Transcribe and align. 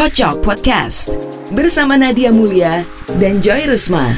Kocok 0.00 0.40
Podcast 0.40 1.12
bersama 1.52 1.92
Nadia 1.92 2.32
Mulia 2.32 2.80
dan 3.20 3.36
Joy 3.44 3.68
Rusma. 3.68 4.08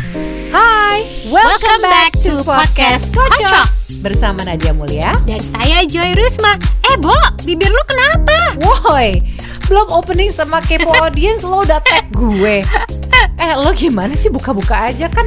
Hai, 0.55 1.03
Welcome 1.27 1.83
back 1.83 2.15
to 2.23 2.39
podcast 2.47 3.11
Kocok. 3.11 3.67
bersama 3.99 4.47
Nadia 4.47 4.71
Mulia. 4.71 5.19
Dan 5.27 5.43
saya 5.43 5.83
Joy 5.83 6.15
Rusma. 6.15 6.55
Eh, 6.87 6.95
Bo, 7.03 7.11
bibir 7.43 7.67
lu 7.67 7.83
kenapa? 7.91 8.63
Woi, 8.63 9.27
belum 9.67 9.91
opening 9.91 10.31
sama 10.31 10.63
kepo 10.63 10.87
audience 11.03 11.43
lo 11.43 11.67
udah 11.67 11.83
tag 11.83 12.07
gue. 12.15 12.63
Eh, 13.43 13.55
lo 13.59 13.75
gimana 13.75 14.15
sih 14.15 14.31
buka-buka 14.31 14.87
aja 14.87 15.11
kan? 15.11 15.27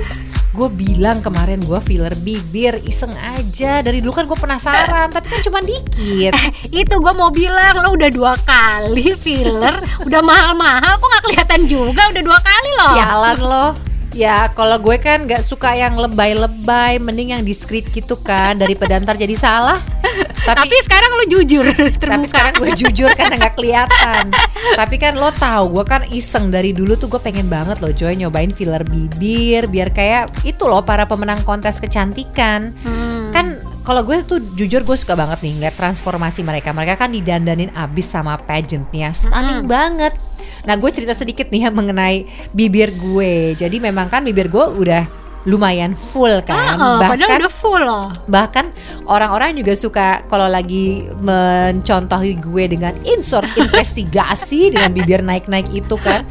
Gue 0.55 0.71
bilang 0.71 1.19
kemarin 1.19 1.59
gue 1.59 1.79
filler 1.83 2.15
bibir 2.23 2.79
iseng 2.88 3.11
aja. 3.35 3.83
Dari 3.83 3.99
dulu 3.99 4.15
kan 4.15 4.23
gue 4.23 4.39
penasaran 4.39 5.11
tapi 5.11 5.27
kan 5.27 5.43
cuma 5.43 5.59
dikit. 5.59 6.31
Eh, 6.31 6.49
itu 6.71 6.95
gue 6.95 7.13
mau 7.13 7.27
bilang 7.27 7.83
lo 7.83 7.91
udah 7.93 8.07
dua 8.07 8.33
kali 8.47 9.11
filler, 9.20 9.75
udah 10.07 10.21
mahal-mahal, 10.23 10.95
kok 10.95 11.07
nggak 11.11 11.23
kelihatan 11.27 11.61
juga? 11.67 12.02
Udah 12.07 12.23
dua 12.23 12.39
kali 12.39 12.70
loh. 12.80 12.91
sialan 12.95 13.38
lo 13.44 13.67
ya 14.15 14.47
kalau 14.55 14.79
gue 14.79 14.95
kan 14.95 15.27
nggak 15.27 15.43
suka 15.43 15.75
yang 15.75 15.99
lebay-lebay 15.99 16.97
mending 17.03 17.35
yang 17.35 17.43
diskret 17.43 17.83
gitu 17.91 18.15
kan 18.15 18.55
daripada 18.55 18.95
ntar 19.03 19.19
jadi 19.19 19.35
salah. 19.35 19.83
Tapi, 20.47 20.77
sekarang 20.85 21.09
lo 21.17 21.25
jujur 21.25 21.65
terbuka. 21.99 22.15
tapi 22.15 22.25
sekarang 22.29 22.53
gue 22.61 22.71
jujur 22.77 23.09
karena 23.17 23.35
nggak 23.35 23.55
kelihatan. 23.57 24.29
Tapi 24.79 24.95
kan 25.01 25.17
lo 25.17 25.33
tahu 25.33 25.81
gue 25.81 25.85
kan 25.85 26.01
iseng 26.13 26.53
dari 26.53 26.71
dulu 26.71 26.95
tuh 26.95 27.09
gue 27.09 27.17
pengen 27.17 27.49
banget 27.49 27.81
loh 27.81 27.89
Joy 27.89 28.13
nyobain 28.15 28.53
filler 28.53 28.85
bibir 28.85 29.65
biar 29.65 29.89
kayak 29.89 30.45
itu 30.45 30.63
loh 30.69 30.85
para 30.85 31.09
pemenang 31.09 31.41
kontes 31.43 31.81
kecantikan. 31.81 32.71
Hmm. 32.85 33.33
kan 33.35 33.59
kalau 33.83 34.02
gue 34.07 34.23
tuh 34.23 34.39
jujur 34.55 34.81
gue 34.88 34.97
suka 34.97 35.13
banget 35.13 35.43
nih 35.43 35.59
ngeliat 35.59 35.75
transformasi 35.75 36.41
mereka. 36.45 36.71
Mereka 36.71 36.95
kan 36.95 37.11
didandanin 37.11 37.73
abis 37.75 38.07
sama 38.13 38.39
pageantnya. 38.39 39.11
Stunning 39.11 39.67
banget 39.67 40.16
nah 40.63 40.76
gue 40.77 40.90
cerita 40.94 41.13
sedikit 41.17 41.49
nih 41.49 41.67
ya 41.67 41.70
mengenai 41.72 42.26
bibir 42.52 42.94
gue. 42.95 43.53
Jadi 43.58 43.78
memang 43.81 44.09
kan 44.09 44.22
bibir 44.25 44.47
gue 44.50 44.66
udah 44.66 45.25
lumayan 45.45 45.94
full 45.94 46.42
kan. 46.42 46.75
Ah, 46.75 46.97
padahal 46.97 47.45
udah 47.45 47.53
full 47.53 47.81
loh. 47.81 48.09
bahkan 48.25 48.73
orang-orang 49.06 49.53
juga 49.61 49.78
suka 49.78 50.25
kalau 50.25 50.50
lagi 50.50 51.06
mencontohi 51.22 52.42
gue 52.42 52.64
dengan 52.66 52.97
insert 53.06 53.45
investigasi 53.53 54.73
dengan 54.73 54.89
bibir 54.89 55.22
naik-naik 55.22 55.69
itu 55.69 55.95
kan 56.02 56.25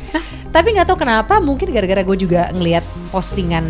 tapi 0.55 0.71
nggak 0.71 0.87
tahu 0.87 1.03
kenapa 1.03 1.43
mungkin 1.43 1.75
gara-gara 1.75 2.07
gue 2.07 2.15
juga 2.15 2.47
ngelihat 2.55 2.87
postingan 3.11 3.67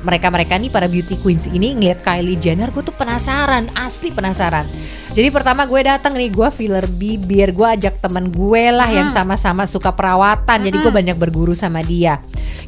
mereka-mereka 0.00 0.56
nih 0.56 0.72
para 0.72 0.88
beauty 0.88 1.20
queens 1.20 1.44
ini 1.44 1.76
ngelihat 1.76 2.00
Kylie 2.00 2.40
Jenner 2.40 2.72
gue 2.72 2.80
tuh 2.80 2.96
penasaran 2.96 3.68
asli 3.76 4.08
penasaran. 4.16 4.64
Jadi 5.12 5.28
pertama 5.28 5.68
gue 5.68 5.84
datang 5.84 6.16
nih 6.16 6.32
gue 6.32 6.48
filler 6.56 6.88
bibir 6.88 7.52
gue 7.52 7.68
ajak 7.68 8.00
temen 8.00 8.32
gue 8.32 8.64
lah 8.72 8.88
yang 8.88 9.12
sama-sama 9.12 9.68
suka 9.68 9.92
perawatan 9.92 10.72
jadi 10.72 10.72
gue 10.80 10.88
banyak 10.88 11.20
berguru 11.20 11.52
sama 11.52 11.84
dia. 11.84 12.16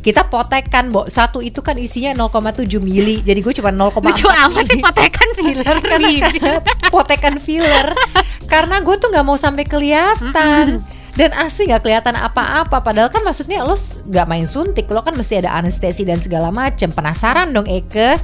Kita 0.05 0.29
potekan 0.29 0.93
Bo. 0.93 1.09
Satu 1.09 1.41
itu 1.41 1.65
kan 1.65 1.81
isinya 1.81 2.13
0,7 2.13 2.69
mili 2.85 3.25
jadi 3.25 3.41
gue 3.41 3.55
cuma 3.65 3.73
0,4 3.73 4.05
Lucu 4.05 4.29
amat 4.29 4.65
nih 4.69 4.85
potekan 4.85 5.29
filler 5.33 5.77
bibir. 5.81 6.53
potekan 6.93 7.35
filler. 7.41 7.97
Karena 8.45 8.85
gue 8.85 8.93
tuh 9.01 9.09
nggak 9.09 9.25
mau 9.25 9.41
sampai 9.41 9.65
kelihatan 9.65 10.85
dan 11.15 11.31
asli 11.35 11.71
nggak 11.71 11.83
kelihatan 11.87 12.19
apa-apa. 12.19 12.83
Padahal 12.83 13.11
kan 13.11 13.23
maksudnya 13.23 13.63
lo 13.63 13.79
nggak 13.79 14.27
main 14.27 14.47
suntik. 14.51 14.91
Lo 14.91 15.01
kan 15.03 15.15
mesti 15.15 15.39
ada 15.39 15.55
anestesi 15.55 16.03
dan 16.03 16.19
segala 16.19 16.51
macem. 16.51 16.91
Penasaran 16.91 17.55
dong 17.55 17.71
Eke. 17.71 18.19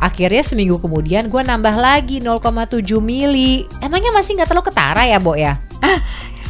Akhirnya 0.00 0.44
seminggu 0.44 0.76
kemudian 0.76 1.32
gue 1.32 1.40
nambah 1.40 1.76
lagi 1.76 2.20
0,7 2.20 2.84
mili. 3.00 3.64
Emangnya 3.80 4.12
masih 4.12 4.36
nggak 4.36 4.48
terlalu 4.52 4.68
ketara 4.68 5.02
ya 5.08 5.18
Bo 5.18 5.32
ya? 5.36 5.56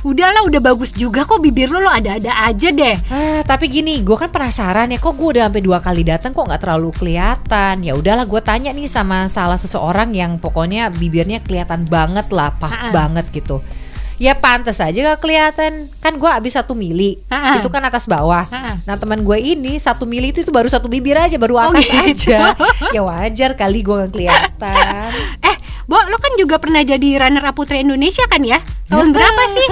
Udahlah, 0.04 0.44
udah 0.44 0.60
bagus 0.60 0.92
juga 0.92 1.24
kok 1.24 1.40
bibir 1.40 1.72
lo. 1.72 1.80
Lo 1.80 1.88
ada-ada 1.88 2.44
aja 2.44 2.68
deh. 2.68 2.96
Ah, 3.08 3.40
tapi 3.40 3.72
gini, 3.72 4.04
gue 4.04 4.12
kan 4.20 4.28
penasaran 4.28 4.92
ya, 4.92 5.00
kok 5.00 5.16
gue 5.16 5.32
udah 5.32 5.48
sampai 5.48 5.64
dua 5.64 5.80
kali 5.80 6.04
datang 6.04 6.36
kok 6.36 6.44
nggak 6.44 6.60
terlalu 6.60 6.92
kelihatan. 6.92 7.80
Ya 7.80 7.96
udahlah, 7.96 8.28
gue 8.28 8.40
tanya 8.44 8.68
nih 8.76 8.84
sama 8.84 9.32
salah 9.32 9.56
seseorang 9.56 10.12
yang 10.12 10.36
pokoknya 10.36 10.92
bibirnya 10.92 11.40
kelihatan 11.40 11.88
banget 11.88 12.28
lah, 12.36 12.52
pah 12.60 12.92
banget 12.92 13.32
gitu. 13.32 13.64
Ya 14.16 14.32
pantas 14.32 14.78
aja 14.78 14.94
gak 14.94 15.20
kelihatan. 15.20 15.90
Kan 15.98 16.16
gue 16.16 16.26
abis 16.26 16.54
satu 16.54 16.72
mili, 16.72 17.18
Ha-ha. 17.26 17.58
itu 17.58 17.66
kan 17.66 17.82
atas 17.82 18.04
bawah. 18.04 18.44
Ha-ha. 18.44 18.78
Nah 18.82 18.94
teman 18.94 19.20
gue 19.20 19.34
ini 19.36 19.74
satu 19.76 20.04
mili 20.04 20.30
itu, 20.30 20.40
itu 20.40 20.50
baru 20.50 20.66
satu 20.66 20.86
bibir 20.86 21.14
aja, 21.14 21.34
baru 21.34 21.56
Oh, 21.56 21.70
atas 21.70 21.86
gitu. 21.86 22.30
aja. 22.30 22.54
Ya 22.90 23.00
wajar 23.00 23.54
kali 23.54 23.80
gue 23.80 23.96
gak 23.96 24.12
kelihatan. 24.12 25.10
Eh, 25.44 25.56
Bo, 25.84 26.00
lo 26.00 26.16
kan 26.16 26.32
juga 26.34 26.56
pernah 26.56 26.80
jadi 26.80 27.20
runner 27.20 27.44
up 27.44 27.52
Putri 27.54 27.80
Indonesia 27.80 28.24
kan 28.24 28.40
ya? 28.40 28.56
Tahun 28.84 29.16
berapa 29.16 29.42
sih? 29.56 29.68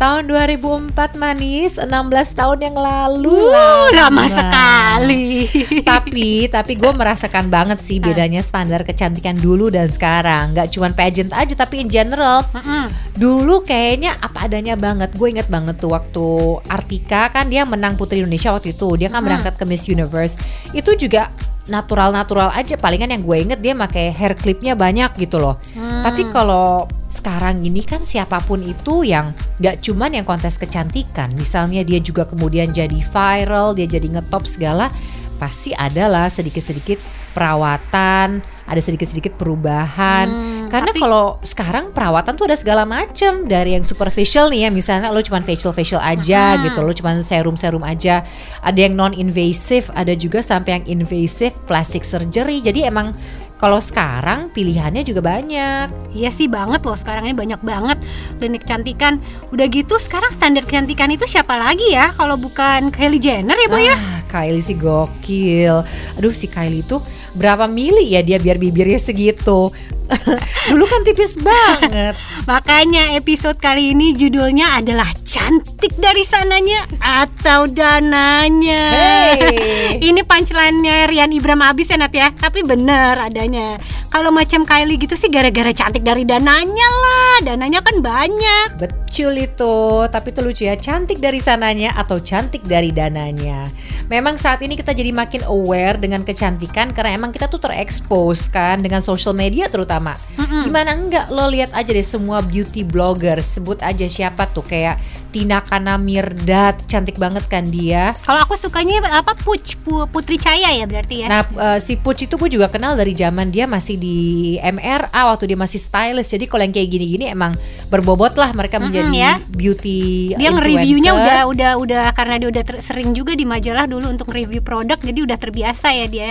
Tahun 0.00 0.24
2004 0.32 1.20
manis, 1.20 1.76
16 1.76 1.86
tahun 2.32 2.58
yang 2.64 2.76
lalu. 2.76 3.52
Uh, 3.52 3.88
lama 3.92 4.24
sekali. 4.32 5.44
tapi 5.88 6.48
tapi 6.48 6.72
gue 6.80 6.88
merasakan 6.88 7.52
banget 7.52 7.84
sih 7.84 8.00
bedanya 8.00 8.40
standar 8.40 8.80
kecantikan 8.88 9.36
dulu 9.36 9.68
dan 9.68 9.92
sekarang. 9.92 10.56
Nggak 10.56 10.72
cuman 10.72 10.92
pageant 10.96 11.32
aja 11.36 11.52
tapi 11.52 11.84
in 11.84 11.92
general. 11.92 12.44
Mm-mm. 12.56 12.88
dulu 13.16 13.64
kayaknya 13.64 14.16
apa 14.20 14.48
adanya 14.48 14.76
banget. 14.76 15.12
Gue 15.16 15.36
inget 15.36 15.48
banget 15.52 15.76
tuh 15.76 15.92
waktu 15.92 16.26
Artika 16.72 17.28
kan 17.32 17.52
dia 17.52 17.68
menang 17.68 18.00
Putri 18.00 18.24
Indonesia 18.24 18.56
waktu 18.56 18.72
itu. 18.72 18.88
Dia 18.96 19.12
kan 19.12 19.20
berangkat 19.20 19.60
ke 19.60 19.64
Miss 19.68 19.84
Universe. 19.88 20.36
Itu 20.72 20.96
juga 20.96 21.28
natural-natural 21.66 22.54
aja 22.54 22.78
palingan 22.78 23.10
yang 23.10 23.22
gue 23.26 23.36
inget 23.42 23.58
dia 23.62 23.74
pakai 23.74 24.14
hair 24.14 24.34
clipnya 24.38 24.78
banyak 24.78 25.10
gitu 25.18 25.42
loh 25.42 25.58
Hmm. 25.76 26.02
tapi 26.02 26.26
kalau 26.30 26.86
sekarang 27.06 27.64
ini 27.64 27.80
kan 27.82 28.04
siapa 28.04 28.38
pun 28.44 28.60
itu 28.60 29.02
yang 29.02 29.32
nggak 29.58 29.80
cuman 29.80 30.20
yang 30.20 30.26
kontes 30.28 30.60
kecantikan, 30.60 31.32
misalnya 31.34 31.80
dia 31.80 31.96
juga 31.98 32.28
kemudian 32.28 32.70
jadi 32.70 33.00
viral, 33.00 33.72
dia 33.72 33.88
jadi 33.88 34.20
ngetop 34.20 34.44
segala, 34.44 34.92
pasti 35.40 35.72
adalah 35.72 36.28
sedikit-sedikit 36.28 37.00
perawatan, 37.32 38.44
ada 38.66 38.82
sedikit-sedikit 38.82 39.38
perubahan. 39.38 40.26
Hmm, 40.26 40.66
Karena 40.68 40.90
tapi- 40.90 41.00
kalau 41.00 41.38
sekarang 41.40 41.94
perawatan 41.94 42.34
tuh 42.34 42.50
ada 42.50 42.58
segala 42.58 42.82
macam 42.82 43.46
dari 43.46 43.78
yang 43.78 43.86
superficial 43.86 44.50
nih 44.50 44.66
ya, 44.66 44.70
misalnya 44.74 45.14
lo 45.14 45.22
cuman 45.22 45.46
facial 45.46 45.70
facial 45.70 46.02
aja 46.02 46.58
gitu, 46.66 46.82
lo 46.82 46.90
cuman 46.90 47.22
serum 47.22 47.54
serum 47.54 47.86
aja. 47.86 48.26
Ada 48.60 48.90
yang 48.90 48.98
non 48.98 49.14
invasive, 49.14 49.86
ada 49.94 50.12
juga 50.18 50.42
sampai 50.42 50.82
yang 50.82 51.00
invasive 51.00 51.54
plastic 51.70 52.02
surgery. 52.02 52.58
Jadi 52.58 52.82
emang 52.82 53.14
kalau 53.56 53.80
sekarang 53.80 54.52
pilihannya 54.52 55.00
juga 55.00 55.24
banyak. 55.24 56.12
Iya 56.12 56.28
sih 56.28 56.44
banget 56.44 56.84
loh 56.84 56.92
sekarang 56.92 57.24
ini 57.24 57.32
banyak 57.32 57.60
banget 57.64 57.98
klinik 58.36 58.68
kecantikan. 58.68 59.16
Udah 59.48 59.64
gitu 59.72 59.96
sekarang 59.96 60.28
standar 60.28 60.68
kecantikan 60.68 61.08
itu 61.08 61.24
siapa 61.24 61.56
lagi 61.56 61.88
ya 61.88 62.12
kalau 62.12 62.36
bukan 62.36 62.92
Kylie 62.92 63.16
Jenner 63.16 63.56
ya 63.56 63.68
Bu 63.72 63.80
ya? 63.80 63.96
Ah, 63.96 64.20
Kylie 64.28 64.60
sih 64.60 64.76
gokil. 64.76 65.80
Aduh 66.20 66.36
si 66.36 66.52
Kylie 66.52 66.84
tuh 66.84 67.00
berapa 67.36 67.68
mili 67.68 68.16
ya 68.16 68.24
dia 68.24 68.40
biar 68.40 68.56
bibirnya 68.56 68.98
segitu. 68.98 69.70
Dulu 70.70 70.84
kan 70.86 71.02
tipis 71.02 71.38
banget. 71.38 72.14
Makanya 72.50 73.18
episode 73.18 73.58
kali 73.58 73.90
ini 73.94 74.14
judulnya 74.14 74.78
adalah 74.78 75.10
cantik 75.26 75.98
dari 75.98 76.22
sananya 76.22 76.86
atau 77.02 77.66
dananya. 77.66 78.84
Hey. 78.94 79.98
ini 79.98 80.22
punchline-nya 80.22 81.10
Rian 81.10 81.34
Ibram 81.34 81.62
Abis 81.62 81.90
ya 81.90 81.98
Nat 81.98 82.14
ya, 82.14 82.30
tapi 82.30 82.62
bener 82.62 83.18
adanya. 83.18 83.78
Kalau 84.10 84.30
macam 84.30 84.62
Kylie 84.62 84.96
gitu 85.02 85.18
sih 85.18 85.28
gara-gara 85.28 85.74
cantik 85.74 86.06
dari 86.06 86.22
dananya 86.22 86.88
lah. 87.02 87.36
Dananya 87.42 87.82
kan 87.82 87.98
banyak. 87.98 88.78
Betul 88.78 89.42
itu, 89.42 90.06
tapi 90.06 90.30
itu 90.30 90.40
lucu 90.42 90.62
ya, 90.70 90.78
cantik 90.78 91.18
dari 91.18 91.42
sananya 91.42 91.98
atau 91.98 92.22
cantik 92.22 92.62
dari 92.62 92.94
dananya. 92.94 93.66
Memang 94.06 94.38
saat 94.38 94.62
ini 94.62 94.78
kita 94.78 94.94
jadi 94.94 95.10
makin 95.10 95.42
aware 95.50 95.98
dengan 95.98 96.22
kecantikan 96.22 96.94
karena 96.94 97.18
emang 97.18 97.25
kita 97.28 97.46
tuh 97.46 97.58
terekspos 97.58 98.46
kan 98.46 98.78
dengan 98.78 99.00
social 99.00 99.32
media 99.32 99.66
terutama. 99.66 100.14
Gimana 100.36 100.92
enggak 100.92 101.26
lo 101.28 101.46
lihat 101.46 101.70
aja 101.70 101.88
deh 101.88 102.02
semua 102.02 102.40
beauty 102.40 102.82
blogger, 102.82 103.38
sebut 103.38 103.78
aja 103.80 104.06
siapa 104.06 104.46
tuh 104.46 104.62
kayak 104.62 104.98
Tina 105.26 105.60
Kana 105.60 106.00
Mirdad, 106.00 106.80
cantik 106.86 107.16
banget 107.16 107.44
kan 107.44 107.68
dia. 107.68 108.16
Kalau 108.24 108.40
aku 108.40 108.56
sukanya 108.56 109.04
apa 109.12 109.36
Puch, 109.36 109.76
Pu- 109.78 110.08
Putri 110.08 110.40
Caya 110.40 110.72
ya 110.72 110.88
berarti 110.88 111.20
ya. 111.20 111.26
Nah, 111.28 111.42
eh, 111.44 111.78
si 111.78 111.94
Puch 111.94 112.16
itu 112.18 112.34
gue 112.34 112.48
juga 112.48 112.66
kenal 112.66 112.96
dari 112.96 113.12
zaman 113.12 113.52
dia 113.52 113.68
masih 113.68 114.00
di 114.00 114.16
MRA 114.56 115.28
waktu 115.28 115.52
dia 115.52 115.58
masih 115.58 115.76
stylist. 115.76 116.32
Jadi 116.32 116.48
kalau 116.48 116.64
yang 116.64 116.72
kayak 116.72 116.88
gini-gini 116.88 117.28
emang 117.28 117.52
berbobot 117.86 118.32
lah 118.34 118.50
mereka 118.50 118.80
Mm-mm, 118.80 118.88
menjadi 118.88 119.12
ya. 119.12 119.32
beauty 119.46 119.98
dia 120.32 120.48
influencer. 120.48 120.56
nge-reviewnya 120.56 121.10
udah 121.12 121.38
udah 121.46 121.70
udah 121.78 122.04
karena 122.10 122.34
dia 122.40 122.48
udah 122.50 122.62
ter- 122.64 122.82
sering 122.82 123.12
juga 123.12 123.36
di 123.36 123.44
majalah 123.44 123.84
dulu 123.84 124.08
untuk 124.08 124.32
review 124.32 124.58
produk 124.58 124.96
jadi 124.96 125.20
udah 125.20 125.36
terbiasa 125.36 125.92
ya 125.92 126.06
dia. 126.08 126.30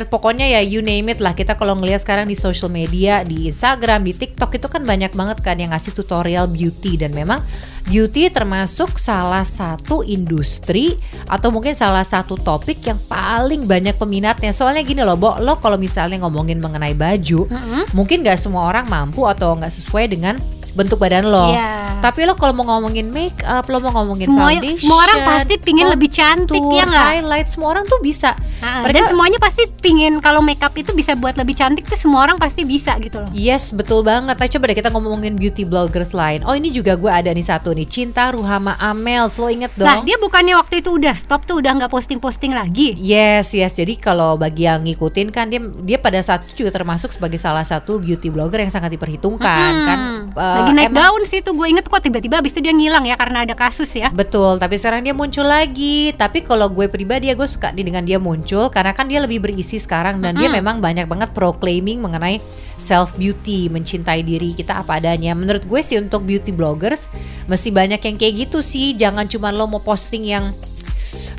Bener-bener 0.00 0.16
pokoknya 0.16 0.46
ya 0.48 0.64
you 0.64 0.80
name 0.80 1.12
it 1.12 1.20
lah. 1.20 1.36
Kita 1.36 1.60
kalau 1.60 1.76
ngelihat 1.76 2.00
sekarang 2.00 2.24
di 2.24 2.32
social 2.32 2.72
media 2.72 3.20
di 3.20 3.52
Instagram 3.52 4.08
di 4.08 4.16
TikTok 4.16 4.56
itu 4.56 4.64
kan 4.72 4.80
banyak 4.80 5.12
banget 5.12 5.44
kan 5.44 5.60
yang 5.60 5.76
ngasih 5.76 5.92
tutorial 5.92 6.48
beauty. 6.48 6.96
Dan 6.96 7.12
memang 7.12 7.44
beauty 7.84 8.32
termasuk 8.32 8.96
salah 8.96 9.44
satu 9.44 10.00
industri 10.00 10.96
atau 11.28 11.52
mungkin 11.52 11.76
salah 11.76 12.00
satu 12.00 12.40
topik 12.40 12.80
yang 12.80 12.96
paling 13.12 13.68
banyak 13.68 13.92
peminatnya. 14.00 14.56
Soalnya 14.56 14.80
gini 14.80 15.04
loh 15.04 15.20
Bo 15.20 15.36
lo 15.36 15.60
kalau 15.60 15.76
misalnya 15.76 16.24
ngomongin 16.24 16.64
mengenai 16.64 16.96
baju 16.96 17.44
Mm-mm. 17.52 17.92
mungkin 17.92 18.24
nggak 18.24 18.40
semua 18.40 18.72
orang 18.72 18.88
mampu 18.88 19.28
atau 19.28 19.52
nggak 19.52 19.68
sesuai 19.68 20.08
dengan 20.08 20.40
bentuk 20.72 20.96
badan 20.96 21.24
lo. 21.24 21.50
Iya. 21.50 22.00
Tapi 22.00 22.24
lo 22.24 22.32
kalau 22.32 22.54
mau 22.54 22.64
ngomongin 22.66 23.08
make 23.08 23.42
up, 23.42 23.66
lo 23.66 23.76
mau 23.78 23.92
ngomongin 23.92 24.24
Semua, 24.24 24.48
foundation, 24.48 24.80
semua 24.80 24.98
orang 25.02 25.18
pasti 25.22 25.54
pingin 25.58 25.86
lebih 25.86 26.08
cantik 26.08 26.62
ya 26.62 26.84
nggak? 26.84 27.06
highlight 27.12 27.46
semua 27.46 27.68
orang 27.70 27.84
tuh 27.84 28.00
bisa. 28.00 28.32
Ah, 28.58 28.80
Mereka- 28.80 28.92
Dan 28.94 29.02
semuanya 29.10 29.38
pasti 29.38 29.62
pingin 29.78 30.16
kalau 30.18 30.40
makeup 30.40 30.72
itu 30.74 30.92
bisa 30.92 31.12
buat 31.12 31.34
lebih 31.34 31.52
cantik 31.54 31.84
tuh 31.84 31.96
semua 31.96 32.22
orang 32.22 32.36
pasti 32.36 32.64
bisa 32.64 32.96
gitu 32.98 33.18
loh. 33.18 33.28
Yes, 33.30 33.70
betul 33.70 34.00
banget. 34.00 34.32
Nah, 34.32 34.48
coba 34.48 34.64
deh 34.66 34.76
kita 34.76 34.88
ngomongin 34.90 35.34
beauty 35.34 35.62
bloggers 35.62 36.10
lain. 36.10 36.40
Oh, 36.42 36.52
ini 36.52 36.68
juga 36.68 36.94
gue 36.94 37.08
ada 37.08 37.28
nih 37.28 37.42
satu 37.42 37.70
nih, 37.70 37.84
Cinta 37.84 38.28
Ruhama 38.30 38.76
Amels. 38.76 39.36
Lo 39.36 39.48
inget 39.48 39.72
dong? 39.74 39.84
Nah 39.84 40.00
dia 40.00 40.16
bukannya 40.16 40.54
waktu 40.54 40.80
itu 40.80 40.90
udah 40.90 41.12
stop 41.12 41.44
tuh 41.44 41.58
udah 41.58 41.72
nggak 41.74 41.90
posting-posting 41.90 42.52
lagi. 42.52 42.96
Yes, 42.96 43.50
yes. 43.50 43.74
Jadi 43.74 43.96
kalau 43.96 44.36
bagi 44.36 44.64
yang 44.64 44.80
ngikutin 44.82 45.28
kan 45.28 45.46
dia 45.46 45.60
dia 45.80 45.96
pada 45.96 46.20
saat 46.20 46.44
itu 46.44 46.62
juga 46.62 46.72
termasuk 46.74 47.10
sebagai 47.10 47.36
salah 47.36 47.62
satu 47.62 47.96
beauty 47.96 48.28
blogger 48.28 48.56
yang 48.58 48.70
sangat 48.70 48.88
diperhitungkan 48.90 49.72
Hmm, 49.72 49.86
kan. 49.86 49.98
Eh, 50.30 50.59
lagi 50.60 50.72
naik 50.76 50.88
emang- 50.92 51.00
daun 51.08 51.22
sih 51.24 51.40
tuh 51.40 51.56
gue 51.56 51.66
inget 51.66 51.86
kok 51.88 52.00
tiba-tiba 52.00 52.38
abis 52.38 52.52
itu 52.52 52.60
dia 52.60 52.74
ngilang 52.76 53.04
ya 53.04 53.16
karena 53.16 53.48
ada 53.48 53.54
kasus 53.56 53.88
ya. 53.92 54.12
Betul, 54.12 54.60
tapi 54.60 54.76
sekarang 54.76 55.00
dia 55.00 55.16
muncul 55.16 55.44
lagi. 55.44 56.12
Tapi 56.12 56.44
kalau 56.44 56.68
gue 56.68 56.86
pribadi 56.86 57.28
ya 57.28 57.34
gue 57.34 57.48
suka 57.48 57.72
di 57.72 57.82
dengan 57.82 58.04
dia 58.04 58.20
muncul 58.20 58.68
karena 58.68 58.92
kan 58.92 59.08
dia 59.08 59.18
lebih 59.18 59.40
berisi 59.40 59.80
sekarang 59.80 60.20
dan 60.20 60.36
dia 60.36 60.46
Mm-mm. 60.46 60.60
memang 60.60 60.76
banyak 60.78 61.04
banget 61.04 61.30
proclaiming 61.32 62.00
mengenai 62.00 62.38
self 62.76 63.12
beauty, 63.14 63.68
mencintai 63.68 64.24
diri 64.24 64.56
kita 64.56 64.80
apa 64.80 64.96
adanya. 64.96 65.36
Menurut 65.36 65.64
gue 65.64 65.80
sih 65.80 66.00
untuk 66.00 66.24
beauty 66.24 66.48
bloggers 66.50 67.12
mesti 67.44 67.68
banyak 67.68 68.00
yang 68.00 68.16
kayak 68.16 68.34
gitu 68.48 68.60
sih. 68.60 68.96
Jangan 68.96 69.28
cuma 69.28 69.52
lo 69.52 69.68
mau 69.68 69.80
posting 69.80 70.24
yang 70.24 70.48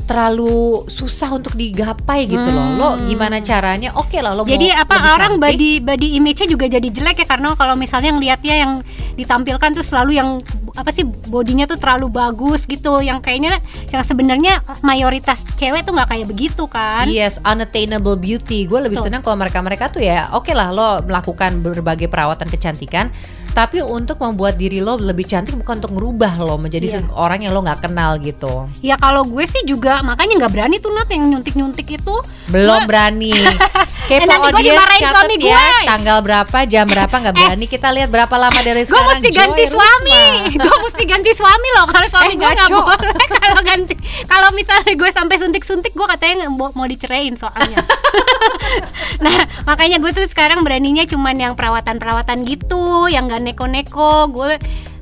terlalu 0.04 0.84
susah 0.88 1.32
untuk 1.32 1.54
digapai 1.54 2.26
gitu 2.26 2.50
loh. 2.50 2.68
Lo 2.74 2.90
Hmm. 2.94 3.06
gimana 3.06 3.40
caranya? 3.40 3.96
Oke 3.96 4.20
lah 4.20 4.34
lo 4.34 4.44
Jadi 4.44 4.68
mau 4.70 4.82
apa 4.82 4.96
lebih 4.98 5.12
orang 5.12 5.34
cantik. 5.34 5.44
body 5.48 5.72
body 5.82 6.08
image-nya 6.18 6.48
juga 6.48 6.66
jadi 6.68 6.88
jelek 6.88 7.18
ya 7.18 7.28
karena 7.28 7.56
kalau 7.56 7.76
misalnya 7.76 8.12
ngelihatnya 8.12 8.56
yang 8.58 8.74
ditampilkan 9.14 9.70
tuh 9.74 9.84
selalu 9.84 10.18
yang 10.18 10.40
apa 10.72 10.88
sih 10.90 11.04
bodinya 11.04 11.68
tuh 11.68 11.76
terlalu 11.76 12.08
bagus 12.08 12.64
gitu 12.64 13.00
yang 13.00 13.20
kayaknya 13.20 13.60
yang 13.92 14.02
sebenarnya 14.02 14.54
mayoritas 14.82 15.44
cewek 15.56 15.84
tuh 15.84 15.92
nggak 15.92 16.10
kayak 16.10 16.28
begitu 16.28 16.64
kan. 16.66 17.08
Yes, 17.08 17.40
unattainable 17.42 18.16
beauty. 18.16 18.66
Gue 18.66 18.80
lebih 18.80 18.96
Betul. 18.96 19.12
senang 19.12 19.22
kalau 19.22 19.38
mereka-mereka 19.38 19.92
tuh 19.92 20.00
ya, 20.00 20.32
oke 20.32 20.52
lah 20.52 20.72
lo 20.72 21.04
melakukan 21.04 21.60
berbagai 21.60 22.08
perawatan 22.08 22.48
kecantikan, 22.48 23.12
tapi 23.52 23.84
untuk 23.84 24.16
membuat 24.18 24.56
diri 24.56 24.80
lo 24.80 24.96
lebih 24.96 25.28
cantik 25.28 25.54
bukan 25.54 25.84
untuk 25.84 25.92
merubah 25.92 26.40
lo 26.40 26.56
menjadi 26.56 26.88
Iya. 26.88 26.98
seorang 27.04 27.44
yang 27.44 27.52
lo 27.52 27.62
nggak 27.62 27.84
kenal 27.84 28.16
gitu. 28.18 28.72
Ya 28.80 28.96
kalau 28.96 29.28
gue 29.28 29.44
sih 29.44 29.68
juga 29.68 30.00
makanya 30.02 30.48
nggak 30.48 30.54
berani 30.54 30.76
tuh 30.80 30.92
Nat 30.92 31.12
yang 31.12 31.28
nyuntik-nyuntik 31.30 31.88
itu. 31.92 32.16
Belum 32.48 32.88
berani. 32.88 33.36
Kepo 34.12 34.24
Eh, 34.24 34.28
nanti 34.28 34.50
gue 34.52 34.64
dimarahin 34.68 35.04
suami 35.08 35.36
ya, 35.36 35.42
gue. 35.42 35.56
Eh, 35.56 35.84
tanggal 35.88 36.18
berapa, 36.20 36.58
jam 36.68 36.86
berapa 36.92 37.16
nggak 37.16 37.36
berani. 37.40 37.66
Kita 37.72 37.88
lihat 37.96 38.10
berapa 38.12 38.36
lama 38.36 38.60
dari 38.60 38.84
Gue 38.84 38.92
sekarang. 38.92 39.10
mesti 39.16 39.30
ganti 39.32 39.64
Joy 39.64 39.72
suami. 39.72 40.22
Gue 40.60 40.78
mesti 40.84 41.04
ganti 41.08 41.32
suami 41.32 41.68
loh. 41.80 41.86
Kalau 41.88 42.08
suami 42.12 42.34
Eh, 42.34 42.36
gue 42.36 42.50
nggak 42.52 42.70
boleh. 42.70 43.28
Kalau 43.42 43.62
ganti, 43.66 43.94
kalau 44.30 44.50
misalnya 44.54 44.94
gue 44.96 45.10
sampai 45.12 45.36
suntik-suntik, 45.42 45.92
gue 45.98 46.08
katanya 46.08 46.48
mau, 46.52 46.86
dicerain 46.88 47.34
soalnya. 47.36 47.80
nah 49.26 49.34
makanya 49.66 49.98
gue 49.98 50.12
tuh 50.14 50.26
sekarang 50.30 50.62
beraninya 50.62 51.04
cuman 51.10 51.36
yang 51.36 51.54
perawatan-perawatan 51.58 52.44
gitu, 52.46 53.10
yang 53.10 53.28
gak 53.28 53.42
neko-neko. 53.44 54.30
Gue 54.30 54.56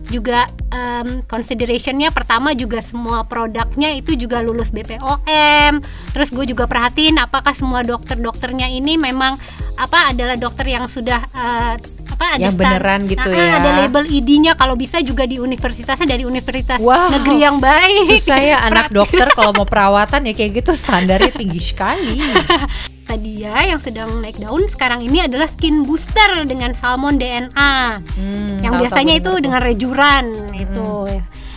juga 0.10 0.46
em, 0.68 1.22
considerationnya 1.24 2.10
pertama 2.10 2.52
juga 2.52 2.78
semua 2.80 3.24
produknya 3.24 3.94
itu 3.94 4.14
juga 4.14 4.40
lulus 4.40 4.70
BPOM 4.70 5.80
terus 6.12 6.30
gue 6.30 6.46
juga 6.46 6.66
perhatiin 6.66 7.18
apakah 7.18 7.54
semua 7.54 7.82
dokter-dokternya 7.82 8.68
ini 8.68 8.96
memang 8.96 9.38
apa 9.76 10.12
adalah 10.12 10.36
dokter 10.36 10.68
yang 10.68 10.86
sudah 10.86 11.22
eh, 11.30 11.74
apa 12.10 12.26
ada 12.36 12.44
Yang 12.44 12.56
beneran 12.58 13.00
gitu 13.06 13.30
Ah, 13.30 13.40
ya. 13.40 13.52
ada 13.56 13.70
label 13.80 14.04
ID-nya 14.04 14.52
kalau 14.54 14.76
bisa 14.76 15.00
juga 15.00 15.24
di 15.24 15.40
universitasnya 15.40 16.04
dari 16.06 16.28
universitas 16.28 16.76
Wow. 16.78 17.14
negeri 17.14 17.38
yang 17.40 17.58
baik 17.58 18.20
Susah 18.20 18.40
ya 18.40 18.58
anak 18.68 18.92
dokter 18.92 19.32
kalau 19.32 19.56
mau 19.56 19.64
perawatan 19.64 20.28
ya 20.28 20.34
kayak 20.34 20.60
gitu 20.60 20.76
standarnya 20.76 21.32
tinggi 21.32 21.62
sekali. 21.64 22.20
tadi 23.10 23.42
ya 23.42 23.58
yang 23.66 23.82
sedang 23.82 24.22
naik 24.22 24.38
daun 24.38 24.70
sekarang 24.70 25.02
ini 25.02 25.26
adalah 25.26 25.50
skin 25.50 25.82
booster 25.82 26.46
dengan 26.46 26.78
salmon 26.78 27.18
DNA 27.18 27.98
Hmm, 28.14 28.62
yang 28.62 28.78
biasanya 28.78 29.18
itu 29.18 29.32
denger 29.42 29.42
dengan 29.42 29.62
rejuran 29.66 30.26
itu 30.54 30.90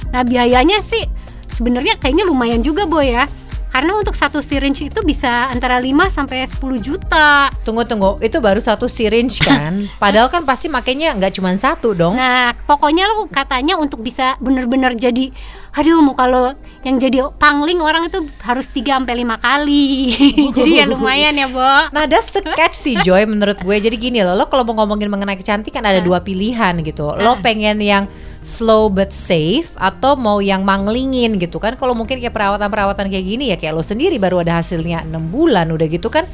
nah 0.08 0.24
biayanya 0.24 0.80
sih 0.80 1.04
sebenarnya 1.52 2.00
kayaknya 2.00 2.24
lumayan 2.24 2.64
juga 2.64 2.88
boy 2.88 3.12
ya 3.12 3.28
karena 3.72 3.96
untuk 3.96 4.12
satu 4.12 4.44
syringe 4.44 4.92
itu 4.92 5.00
bisa 5.00 5.48
antara 5.48 5.80
5 5.80 6.12
sampai 6.12 6.44
10 6.44 6.60
juta 6.78 7.48
Tunggu 7.64 7.88
tunggu, 7.88 8.20
itu 8.20 8.36
baru 8.36 8.60
satu 8.60 8.84
syringe 8.84 9.40
kan? 9.40 9.88
Padahal 10.02 10.28
kan 10.28 10.44
pasti 10.44 10.68
makainya 10.68 11.16
nggak 11.16 11.40
cuma 11.40 11.56
satu 11.56 11.96
dong. 11.96 12.20
Nah, 12.20 12.52
pokoknya 12.68 13.08
lo 13.08 13.24
katanya 13.32 13.80
untuk 13.80 14.04
bisa 14.04 14.36
bener-bener 14.44 14.92
jadi 14.92 15.32
aduh 15.72 16.04
mau 16.04 16.12
kalau 16.12 16.52
yang 16.84 17.00
jadi 17.00 17.32
pangling 17.40 17.80
orang 17.80 18.04
itu 18.04 18.20
harus 18.44 18.68
3 18.68 19.02
sampai 19.02 19.24
5 19.24 19.40
kali. 19.40 19.88
jadi 20.58 20.70
ya 20.82 20.84
lumayan 20.84 21.32
ya, 21.32 21.48
Bo. 21.48 21.72
Nah, 21.96 22.04
that's 22.04 22.28
the 22.36 22.44
catch 22.44 22.76
sih 22.76 23.00
Joy 23.00 23.24
menurut 23.24 23.56
gue. 23.56 23.76
Jadi 23.80 23.96
gini 23.96 24.20
loh, 24.20 24.36
lo 24.36 24.52
kalau 24.52 24.68
mau 24.68 24.84
ngomongin 24.84 25.08
mengenai 25.08 25.40
kecantikan 25.40 25.80
ada 25.80 26.04
dua 26.04 26.20
pilihan 26.20 26.76
gitu. 26.84 27.08
Lo 27.16 27.40
pengen 27.40 27.80
yang 27.80 28.04
slow 28.42 28.90
but 28.90 29.14
safe 29.14 29.70
atau 29.78 30.18
mau 30.18 30.42
yang 30.42 30.66
manglingin 30.66 31.38
gitu 31.38 31.56
kan. 31.56 31.78
Kalau 31.78 31.94
mungkin 31.94 32.18
kayak 32.18 32.34
perawatan-perawatan 32.34 33.06
kayak 33.08 33.24
gini 33.24 33.44
ya 33.50 33.56
kayak 33.56 33.72
lo 33.72 33.82
sendiri 33.82 34.18
baru 34.18 34.42
ada 34.42 34.58
hasilnya 34.58 35.06
6 35.06 35.14
bulan 35.30 35.70
udah 35.70 35.86
gitu 35.86 36.10
kan. 36.10 36.26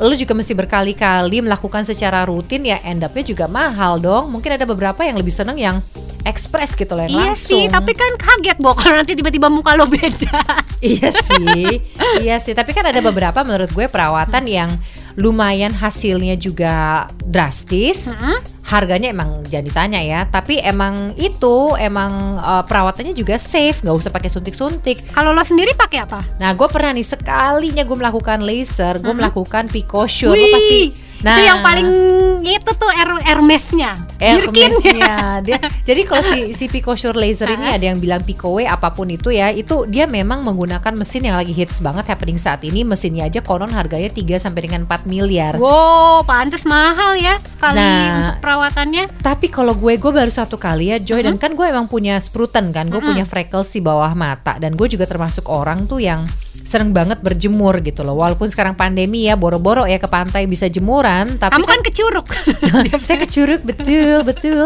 Lo 0.00 0.16
juga 0.16 0.32
mesti 0.32 0.56
berkali-kali 0.56 1.44
melakukan 1.44 1.84
secara 1.84 2.24
rutin 2.24 2.64
ya 2.64 2.80
end 2.80 3.04
up-nya 3.04 3.20
juga 3.22 3.44
mahal 3.44 4.00
dong. 4.00 4.32
Mungkin 4.32 4.56
ada 4.56 4.64
beberapa 4.64 5.04
yang 5.04 5.20
lebih 5.20 5.30
seneng 5.30 5.60
yang 5.60 5.76
express 6.24 6.72
gitu 6.72 6.92
loh 6.92 7.04
yang 7.04 7.12
Iya 7.12 7.24
langsung. 7.32 7.48
sih, 7.48 7.64
tapi 7.68 7.92
kan 7.92 8.12
kaget 8.16 8.56
Bo 8.60 8.72
kalau 8.80 8.96
nanti 8.96 9.12
tiba-tiba 9.12 9.48
muka 9.48 9.76
lo 9.76 9.84
beda. 9.84 10.40
iya 10.80 11.08
sih, 11.12 11.80
iya 12.24 12.36
sih. 12.40 12.56
Tapi 12.56 12.72
kan 12.72 12.88
ada 12.88 13.00
beberapa 13.00 13.40
menurut 13.44 13.68
gue 13.68 13.88
perawatan 13.88 14.44
yang 14.48 14.68
lumayan 15.18 15.74
hasilnya 15.74 16.36
juga 16.38 17.06
drastis. 17.26 18.10
Hmm? 18.10 18.38
Harganya 18.66 19.10
emang 19.10 19.42
jangan 19.50 19.66
ditanya 19.66 20.00
ya. 20.02 20.20
Tapi 20.30 20.62
emang 20.62 21.14
itu 21.18 21.74
emang 21.74 22.38
eh, 22.38 22.62
perawatannya 22.66 23.14
juga 23.16 23.34
safe, 23.40 23.82
nggak 23.82 23.96
usah 23.96 24.10
pakai 24.14 24.30
suntik-suntik. 24.30 25.10
Kalau 25.10 25.34
lo 25.34 25.42
sendiri 25.42 25.74
pakai 25.74 26.06
apa? 26.06 26.22
Nah, 26.38 26.54
gue 26.54 26.68
pernah 26.70 26.94
nih 26.94 27.06
sekalinya 27.06 27.82
gue 27.82 27.96
melakukan 27.98 28.46
laser, 28.46 29.02
gue 29.02 29.14
melakukan 29.14 29.66
picosure. 29.66 30.30
Lo 30.30 30.38
Wih, 30.38 30.54
pasti, 30.54 30.82
nah 31.20 31.36
itu 31.36 31.42
yang 31.44 31.60
paling 31.60 31.88
itu 32.40 32.70
tuh 32.72 32.88
Her- 32.88 33.20
Hermesnya. 33.22 33.92
Ya. 34.16 34.36
Hermesnya 34.36 35.12
dia. 35.40 35.60
Jadi 35.88 36.02
kalau 36.02 36.20
si 36.20 36.52
si 36.52 36.66
Picosure 36.66 37.12
laser 37.12 37.48
ini 37.48 37.68
ada 37.68 37.84
yang 37.84 37.96
bilang 37.96 38.20
Picowe 38.20 38.64
apa 38.64 38.90
pun 38.90 39.06
itu 39.06 39.28
ya, 39.28 39.48
itu 39.48 39.84
dia 39.86 40.04
memang 40.04 40.40
menggunakan 40.40 40.92
mesin 40.92 41.24
yang 41.24 41.36
lagi 41.36 41.52
hits 41.52 41.78
banget 41.78 42.04
happening 42.06 42.36
saat 42.36 42.60
ini. 42.62 42.82
Mesinnya 42.82 43.26
aja 43.26 43.40
konon 43.40 43.70
harganya 43.70 44.08
3 44.08 44.18
sampai 44.36 44.60
dengan 44.64 44.84
4 44.84 45.04
miliar. 45.04 45.56
Wow, 45.56 46.24
pantas 46.24 46.64
mahal 46.64 47.16
ya 47.16 47.36
sekali 47.38 47.76
Nah, 47.76 48.32
untuk 48.32 48.40
perawatannya. 48.40 49.04
Tapi 49.20 49.46
kalau 49.48 49.72
gue 49.72 49.94
gue 49.94 50.12
baru 50.12 50.28
satu 50.28 50.56
kali 50.56 50.90
ya 50.90 50.98
Joy 50.98 51.20
dan 51.20 51.30
Mm-hmm. 51.30 51.44
kan 51.46 51.52
gue 51.54 51.66
emang 51.68 51.86
punya 51.86 52.18
spruten 52.18 52.72
kan, 52.72 52.88
gue 52.88 52.98
punya 52.98 53.22
freckles 53.22 53.70
di 53.70 53.78
bawah 53.78 54.10
mata 54.12 54.56
dan 54.56 54.74
gue 54.74 54.84
juga 54.86 55.04
termasuk 55.04 55.46
orang 55.46 55.84
tuh 55.84 56.00
yang 56.00 56.24
seneng 56.52 56.90
banget 56.90 57.18
berjemur 57.18 57.78
gitu 57.80 58.02
loh. 58.02 58.14
Walaupun 58.14 58.46
sekarang 58.46 58.74
pandemi 58.74 59.26
ya 59.26 59.34
boro-boro 59.34 59.86
ya 59.86 59.98
ke 59.98 60.06
pantai 60.06 60.46
bisa 60.46 60.66
jemuran, 60.66 61.34
tapi 61.38 61.58
Kamu 61.58 61.66
kan 61.66 61.80
kecuruk. 61.82 62.26
saya 63.06 63.18
kecuruk 63.20 63.60
betul 63.66 64.22
betul 64.22 64.64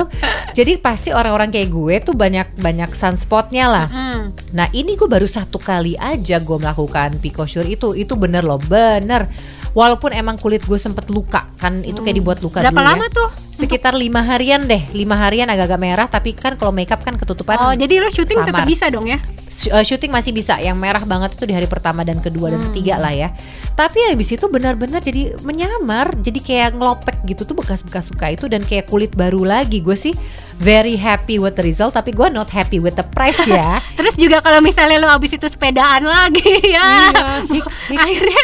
jadi 0.53 0.77
pasti 0.77 1.11
orang-orang 1.11 1.49
kayak 1.49 1.71
gue 1.71 1.95
tuh 2.03 2.15
banyak 2.15 2.47
banyak 2.61 2.91
sunspotnya 2.93 3.67
lah 3.67 3.87
Hmm. 3.95 4.35
nah 4.51 4.67
ini 4.71 4.97
gue 4.97 5.07
baru 5.07 5.25
satu 5.25 5.57
kali 5.57 5.95
aja 5.95 6.41
gue 6.41 6.57
melakukan 6.59 7.21
picosure 7.21 7.65
itu 7.65 7.95
itu 7.95 8.15
bener 8.17 8.43
loh 8.43 8.59
bener 8.59 9.29
walaupun 9.75 10.11
emang 10.11 10.35
kulit 10.35 10.63
gue 10.63 10.75
sempet 10.77 11.07
luka 11.07 11.45
kan 11.57 11.83
itu 11.83 11.99
kayak 11.99 12.17
dibuat 12.17 12.39
luka 12.41 12.59
Berapa 12.59 12.73
dulu 12.75 12.89
lama 12.89 13.05
ya. 13.05 13.11
tuh? 13.13 13.29
sekitar 13.55 13.95
lima 13.95 14.19
harian 14.21 14.65
deh 14.65 14.83
lima 14.93 15.15
harian 15.17 15.47
agak-agak 15.47 15.79
merah 15.79 16.07
tapi 16.07 16.33
kan 16.33 16.55
kalau 16.55 16.71
makeup 16.71 16.99
kan 17.01 17.15
ketutupan 17.15 17.55
Oh, 17.57 17.71
jadi 17.73 17.99
lo 17.99 18.09
syuting 18.09 18.39
tetap 18.41 18.63
bisa 18.65 18.87
dong 18.89 19.07
ya? 19.07 19.19
Sh- 19.47 19.69
uh, 19.69 19.79
syuting 19.81 20.11
masih 20.11 20.31
bisa 20.31 20.59
yang 20.59 20.75
merah 20.75 21.03
banget 21.03 21.35
itu 21.35 21.45
di 21.45 21.55
hari 21.55 21.67
pertama 21.67 22.03
dan 22.03 22.19
kedua 22.19 22.51
dan 22.51 22.63
ketiga 22.69 22.97
lah 22.97 23.11
ya 23.11 23.31
tapi 23.73 23.99
habis 24.05 24.27
itu 24.29 24.47
benar-benar 24.47 24.99
jadi 24.99 25.35
menyamar 25.41 26.15
jadi 26.17 26.39
kayak 26.39 26.71
ngelopek 26.73 27.17
gitu 27.25 27.43
tuh 27.45 27.55
bekas-bekas 27.55 28.07
suka 28.07 28.31
itu 28.31 28.47
dan 28.47 28.63
kayak 28.63 28.87
kulit 28.87 29.11
baru 29.13 29.43
lagi 29.43 29.79
gue 29.81 29.95
sih 29.95 30.15
very 30.57 30.95
happy 30.95 31.39
with 31.39 31.55
the 31.55 31.63
result 31.63 31.91
tapi 31.91 32.11
gue 32.11 32.27
not 32.29 32.47
happy 32.49 32.79
with 32.79 32.95
the 32.95 33.07
price 33.09 33.43
ya 33.45 33.79
Terus 33.99 34.15
juga 34.15 34.39
kalau 34.39 34.59
misalnya 34.61 34.99
lo 34.99 35.09
abis 35.09 35.35
itu 35.35 35.47
sepedaan 35.47 36.03
lagi 36.03 36.55
ya, 36.71 36.87
Iya, 37.09 37.27
hiks, 37.49 37.87
hiks. 37.87 37.99
akhirnya 38.01 38.43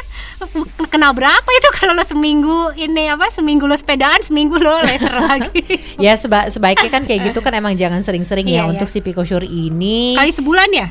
kena 0.87 1.11
berapa 1.11 1.45
itu 1.47 1.69
kalau 1.75 1.93
lo 1.93 2.03
seminggu 2.03 2.73
ini 2.75 3.07
apa 3.07 3.29
seminggu 3.29 3.65
lo 3.65 3.75
sepedaan 3.75 4.21
seminggu 4.21 4.57
lo 4.57 4.81
laser 4.81 5.13
lagi 5.29 5.63
ya 5.97 6.17
seba- 6.17 6.49
sebaiknya 6.49 6.91
kan 6.91 7.05
kayak 7.05 7.29
gitu 7.29 7.39
kan 7.39 7.53
emang 7.53 7.75
jangan 7.75 8.01
sering-sering 8.01 8.45
Iya, 8.45 8.55
ya 8.55 8.63
iya. 8.63 8.71
untuk 8.71 8.87
si 8.87 8.99
picosure 8.99 9.45
ini 9.45 10.15
kali 10.15 10.31
sebulan 10.31 10.71
ya? 10.71 10.89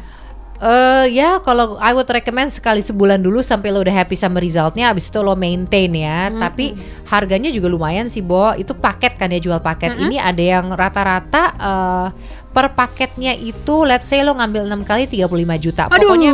Eh 0.59 1.15
ya 1.15 1.39
kalau 1.39 1.79
I 1.79 1.95
would 1.95 2.05
recommend 2.05 2.51
sekali 2.51 2.83
sebulan 2.83 3.23
dulu 3.23 3.39
sampai 3.39 3.71
lo 3.71 3.79
udah 3.79 3.95
happy 3.95 4.13
sama 4.13 4.37
resultnya 4.37 4.91
habis 4.91 5.07
itu 5.07 5.15
lo 5.17 5.31
maintain 5.31 5.87
ya. 5.87 6.27
Tapi 6.29 6.75
harganya 7.07 7.47
juga 7.47 7.71
lumayan 7.71 8.11
sih, 8.11 8.19
Bo. 8.19 8.51
Itu 8.53 8.75
paket 8.75 9.15
kan 9.15 9.31
ya 9.31 9.39
jual 9.39 9.63
paket. 9.63 9.95
Ini 9.95 10.19
ada 10.19 10.43
yang 10.43 10.67
rata-rata 10.69 11.43
eh, 11.55 12.07
per 12.49 12.73
paketnya 12.73 13.37
itu 13.37 13.85
let's 13.85 14.09
say 14.09 14.25
lo 14.25 14.33
ngambil 14.33 14.65
6 14.65 14.89
kali 14.89 15.03
35 15.05 15.63
juta. 15.63 15.83
Pokoknya 15.89 16.31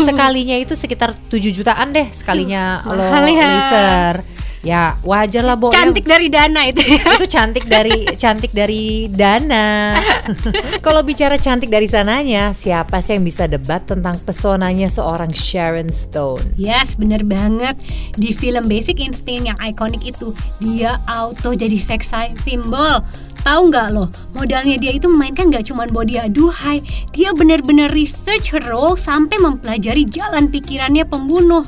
sekalinya 0.00 0.56
itu 0.56 0.72
sekitar 0.72 1.12
7 1.28 1.36
jutaan 1.52 1.92
deh 1.92 2.08
sekalinya 2.16 2.80
lo 2.88 2.96
mahal 2.96 3.24
ya. 3.28 3.46
laser. 3.46 4.14
Ya, 4.60 5.00
wajar 5.08 5.40
lah, 5.40 5.56
Bo. 5.56 5.72
Ya, 5.72 5.80
Cantik 5.80 6.04
dari 6.04 6.28
dana 6.28 6.68
itu 6.68 6.84
ya. 6.84 7.16
itu 7.16 7.24
cantik 7.32 7.64
dari 7.64 8.04
cantik 8.22 8.52
dari 8.52 9.08
dana. 9.08 9.96
Kalau 10.84 11.00
bicara 11.00 11.40
cantik 11.40 11.72
dari 11.72 11.88
sananya, 11.88 12.52
siapa 12.52 13.00
sih 13.00 13.16
yang 13.16 13.24
bisa 13.24 13.48
debat 13.48 13.80
tentang 13.88 14.20
pesonanya 14.20 14.92
seorang 14.92 15.32
Sharon 15.32 15.88
Stone? 15.88 16.60
Yes, 16.60 17.00
bener 17.00 17.24
banget. 17.24 17.80
Di 18.20 18.36
film 18.36 18.68
Basic 18.68 19.00
Instinct 19.00 19.48
yang 19.48 19.58
ikonik 19.64 20.04
itu, 20.04 20.36
dia 20.60 21.00
auto 21.08 21.56
jadi 21.56 21.80
sex 21.80 22.12
symbol. 22.44 23.00
Tahu 23.40 23.72
nggak 23.72 23.88
loh, 23.96 24.12
modalnya 24.36 24.76
dia 24.76 24.92
itu 24.92 25.08
memainkan 25.08 25.48
nggak 25.48 25.72
cuma 25.72 25.88
body 25.88 26.20
aduhai, 26.20 26.84
dia 27.16 27.32
bener-bener 27.32 27.88
research 27.88 28.52
role 28.68 29.00
sampai 29.00 29.40
mempelajari 29.40 30.04
jalan 30.12 30.52
pikirannya 30.52 31.08
pembunuh. 31.08 31.64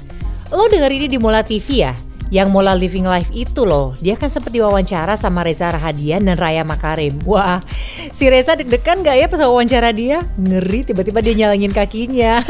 Lo 0.52 0.68
denger 0.68 0.92
ini 0.92 1.06
di 1.08 1.16
Mola 1.16 1.40
TV 1.40 1.88
ya? 1.88 1.96
Yang 2.32 2.48
Mola 2.48 2.72
Living 2.72 3.04
Life 3.04 3.28
itu 3.36 3.68
loh, 3.68 3.92
dia 4.00 4.16
kan 4.16 4.32
sempat 4.32 4.56
diwawancara 4.56 5.20
sama 5.20 5.44
Reza 5.44 5.68
Rahadian 5.68 6.24
dan 6.24 6.40
Raya 6.40 6.64
Makarim. 6.64 7.20
Wah, 7.28 7.60
si 8.08 8.24
Reza 8.32 8.56
deg-degan 8.56 9.04
gak 9.04 9.20
ya 9.20 9.28
pas 9.28 9.44
wawancara 9.44 9.92
dia? 9.92 10.24
Ngeri 10.40 10.88
tiba-tiba 10.88 11.20
dia 11.20 11.36
nyalangin 11.36 11.76
kakinya. 11.76 12.40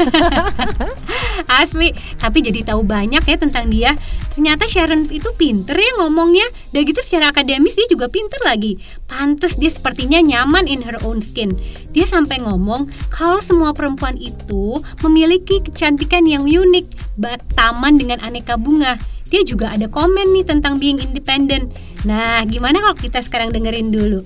Asli, 1.59 1.91
tapi 2.15 2.39
jadi 2.39 2.63
tahu 2.63 2.87
banyak 2.87 3.27
ya 3.27 3.35
tentang 3.35 3.67
dia. 3.67 3.91
Ternyata 4.31 4.71
Sharon 4.71 5.03
itu 5.11 5.35
pinter 5.35 5.75
ya 5.75 5.91
ngomongnya. 5.99 6.47
Dan 6.71 6.87
gitu 6.87 7.03
secara 7.03 7.35
akademis 7.35 7.75
dia 7.75 7.91
juga 7.91 8.07
pinter 8.07 8.39
lagi. 8.47 8.79
Pantes 9.11 9.59
dia 9.59 9.67
sepertinya 9.67 10.23
nyaman 10.23 10.63
in 10.63 10.79
her 10.79 10.95
own 11.03 11.19
skin. 11.19 11.59
Dia 11.91 12.07
sampai 12.07 12.39
ngomong 12.39 12.87
kalau 13.11 13.43
semua 13.43 13.75
perempuan 13.75 14.15
itu 14.15 14.79
memiliki 15.03 15.59
kecantikan 15.59 16.23
yang 16.23 16.47
unik, 16.47 17.19
taman 17.59 17.99
dengan 17.99 18.23
aneka 18.23 18.55
bunga. 18.55 18.95
Dia 19.33 19.41
juga 19.41 19.73
ada 19.73 19.89
komen 19.89 20.29
nih 20.29 20.45
tentang 20.45 20.77
being 20.77 21.01
independent. 21.01 21.73
Nah, 22.05 22.45
gimana 22.45 22.77
kalau 22.85 22.93
kita 22.93 23.17
sekarang 23.17 23.49
dengerin 23.49 23.89
dulu? 23.89 24.21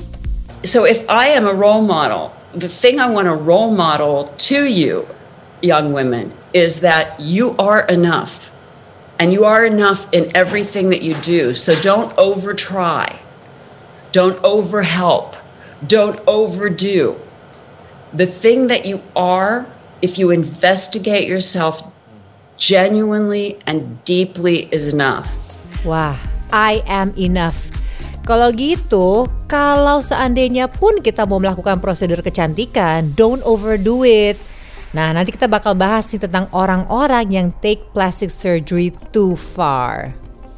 So 0.67 0.83
if 0.83 1.07
I 1.07 1.31
am 1.31 1.47
a 1.47 1.55
role 1.55 1.79
model, 1.79 2.35
the 2.51 2.67
thing 2.67 2.99
I 2.99 3.07
want 3.07 3.31
to 3.31 3.37
role 3.39 3.71
model 3.71 4.35
to 4.51 4.67
you, 4.67 5.07
young 5.63 5.95
women, 5.95 6.35
is 6.51 6.83
that 6.83 7.15
you 7.23 7.55
are 7.55 7.87
enough. 7.87 8.51
And 9.15 9.31
you 9.31 9.47
are 9.47 9.63
enough 9.63 10.11
in 10.11 10.27
everything 10.35 10.91
that 10.91 11.07
you 11.07 11.15
do. 11.23 11.55
So 11.55 11.79
don't 11.79 12.11
over 12.19 12.51
try. 12.51 13.23
Don't 14.11 14.35
over 14.43 14.83
help. 14.83 15.39
Don't 15.79 16.19
overdo. 16.27 17.15
The 18.11 18.27
thing 18.27 18.67
that 18.67 18.83
you 18.83 18.99
are, 19.15 19.71
if 20.03 20.19
you 20.19 20.35
investigate 20.35 21.31
yourself 21.31 21.79
genuinely 22.57 23.55
and 23.69 24.01
deeply, 24.03 24.67
is 24.73 24.89
enough. 24.89 25.37
Wah, 25.85 26.17
I 26.51 26.83
am 26.89 27.13
enough. 27.15 27.69
Kalau 28.27 28.51
gitu, 28.51 29.31
kalau 29.47 30.03
seandainya 30.03 30.67
pun 30.67 30.99
kita 30.99 31.23
mau 31.23 31.39
melakukan 31.39 31.79
prosedur 31.79 32.19
kecantikan, 32.19 33.15
don't 33.15 33.39
overdo 33.47 34.03
it. 34.03 34.35
Nah, 34.91 35.15
nanti 35.15 35.31
kita 35.31 35.47
bakal 35.47 35.79
bahas 35.79 36.11
nih 36.11 36.27
tentang 36.27 36.51
orang-orang 36.51 37.31
yang 37.31 37.47
take 37.63 37.79
plastic 37.95 38.27
surgery 38.27 38.91
too 39.15 39.39
far. 39.39 40.11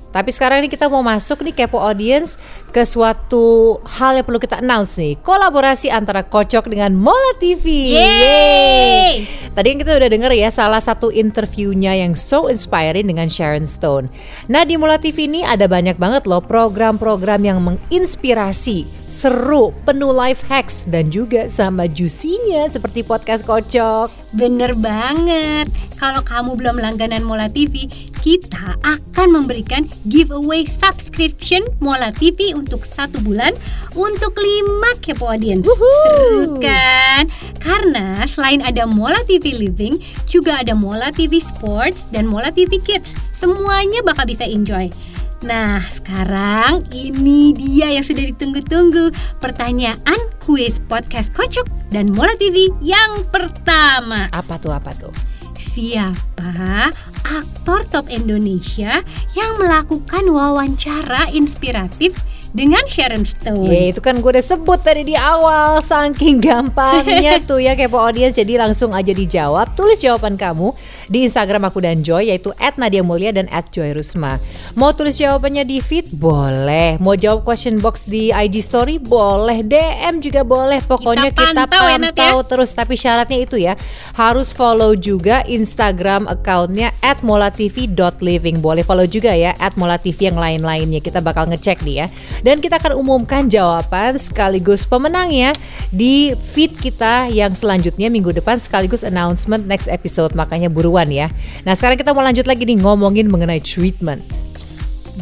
Tapi 0.10 0.34
sekarang 0.34 0.66
ini 0.66 0.70
kita 0.74 0.90
mau 0.90 1.06
masuk 1.06 1.46
nih 1.46 1.54
kepo 1.54 1.78
audience 1.78 2.42
ke 2.70 2.86
suatu 2.86 3.78
hal 3.86 4.22
yang 4.22 4.26
perlu 4.26 4.38
kita 4.38 4.62
announce 4.62 4.96
nih. 4.96 5.18
Kolaborasi 5.26 5.90
antara 5.90 6.22
Kocok 6.22 6.70
dengan 6.70 6.94
Mola 6.94 7.34
TV. 7.42 7.98
Yeay! 7.98 9.26
Tadi 9.50 9.76
yang 9.76 9.82
kita 9.82 9.98
udah 9.98 10.10
denger 10.14 10.32
ya 10.38 10.50
salah 10.54 10.80
satu 10.80 11.10
interviewnya 11.10 11.92
yang 11.98 12.14
so 12.14 12.48
inspiring 12.48 13.10
dengan 13.10 13.28
Sharon 13.28 13.66
Stone. 13.66 14.08
Nah 14.48 14.64
di 14.64 14.78
Mola 14.78 15.02
TV 15.02 15.26
ini 15.26 15.42
ada 15.42 15.66
banyak 15.66 15.98
banget 15.98 16.30
loh 16.30 16.40
program-program 16.40 17.42
yang 17.44 17.60
menginspirasi, 17.66 18.86
seru, 19.10 19.74
penuh 19.84 20.14
life 20.14 20.46
hacks 20.46 20.86
dan 20.86 21.10
juga 21.10 21.50
sama 21.50 21.90
juicy-nya 21.90 22.70
seperti 22.70 23.02
podcast 23.02 23.44
Kocok. 23.44 24.14
Bener 24.38 24.78
banget. 24.78 25.68
Kalau 25.98 26.22
kamu 26.24 26.56
belum 26.56 26.78
langganan 26.80 27.26
Mola 27.26 27.50
TV, 27.52 27.90
kita 28.22 28.78
akan 28.86 29.28
memberikan 29.34 29.90
giveaway 30.08 30.64
subscription 30.70 31.66
Mola 31.82 32.14
TV 32.16 32.56
untuk 32.60 32.84
satu 32.84 33.18
bulan 33.24 33.56
untuk 33.96 34.36
lima 34.36 34.92
kepo 35.00 35.32
audience. 35.32 35.64
Seru 35.64 36.60
kan? 36.60 37.32
Karena 37.64 38.28
selain 38.28 38.60
ada 38.64 38.84
Mola 38.84 39.20
TV 39.26 39.56
Living, 39.56 40.00
juga 40.28 40.60
ada 40.60 40.76
Mola 40.76 41.12
TV 41.16 41.40
Sports 41.40 42.12
dan 42.12 42.28
Mola 42.28 42.52
TV 42.52 42.78
Kids. 42.84 43.16
Semuanya 43.36 44.04
bakal 44.04 44.28
bisa 44.28 44.44
enjoy. 44.44 44.92
Nah, 45.40 45.80
sekarang 45.88 46.84
ini 46.92 47.56
dia 47.56 47.88
yang 47.96 48.04
sudah 48.04 48.28
ditunggu-tunggu. 48.28 49.16
Pertanyaan 49.40 50.20
kuis 50.44 50.76
podcast 50.92 51.32
Kocok 51.32 51.64
dan 51.96 52.12
Mola 52.12 52.36
TV 52.36 52.68
yang 52.84 53.24
pertama. 53.32 54.28
Apa 54.36 54.60
tuh 54.60 54.76
apa 54.76 54.92
tuh? 55.00 55.16
Siapa 55.56 56.92
aktor 57.24 57.88
top 57.88 58.12
Indonesia 58.12 59.00
yang 59.38 59.52
melakukan 59.62 60.28
wawancara 60.28 61.32
inspiratif 61.32 62.20
dengan 62.52 62.82
Sharon 62.90 63.26
Stone? 63.26 63.70
Ya 63.70 63.94
itu 63.94 64.02
kan 64.02 64.18
gue 64.18 64.32
udah 64.32 64.42
sebut 64.42 64.82
tadi 64.82 65.06
di 65.06 65.14
awal 65.14 65.82
Saking 65.86 66.42
gampangnya 66.42 67.38
tuh 67.50 67.62
ya 67.62 67.78
kepo 67.78 68.02
audience 68.02 68.38
Jadi 68.38 68.58
langsung 68.58 68.90
aja 68.96 69.14
dijawab 69.14 69.78
Tulis 69.78 70.02
jawaban 70.02 70.34
kamu 70.34 70.74
di 71.10 71.26
Instagram 71.26 71.70
aku 71.70 71.82
dan 71.82 72.02
Joy 72.02 72.34
Yaitu 72.34 72.54
at 72.58 72.78
Nadia 72.82 73.06
Mulia 73.06 73.30
dan 73.30 73.46
at 73.54 73.70
Joy 73.70 73.94
Rusma 73.94 74.42
Mau 74.74 74.94
tulis 74.94 75.18
jawabannya 75.18 75.66
di 75.66 75.78
feed? 75.82 76.14
Boleh. 76.16 76.98
Mau 76.98 77.14
jawab 77.14 77.46
question 77.46 77.78
box 77.78 78.10
di 78.10 78.34
IG 78.34 78.66
story? 78.66 78.98
Boleh. 78.98 79.62
DM 79.66 80.22
juga 80.22 80.42
boleh. 80.46 80.82
Pokoknya 80.86 81.34
kita, 81.34 81.68
pantau 81.68 81.86
ya, 81.86 81.98
Nat, 81.98 82.14
ya. 82.14 82.34
pantau 82.34 82.38
terus. 82.46 82.74
Tapi 82.74 82.94
syaratnya 82.96 83.40
itu 83.42 83.58
ya 83.58 83.74
Harus 84.16 84.54
follow 84.54 84.94
juga 84.94 85.42
Instagram 85.46 86.30
accountnya 86.30 86.94
at 87.02 87.22
molatv.living 87.26 88.62
Boleh 88.62 88.86
follow 88.86 89.10
juga 89.10 89.34
ya 89.34 89.58
At 89.58 89.76
molatv 89.76 90.18
yang 90.18 90.38
lain-lainnya. 90.38 91.02
Kita 91.02 91.20
bakal 91.22 91.50
ngecek 91.50 91.82
nih 91.86 91.96
ya 92.06 92.08
Dan 92.46 92.64
kita 92.64 92.80
akan 92.80 93.00
umumkan 93.00 93.48
jawaban 93.52 94.16
sekaligus 94.16 94.88
pemenangnya 94.88 95.52
Di 95.92 96.34
feed 96.36 96.78
kita 96.80 97.28
yang 97.32 97.52
selanjutnya 97.56 98.08
minggu 98.08 98.32
depan 98.32 98.60
Sekaligus 98.60 99.04
announcement 99.04 99.68
next 99.68 99.92
episode 99.92 100.32
Makanya 100.36 100.72
buruan 100.72 101.12
ya 101.12 101.28
Nah 101.68 101.76
sekarang 101.76 102.00
kita 102.00 102.16
mau 102.16 102.24
lanjut 102.24 102.48
lagi 102.48 102.64
nih 102.64 102.80
Ngomongin 102.80 103.28
mengenai 103.28 103.60
treatment 103.60 104.24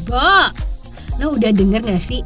Bo, 0.08 0.48
lo 1.20 1.36
udah 1.36 1.52
denger 1.52 1.84
gak 1.84 2.00
sih? 2.00 2.24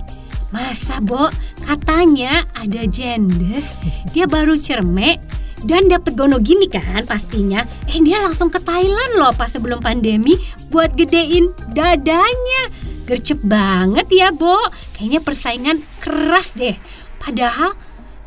Masa 0.53 0.99
Bo, 1.01 1.31
katanya 1.63 2.43
ada 2.59 2.83
jendes, 2.85 3.71
dia 4.11 4.27
baru 4.27 4.59
cermek 4.59 5.17
dan 5.63 5.87
dapet 5.87 6.17
gono 6.17 6.37
gini 6.41 6.67
kan 6.67 7.07
pastinya. 7.07 7.63
Eh 7.87 8.01
dia 8.01 8.19
langsung 8.19 8.51
ke 8.51 8.59
Thailand 8.59 9.17
loh 9.17 9.31
pas 9.31 9.49
sebelum 9.49 9.79
pandemi 9.79 10.37
buat 10.73 10.93
gedein 10.97 11.49
dadanya. 11.71 12.90
Gercep 13.11 13.43
banget 13.43 14.07
ya 14.07 14.31
Bo, 14.31 14.55
kayaknya 14.95 15.19
persaingan 15.19 15.83
keras 15.99 16.55
deh. 16.55 16.79
Padahal, 17.19 17.75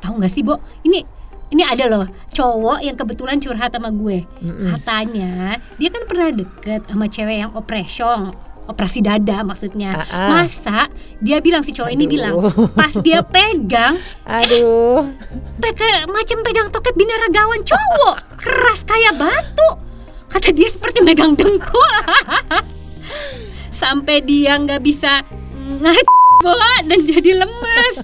tahu 0.04 0.20
gak 0.20 0.28
sih 0.28 0.44
Bo, 0.44 0.60
ini 0.84 1.00
ini 1.48 1.64
ada 1.64 1.88
loh 1.88 2.04
cowok 2.36 2.84
yang 2.84 2.92
kebetulan 2.92 3.40
curhat 3.40 3.72
sama 3.72 3.88
gue. 3.88 4.28
Katanya 4.44 5.56
dia 5.80 5.88
kan 5.88 6.04
pernah 6.04 6.28
deket 6.36 6.84
sama 6.84 7.08
cewek 7.08 7.36
yang 7.40 7.56
operation 7.56 8.36
operasi 8.68 9.00
dada 9.00 9.40
maksudnya. 9.40 10.04
Ah. 10.08 10.44
Masa 10.44 10.92
dia 11.20 11.40
bilang 11.40 11.64
si 11.64 11.72
cowok 11.72 11.88
ini 11.88 12.04
Aduh. 12.04 12.12
bilang 12.12 12.34
pas 12.76 12.92
dia 13.00 13.24
pegang 13.24 13.96
Aduh 14.28 15.16
peke, 15.64 16.04
macam 16.12 16.38
pegang 16.44 16.68
toket 16.68 16.92
binaragawan 16.92 17.64
cowok 17.64 18.16
keras 18.36 18.84
kayak 18.84 19.16
batu. 19.16 19.80
Kata 20.28 20.52
dia 20.52 20.68
seperti 20.68 21.00
megang 21.00 21.32
dengkul. 21.38 21.92
Sampai 23.76 24.22
dia 24.24 24.56
nggak 24.56 24.82
bisa 24.82 25.22
ngat 25.80 26.06
dan 26.88 27.00
jadi 27.08 27.40
lemes. 27.40 27.94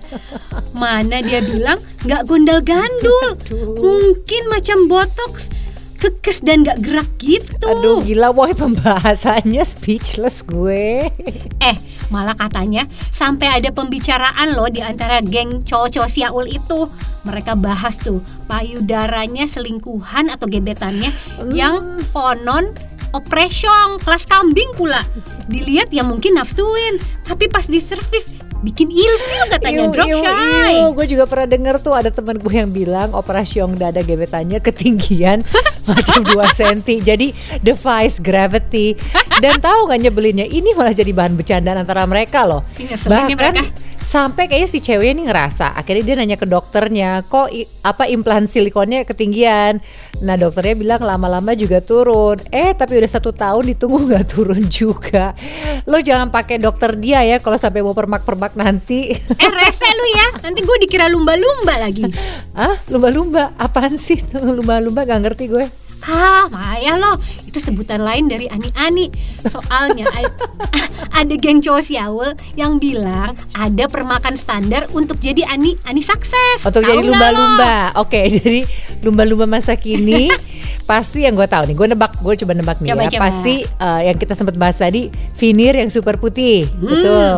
Mana 0.72 1.20
dia 1.20 1.44
bilang 1.44 1.76
nggak 2.04 2.24
gondal 2.24 2.60
gandul. 2.64 3.28
Mungkin 3.76 4.42
macam 4.48 4.88
botox. 4.88 5.52
kekes 6.00 6.40
dan 6.40 6.64
gak 6.64 6.80
gerak 6.80 7.12
gitu. 7.20 7.60
Aduh 7.60 8.00
gila 8.00 8.32
boy 8.32 8.56
pembahasannya 8.56 9.60
speechless 9.68 10.40
gue. 10.48 11.12
Eh, 11.60 11.76
malah 12.08 12.32
katanya 12.32 12.88
sampai 13.12 13.60
ada 13.60 13.68
pembicaraan 13.68 14.56
loh 14.56 14.72
di 14.72 14.80
antara 14.80 15.20
geng 15.20 15.60
cowok-cowok 15.60 16.08
Siaul 16.08 16.48
itu. 16.48 16.88
Mereka 17.28 17.52
bahas 17.60 18.00
tuh 18.00 18.24
payudaranya 18.48 19.44
selingkuhan 19.44 20.32
atau 20.32 20.48
gebetannya 20.48 21.12
yang 21.52 22.00
konon 22.16 22.72
operation 23.12 23.98
kelas 24.02 24.24
kambing 24.26 24.70
pula. 24.74 25.02
Dilihat 25.50 25.90
ya 25.90 26.06
mungkin 26.06 26.38
nafsuin, 26.38 26.98
tapi 27.26 27.50
pas 27.50 27.66
di 27.66 27.82
servis 27.82 28.40
bikin 28.60 28.92
ilfil 28.92 29.42
katanya 29.48 29.88
drop 29.88 30.08
shy. 30.08 30.72
Gue 30.92 31.06
juga 31.08 31.24
pernah 31.24 31.48
denger 31.48 31.76
tuh 31.80 31.96
ada 31.96 32.12
temen 32.12 32.36
gue 32.36 32.54
yang 32.54 32.70
bilang 32.70 33.08
operasiong 33.16 33.76
dada 33.76 34.04
gebetannya 34.04 34.60
ketinggian 34.60 35.42
macam 35.88 36.20
2 36.22 36.36
cm. 36.52 37.00
Jadi 37.00 37.32
device 37.64 38.20
gravity. 38.20 38.94
Dan 39.40 39.56
tahu 39.56 39.88
gak 39.88 40.00
nyebelinnya 40.04 40.44
ini 40.44 40.76
malah 40.76 40.92
jadi 40.92 41.10
bahan 41.16 41.32
bercandaan 41.32 41.80
antara 41.80 42.04
mereka 42.04 42.44
loh. 42.44 42.60
Nih 42.76 42.92
Bahkan 43.00 43.36
mereka. 43.36 43.64
Sampai 44.00 44.46
kayaknya 44.46 44.68
si 44.68 44.78
cewek 44.78 45.12
ini 45.12 45.24
ngerasa 45.24 45.72
akhirnya 45.72 46.02
dia 46.02 46.16
nanya 46.16 46.34
ke 46.34 46.44
dokternya 46.44 47.22
kok 47.24 47.48
i- 47.48 47.68
apa 47.80 48.06
implan 48.06 48.44
silikonnya 48.44 49.04
ketinggian? 49.04 49.78
Nah 50.20 50.34
dokternya 50.34 50.74
bilang 50.74 51.00
lama-lama 51.00 51.52
juga 51.52 51.78
turun. 51.78 52.40
Eh 52.50 52.72
tapi 52.72 52.98
udah 52.98 53.10
satu 53.10 53.30
tahun 53.30 53.70
ditunggu 53.70 53.98
nggak 54.08 54.26
turun 54.26 54.62
juga. 54.66 55.32
Lo 55.86 56.00
jangan 56.00 56.28
pakai 56.28 56.58
dokter 56.58 56.96
dia 56.96 57.22
ya 57.22 57.38
kalau 57.38 57.56
sampai 57.56 57.80
mau 57.80 57.92
permak-permak 57.92 58.54
nanti. 58.54 59.12
Eh 59.14 59.50
rese 59.50 59.88
lu 59.88 60.06
ya, 60.10 60.26
nanti 60.42 60.60
gue 60.60 60.76
dikira 60.80 61.06
lumba-lumba 61.06 61.78
lagi. 61.78 62.04
ah 62.58 62.74
lumba-lumba? 62.88 63.54
Apaan 63.56 63.96
sih? 63.96 64.18
Lumba-lumba 64.56 65.04
gak 65.04 65.20
ngerti 65.22 65.46
gue 65.46 65.66
Hah, 66.00 66.48
Maya 66.48 66.96
loh, 66.96 67.16
itu 67.42 67.56
sebutan 67.56 68.00
lain 68.00 68.24
dari 68.24 68.46
Ani-Ani. 68.46 69.12
Soalnya 69.42 70.08
ada 71.18 71.34
geng 71.34 71.60
cowok 71.60 71.82
siaul 71.82 72.28
yang 72.54 72.76
bilang 72.76 73.36
ada 73.52 73.84
permakan 73.84 74.34
standar 74.34 74.88
untuk 74.90 75.18
jadi 75.18 75.44
Ani 75.44 75.76
Ani 75.84 76.00
sukses. 76.00 76.60
Untuk 76.60 76.80
jadi 76.80 77.00
lumba-lumba. 77.00 77.92
Oke, 77.96 78.20
jadi 78.34 78.64
lumba-lumba 79.00 79.44
masa 79.46 79.74
kini 79.74 80.32
pasti 80.90 81.22
yang 81.22 81.34
gue 81.34 81.46
tahu 81.46 81.68
nih. 81.68 81.76
Gue 81.76 81.86
nebak, 81.86 82.18
gue 82.18 82.34
coba 82.36 82.52
nebak 82.52 82.78
nih 82.80 82.90
Coba, 82.90 83.02
ya. 83.02 83.10
coba. 83.10 83.22
Pasti 83.22 83.54
eh, 83.62 84.00
yang 84.08 84.16
kita 84.16 84.32
sempat 84.34 84.56
bahas 84.56 84.76
tadi, 84.76 85.06
vinir 85.36 85.74
yang 85.74 85.88
super 85.88 86.16
putih, 86.16 86.64
Hmm. 86.70 86.88
betul. 86.88 87.34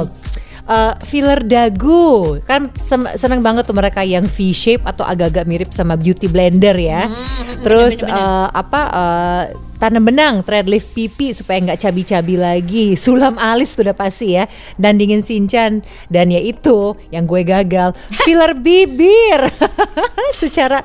Eh, 0.62 0.94
filler 1.02 1.42
dagu 1.42 2.38
kan 2.46 2.70
seneng 3.18 3.42
banget 3.42 3.66
tuh 3.66 3.74
mereka 3.74 4.06
yang 4.06 4.22
V 4.30 4.54
shape 4.54 4.86
atau 4.86 5.02
agak-agak 5.02 5.42
mirip 5.42 5.70
sama 5.74 5.98
beauty 5.98 6.30
blender 6.30 6.78
ya. 6.78 7.10
Hmm, 7.10 7.66
Terus 7.66 8.06
bener-bener. 8.06 8.46
eh, 8.46 8.48
apa 8.54 8.80
eh, 8.94 9.44
tanam 9.82 10.06
benang, 10.06 10.34
thread 10.46 10.70
lift 10.70 10.94
pipi 10.94 11.34
supaya 11.34 11.58
nggak 11.58 11.82
cabi-cabi 11.82 12.38
lagi. 12.38 12.86
Sulam 12.94 13.42
alis 13.42 13.74
sudah 13.74 13.90
pasti 13.90 14.38
ya. 14.38 14.46
Dan 14.78 15.02
dingin 15.02 15.26
sinchan 15.26 15.82
dan 16.06 16.30
ya 16.30 16.38
itu 16.38 16.94
yang 17.10 17.26
gue 17.26 17.42
gagal. 17.42 17.98
Filler 18.22 18.54
bibir. 18.54 19.42
Secara 20.38 20.78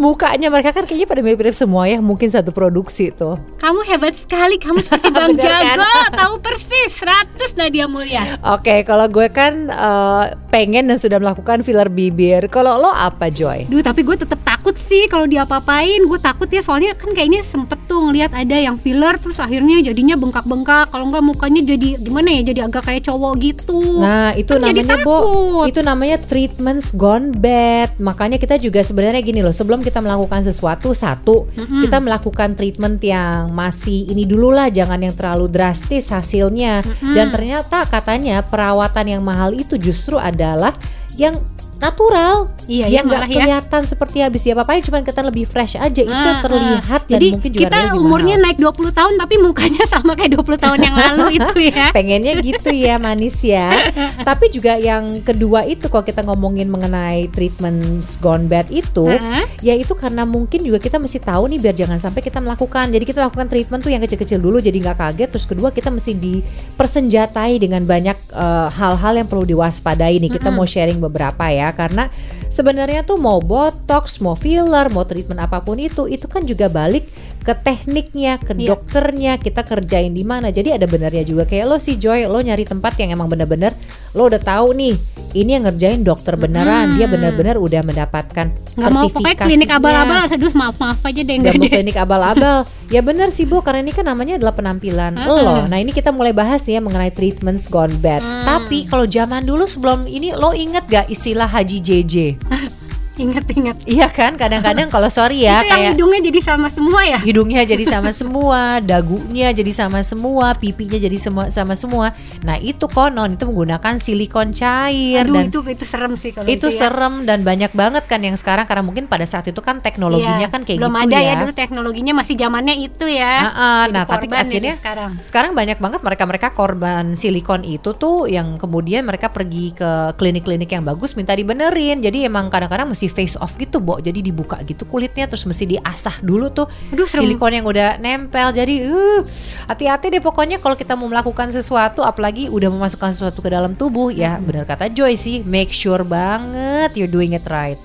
mukanya 0.00 0.48
mereka 0.48 0.72
kan 0.72 0.88
kayaknya 0.88 1.04
pada 1.04 1.20
mirip-mirip 1.20 1.52
semua 1.52 1.84
ya, 1.84 2.00
mungkin 2.00 2.32
satu 2.32 2.56
produksi 2.56 3.12
tuh. 3.12 3.36
Kamu 3.60 3.84
hebat 3.84 4.16
sekali, 4.16 4.56
kamu 4.56 4.80
seperti 4.80 5.12
Bang 5.16 5.36
kan? 5.36 5.76
Jago, 5.76 5.92
tahu 6.16 6.34
persis 6.40 6.90
100 6.96 7.60
Nadia 7.60 7.84
Mulia. 7.84 8.24
Oke, 8.56 8.80
kalau 8.88 9.04
gue 9.12 9.28
kan 9.28 9.68
eh, 9.68 10.24
pengen 10.48 10.88
dan 10.88 10.96
sudah 10.96 11.20
melakukan 11.20 11.60
filler 11.60 11.92
bibir. 11.92 12.48
Kalau 12.48 12.80
lo 12.80 12.88
apa 12.88 13.28
Joy? 13.28 13.68
Duh, 13.68 13.84
tapi 13.84 14.00
gue 14.00 14.16
tetap 14.16 14.40
takut 14.40 14.72
sih 14.80 15.04
kalau 15.12 15.28
diapa-apain. 15.28 16.00
Gue 16.08 16.16
takut 16.16 16.48
ya 16.48 16.64
soalnya 16.64 16.96
kan 16.96 17.12
kayaknya 17.12 17.44
sempet 17.44 17.76
tuh 17.84 18.00
ngeliat 18.08 18.32
ada 18.32 18.56
yang 18.56 18.80
filler 18.80 19.20
terus 19.20 19.36
akhirnya 19.36 19.84
jadinya 19.84 20.16
bengkak-bengkak. 20.16 20.88
Kalau 20.88 21.12
nggak 21.12 21.24
mukanya 21.24 21.60
jadi 21.76 22.00
gimana 22.00 22.40
ya? 22.40 22.42
Jadi 22.48 22.60
agak 22.64 22.88
kayak 22.88 23.02
cowok 23.04 23.32
gitu. 23.44 24.00
Nah 24.00 24.32
itu 24.32 24.56
Kan 24.56 24.64
namanya 24.64 24.96
Bo, 25.04 25.64
itu 25.68 25.80
namanya 25.84 26.16
treatments 26.22 26.96
gone 26.96 27.36
bad. 27.36 27.92
Makanya 28.00 28.40
kita 28.40 28.56
juga 28.56 28.80
sebenarnya 28.80 29.20
gini 29.20 29.44
loh, 29.44 29.52
sebelum 29.52 29.82
kita 29.82 29.89
melakukan 29.98 30.46
sesuatu 30.46 30.94
satu, 30.94 31.50
kita 31.82 31.98
melakukan 31.98 32.54
treatment 32.54 33.02
yang 33.02 33.50
masih 33.50 34.06
ini 34.06 34.22
dulu 34.30 34.54
lah, 34.54 34.70
jangan 34.70 35.02
yang 35.02 35.18
terlalu 35.18 35.50
drastis 35.50 36.14
hasilnya. 36.14 36.86
Dan 37.02 37.34
ternyata 37.34 37.82
katanya 37.90 38.46
perawatan 38.46 39.18
yang 39.18 39.22
mahal 39.26 39.50
itu 39.50 39.74
justru 39.74 40.14
adalah 40.14 40.70
yang 41.18 41.42
natural, 41.80 42.52
Iya, 42.70 42.86
iya, 42.86 43.00
nggak 43.02 43.26
ya. 43.26 43.28
kelihatan 43.40 43.82
seperti 43.82 44.22
habis 44.22 44.46
ya 44.46 44.54
apa 44.54 44.78
cuma 44.78 45.02
kita 45.02 45.26
lebih 45.26 45.42
fresh 45.42 45.74
aja. 45.74 46.02
Itu 46.04 46.12
Ah, 46.12 46.38
terlihat 46.38 47.02
ah. 47.02 47.08
dan 47.08 47.12
Jadi 47.18 47.26
mungkin 47.34 47.50
juga 47.50 47.62
kita 47.66 47.78
umurnya 47.98 48.36
naik 48.38 48.58
20 48.60 48.92
tahun 48.94 49.14
tapi 49.18 49.34
mukanya 49.40 49.82
sama 49.90 50.12
kayak 50.14 50.38
20 50.38 50.54
tahun 50.60 50.78
yang 50.78 50.94
lalu 50.94 51.24
itu 51.40 51.56
ya. 51.72 51.90
pengennya 51.90 52.38
gitu 52.38 52.70
ya 52.70 53.00
manis 53.00 53.40
ya. 53.42 53.72
Tapi 54.28 54.52
juga 54.52 54.76
yang 54.76 55.24
kedua 55.24 55.64
itu 55.66 55.88
kalau 55.90 56.04
kita 56.04 56.22
ngomongin 56.22 56.68
mengenai 56.70 57.26
treatment 57.32 57.80
gone 58.20 58.46
bad 58.46 58.68
itu 58.70 59.08
Hah? 59.08 59.48
ya 59.58 59.74
itu 59.74 59.96
karena 59.96 60.22
mungkin 60.22 60.62
juga 60.62 60.78
kita 60.78 61.00
mesti 61.00 61.18
tahu 61.18 61.50
nih 61.50 61.58
biar 61.58 61.74
jangan 61.74 61.98
sampai 61.98 62.20
kita 62.20 62.38
melakukan. 62.38 62.92
Jadi 62.92 63.02
kita 63.02 63.24
lakukan 63.24 63.48
treatment 63.48 63.80
tuh 63.82 63.90
yang 63.90 64.04
kecil-kecil 64.04 64.38
dulu 64.38 64.60
jadi 64.60 64.76
nggak 64.76 64.98
kaget. 65.00 65.28
Terus 65.32 65.46
kedua 65.48 65.72
kita 65.72 65.88
mesti 65.90 66.12
dipersenjatai 66.14 67.58
dengan 67.58 67.82
banyak 67.82 68.16
eh, 68.30 68.68
hal-hal 68.70 69.14
yang 69.18 69.26
perlu 69.26 69.42
diwaspadai 69.42 70.20
nih. 70.20 70.30
Kita 70.38 70.52
mau 70.52 70.68
sharing 70.68 71.00
beberapa 71.00 71.48
ya 71.50 71.69
karena 71.72 72.10
sebenarnya 72.48 73.02
tuh 73.02 73.16
mau 73.16 73.38
botox 73.38 74.18
mau 74.20 74.34
filler 74.34 74.90
mau 74.90 75.04
treatment 75.04 75.40
apa 75.40 75.62
pun 75.62 75.78
itu 75.78 76.06
itu 76.06 76.26
kan 76.26 76.42
juga 76.42 76.66
balik 76.66 77.06
ke 77.40 77.56
tekniknya 77.56 78.36
ke 78.36 78.52
Iya. 78.52 78.76
dokternya 78.76 79.32
kita 79.40 79.64
kerjain 79.64 80.12
di 80.12 80.28
mana. 80.28 80.52
Jadi 80.52 80.76
ada 80.76 80.84
benernya 80.84 81.24
juga. 81.24 81.48
Kayak 81.48 81.72
lo 81.72 81.76
si 81.80 81.96
Joy 81.96 82.28
lo 82.28 82.36
nyari 82.36 82.68
tempat 82.68 83.00
yang 83.00 83.16
emang 83.16 83.32
bener-bener 83.32 83.72
lo 84.12 84.28
udah 84.28 84.36
tahu 84.36 84.76
nih 84.76 84.92
ini 85.32 85.56
yang 85.56 85.64
ngerjain 85.64 86.04
dokter 86.04 86.36
beneran. 86.36 87.00
Dia 87.00 87.08
bener-bener 87.08 87.56
udah 87.56 87.80
mendapatkan 87.80 88.52
Nggak 88.76 88.90
mau 88.92 89.08
pokoknya 89.08 89.36
klinik 89.40 89.70
abal-abal 89.72 90.28
aduh 90.28 90.52
maaf-maaf 90.52 91.00
aja 91.00 91.20
deh 91.24 91.32
Gak 91.32 91.40
enggak 91.40 91.54
mau 91.56 91.70
klinik 91.72 91.96
abal-abal. 91.96 92.56
Ya 92.90 93.00
bener 93.00 93.30
sih 93.30 93.46
Bu 93.46 93.62
Karena 93.62 93.80
ini 93.80 93.94
kan 93.94 94.04
namanya 94.04 94.36
adalah 94.36 94.52
penampilan 94.52 95.16
lo. 95.24 95.64
Nah 95.64 95.78
ini 95.80 95.96
kita 95.96 96.12
mulai 96.12 96.36
bahas 96.36 96.60
ya 96.66 96.82
Mengenai 96.82 97.08
treatments 97.08 97.72
gone 97.72 97.94
bad. 98.04 98.20
Tapi 98.20 98.84
kalau 98.84 99.08
zaman 99.08 99.48
dulu 99.48 99.64
sebelum 99.64 100.04
ini 100.04 100.36
Lo 100.36 100.52
inget 100.52 100.84
gak 100.90 101.08
istilah 101.08 101.48
barra 101.60 101.64
DJJ. 101.64 102.36
Ingat-ingat. 103.20 103.76
Iya 103.84 104.08
kan 104.08 104.34
kadang-kadang 104.34 104.88
kalau 104.88 105.06
sorry 105.06 105.44
ya 105.44 105.60
itu 105.60 105.68
yang 105.68 105.70
Kayak 105.70 105.92
hidungnya 105.92 106.20
jadi 106.24 106.40
sama 106.42 106.68
semua 106.68 107.00
ya. 107.02 107.18
hidungnya 107.20 107.62
jadi 107.62 107.84
sama 107.86 108.10
semua, 108.10 108.60
dagunya 108.80 109.48
jadi 109.50 109.72
sama 109.72 110.00
semua, 110.00 110.46
pipinya 110.54 110.96
jadi 110.96 111.14
semua 111.14 111.44
sama 111.48 111.74
semua. 111.74 112.06
Nah 112.40 112.56
itu 112.56 112.86
konon 112.86 113.34
itu 113.34 113.44
menggunakan 113.44 113.94
silikon 113.96 114.50
cair 114.50 115.22
Aduh 115.22 115.36
dan 115.36 115.44
itu 115.46 115.60
itu 115.62 115.84
serem 115.84 116.12
sih 116.14 116.30
kalau 116.30 116.48
itu 116.48 116.66
ya. 116.66 116.76
serem 116.80 117.22
dan 117.22 117.42
banyak 117.42 117.70
banget 117.72 118.04
kan 118.04 118.18
yang 118.18 118.34
sekarang 118.34 118.64
karena 118.64 118.80
mungkin 118.80 119.04
pada 119.04 119.24
saat 119.24 119.44
itu 119.44 119.58
kan 119.58 119.78
teknologinya 119.78 120.28
Iya, 120.40 120.48
kan 120.48 120.64
kayak 120.64 120.78
belum 120.78 120.94
gitu 120.94 121.04
ada 121.06 121.18
ya. 121.18 121.26
ya 121.26 121.34
dulu 121.36 121.52
teknologinya 121.52 122.12
masih 122.14 122.34
zamannya 122.34 122.74
itu 122.78 123.04
ya. 123.04 123.34
Ah, 123.46 123.84
Jadi 123.84 123.92
nah 123.92 124.02
tapi 124.06 124.26
ya 124.26 124.40
akhirnya 124.40 124.74
sekarang. 124.78 125.10
sekarang 125.20 125.50
banyak 125.52 125.76
banget 125.76 126.00
mereka-mereka 126.00 126.48
korban 126.50 127.12
silikon 127.12 127.60
itu 127.62 127.92
tuh 127.92 128.24
yang 128.24 128.56
kemudian 128.56 129.04
mereka 129.04 129.28
pergi 129.28 129.74
ke 129.74 129.90
klinik-klinik 130.16 130.70
yang 130.70 130.80
bagus 130.80 131.12
minta 131.12 131.34
dibenerin. 131.34 132.00
Jadi 132.00 132.24
emang 132.24 132.48
kadang-kadang 132.48 132.88
mesti 132.88 133.09
face 133.10 133.34
off 133.36 133.58
gitu, 133.58 133.82
Bo. 133.82 133.98
Jadi 133.98 134.22
dibuka 134.22 134.56
gitu 134.62 134.86
kulitnya 134.86 135.26
terus 135.26 135.42
mesti 135.42 135.66
diasah 135.66 136.22
dulu 136.22 136.48
tuh 136.48 136.70
Aduh, 136.94 137.04
serem. 137.04 137.26
silikon 137.26 137.52
yang 137.52 137.66
udah 137.66 137.98
nempel. 137.98 138.54
Jadi 138.54 138.86
uh 138.86 139.22
hati-hati 139.66 140.08
deh 140.08 140.22
pokoknya 140.22 140.62
kalau 140.62 140.78
kita 140.78 140.94
mau 140.94 141.10
melakukan 141.10 141.50
sesuatu 141.50 142.00
apalagi 142.00 142.46
udah 142.46 142.70
memasukkan 142.70 143.10
sesuatu 143.10 143.42
ke 143.42 143.50
dalam 143.50 143.74
tubuh 143.74 144.08
ya 144.10 144.38
benar 144.38 144.62
kata 144.62 144.88
Joy 144.88 145.16
sih 145.16 145.42
make 145.42 145.72
sure 145.72 146.04
banget 146.04 146.94
you're 146.94 147.10
doing 147.10 147.34
it 147.34 147.44
right. 147.48 147.80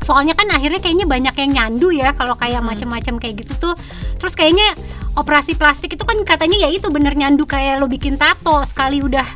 soalnya 0.00 0.32
kan 0.32 0.48
akhirnya 0.48 0.80
kayaknya 0.80 1.04
banyak 1.04 1.34
yang 1.36 1.50
nyandu 1.52 1.88
ya 1.92 2.16
kalau 2.16 2.32
Hmm. 2.34 2.42
kayak 2.46 2.62
macam-macam 2.64 3.14
kayak 3.20 3.34
gitu 3.44 3.52
tuh 3.60 3.74
terus 4.16 4.32
kayaknya 4.32 4.72
operasi 5.12 5.54
plastik 5.54 5.92
itu 5.92 6.04
kan 6.06 6.16
katanya 6.24 6.66
ya 6.66 6.68
itu 6.72 6.88
bener 6.88 7.12
nyandu 7.12 7.44
kayak 7.44 7.78
lo 7.78 7.86
bikin 7.86 8.16
tato 8.16 8.64
sekali 8.64 9.04
udah 9.04 9.26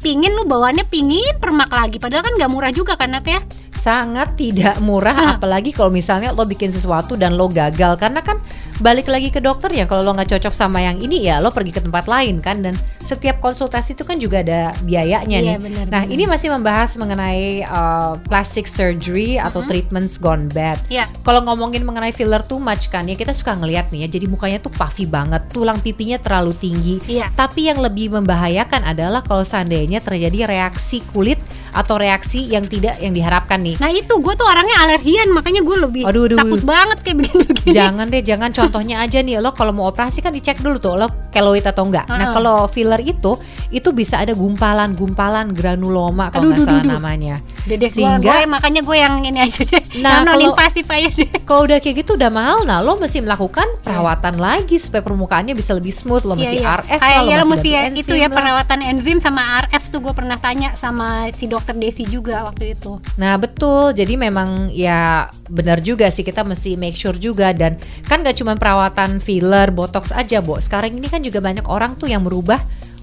pingin 0.00 0.32
lu 0.32 0.44
bawaannya 0.44 0.84
pingin 0.88 1.36
permak 1.40 1.72
lagi 1.72 1.96
padahal 1.96 2.24
kan 2.24 2.36
nggak 2.36 2.50
murah 2.52 2.72
juga 2.72 2.96
kan 2.96 3.12
Nat 3.12 3.24
ya 3.24 3.40
sangat 3.84 4.32
tidak 4.40 4.80
murah 4.80 5.36
apalagi 5.36 5.68
kalau 5.76 5.92
misalnya 5.92 6.32
lo 6.32 6.48
bikin 6.48 6.72
sesuatu 6.72 7.20
dan 7.20 7.36
lo 7.36 7.52
gagal. 7.52 8.00
Karena 8.00 8.24
kan 8.24 8.40
balik 8.78 9.06
lagi 9.06 9.28
ke 9.28 9.38
dokter 9.38 9.70
ya 9.70 9.84
kalau 9.84 10.02
lo 10.02 10.10
nggak 10.12 10.34
cocok 10.34 10.50
sama 10.50 10.78
yang 10.78 10.98
ini 10.98 11.22
ya 11.24 11.38
lo 11.38 11.48
pergi 11.48 11.70
ke 11.70 11.78
tempat 11.78 12.04
lain 12.04 12.42
kan 12.42 12.58
dan 12.58 12.74
setiap 12.98 13.38
konsultasi 13.38 13.92
itu 13.92 14.02
kan 14.02 14.16
juga 14.16 14.40
ada 14.40 14.72
biayanya 14.82 15.38
Iya, 15.38 15.54
nih. 15.54 15.60
benar, 15.60 15.84
nah 15.86 16.02
benar. 16.02 16.14
ini 16.16 16.24
masih 16.24 16.48
membahas 16.50 16.90
mengenai 16.96 17.62
uh, 17.62 18.16
plastic 18.24 18.64
surgery 18.64 19.36
atau 19.36 19.60
treatments 19.62 20.16
gone 20.16 20.48
bad. 20.50 20.80
ya 20.88 21.04
Kalau 21.20 21.44
ngomongin 21.44 21.84
mengenai 21.84 22.10
filler 22.10 22.40
too 22.40 22.58
much 22.58 22.88
kan 22.88 23.04
ya 23.04 23.14
kita 23.14 23.30
suka 23.30 23.54
ngeliat 23.54 23.92
nih 23.92 24.08
ya 24.08 24.18
jadi 24.18 24.26
mukanya 24.26 24.58
tuh 24.58 24.72
puffy 24.72 25.04
banget, 25.04 25.44
tulang 25.48 25.78
pipinya 25.78 26.16
terlalu 26.16 26.56
tinggi. 26.56 26.96
Iya. 27.06 27.28
Tapi 27.30 27.68
yang 27.68 27.78
lebih 27.78 28.10
membahayakan 28.10 28.82
adalah 28.84 29.20
kalau 29.20 29.44
seandainya 29.44 30.00
terjadi 30.00 30.48
reaksi 30.48 31.04
kulit 31.12 31.38
atau 31.70 31.98
reaksi 31.98 32.46
yang 32.46 32.64
tidak 32.64 32.96
yang 32.98 33.12
diharapkan 33.12 33.60
nih. 33.60 33.76
Nah 33.78 33.90
itu 33.90 34.14
gue 34.16 34.34
tuh 34.34 34.46
orangnya 34.46 34.80
alergian 34.80 35.28
makanya 35.28 35.60
gue 35.60 35.76
lebih 35.76 36.02
Aduh, 36.06 36.24
aduh. 36.26 36.38
takut 36.40 36.62
banget 36.64 36.98
kayak 37.04 37.16
begini-begini. 37.20 37.74
Jangan 37.74 38.06
deh, 38.08 38.22
jangan 38.24 38.50
contohnya 38.74 39.06
aja 39.06 39.22
nih 39.22 39.38
lo 39.38 39.54
kalau 39.54 39.70
mau 39.70 39.86
operasi 39.86 40.18
kan 40.18 40.34
dicek 40.34 40.58
dulu 40.58 40.82
tuh 40.82 40.98
lo 40.98 41.06
keloid 41.30 41.62
atau 41.62 41.86
enggak. 41.86 42.10
Nah, 42.10 42.18
Heeh. 42.18 42.34
kalau 42.34 42.66
filler 42.66 42.98
itu 43.06 43.38
itu 43.70 43.94
bisa 43.94 44.18
ada 44.18 44.34
gumpalan-gumpalan 44.34 45.54
granuloma 45.54 46.34
kalau 46.34 46.50
nggak 46.50 46.66
salah 46.66 46.82
duh, 46.82 46.90
duh. 46.90 46.92
namanya. 46.98 47.38
Deh, 47.64 47.74
gua- 47.74 47.88
Sehingga- 47.88 48.20
gua- 48.20 48.50
makanya 48.50 48.80
gue 48.80 48.92
yang 48.94 49.14
ini 49.20 49.40
aja 49.40 49.62
deh. 49.62 49.82
Nah, 49.98 50.20
yang 50.20 50.24
non 50.24 50.34
kalau- 50.34 50.46
invasif 50.52 50.84
aja 50.86 51.08
deh. 51.10 51.28
Kalau 51.42 51.64
udah 51.64 51.78
kayak 51.78 51.96
gitu 51.98 52.14
udah 52.14 52.28
mahal, 52.28 52.58
nah 52.62 52.78
lo 52.78 52.94
mesti 52.94 53.18
melakukan 53.18 53.64
perawatan 53.80 54.36
lagi 54.36 54.76
supaya 54.76 55.00
permukaannya 55.00 55.52
bisa 55.52 55.72
lebih 55.72 55.90
smooth. 55.90 56.22
Lo 56.22 56.34
mesti 56.34 56.60
RF 56.60 56.88
Kayak 56.94 57.20
lo 57.20 57.26
ya, 57.26 57.36
mesti 57.38 57.50
mesti 57.50 57.68
ya, 57.68 57.80
ganti 57.82 57.96
itu 57.96 58.04
enzim 58.06 58.16
ya 58.16 58.26
lah. 58.26 58.34
perawatan 58.34 58.78
enzim 58.82 59.18
sama 59.18 59.42
RF 59.62 59.82
tuh 59.88 60.00
gue 60.00 60.12
pernah 60.12 60.36
tanya 60.36 60.68
sama 60.74 61.06
si 61.30 61.44
dokter 61.44 61.72
Desi 61.72 62.04
juga 62.04 62.44
waktu 62.44 62.74
itu. 62.74 63.00
Nah 63.14 63.34
betul, 63.34 63.92
jadi 63.92 64.14
memang 64.14 64.68
ya 64.68 65.00
benar 65.46 65.80
juga 65.80 66.08
sih 66.08 66.20
kita 66.20 66.42
mesti 66.42 66.74
make 66.74 66.94
sure 66.94 67.14
juga 67.14 67.50
dan 67.50 67.76
kan 68.02 68.20
gak 68.20 68.34
cuma 68.34 68.54
perawatan 68.54 69.18
filler, 69.18 69.70
botox 69.70 70.10
aja, 70.10 70.38
Bo. 70.38 70.56
Sekarang 70.56 70.92
ini 70.92 71.06
kan 71.06 71.20
juga 71.20 71.38
banyak 71.38 71.64
orang 71.64 71.94
tuh 71.94 72.06
yang 72.06 72.20
merubah 72.20 72.60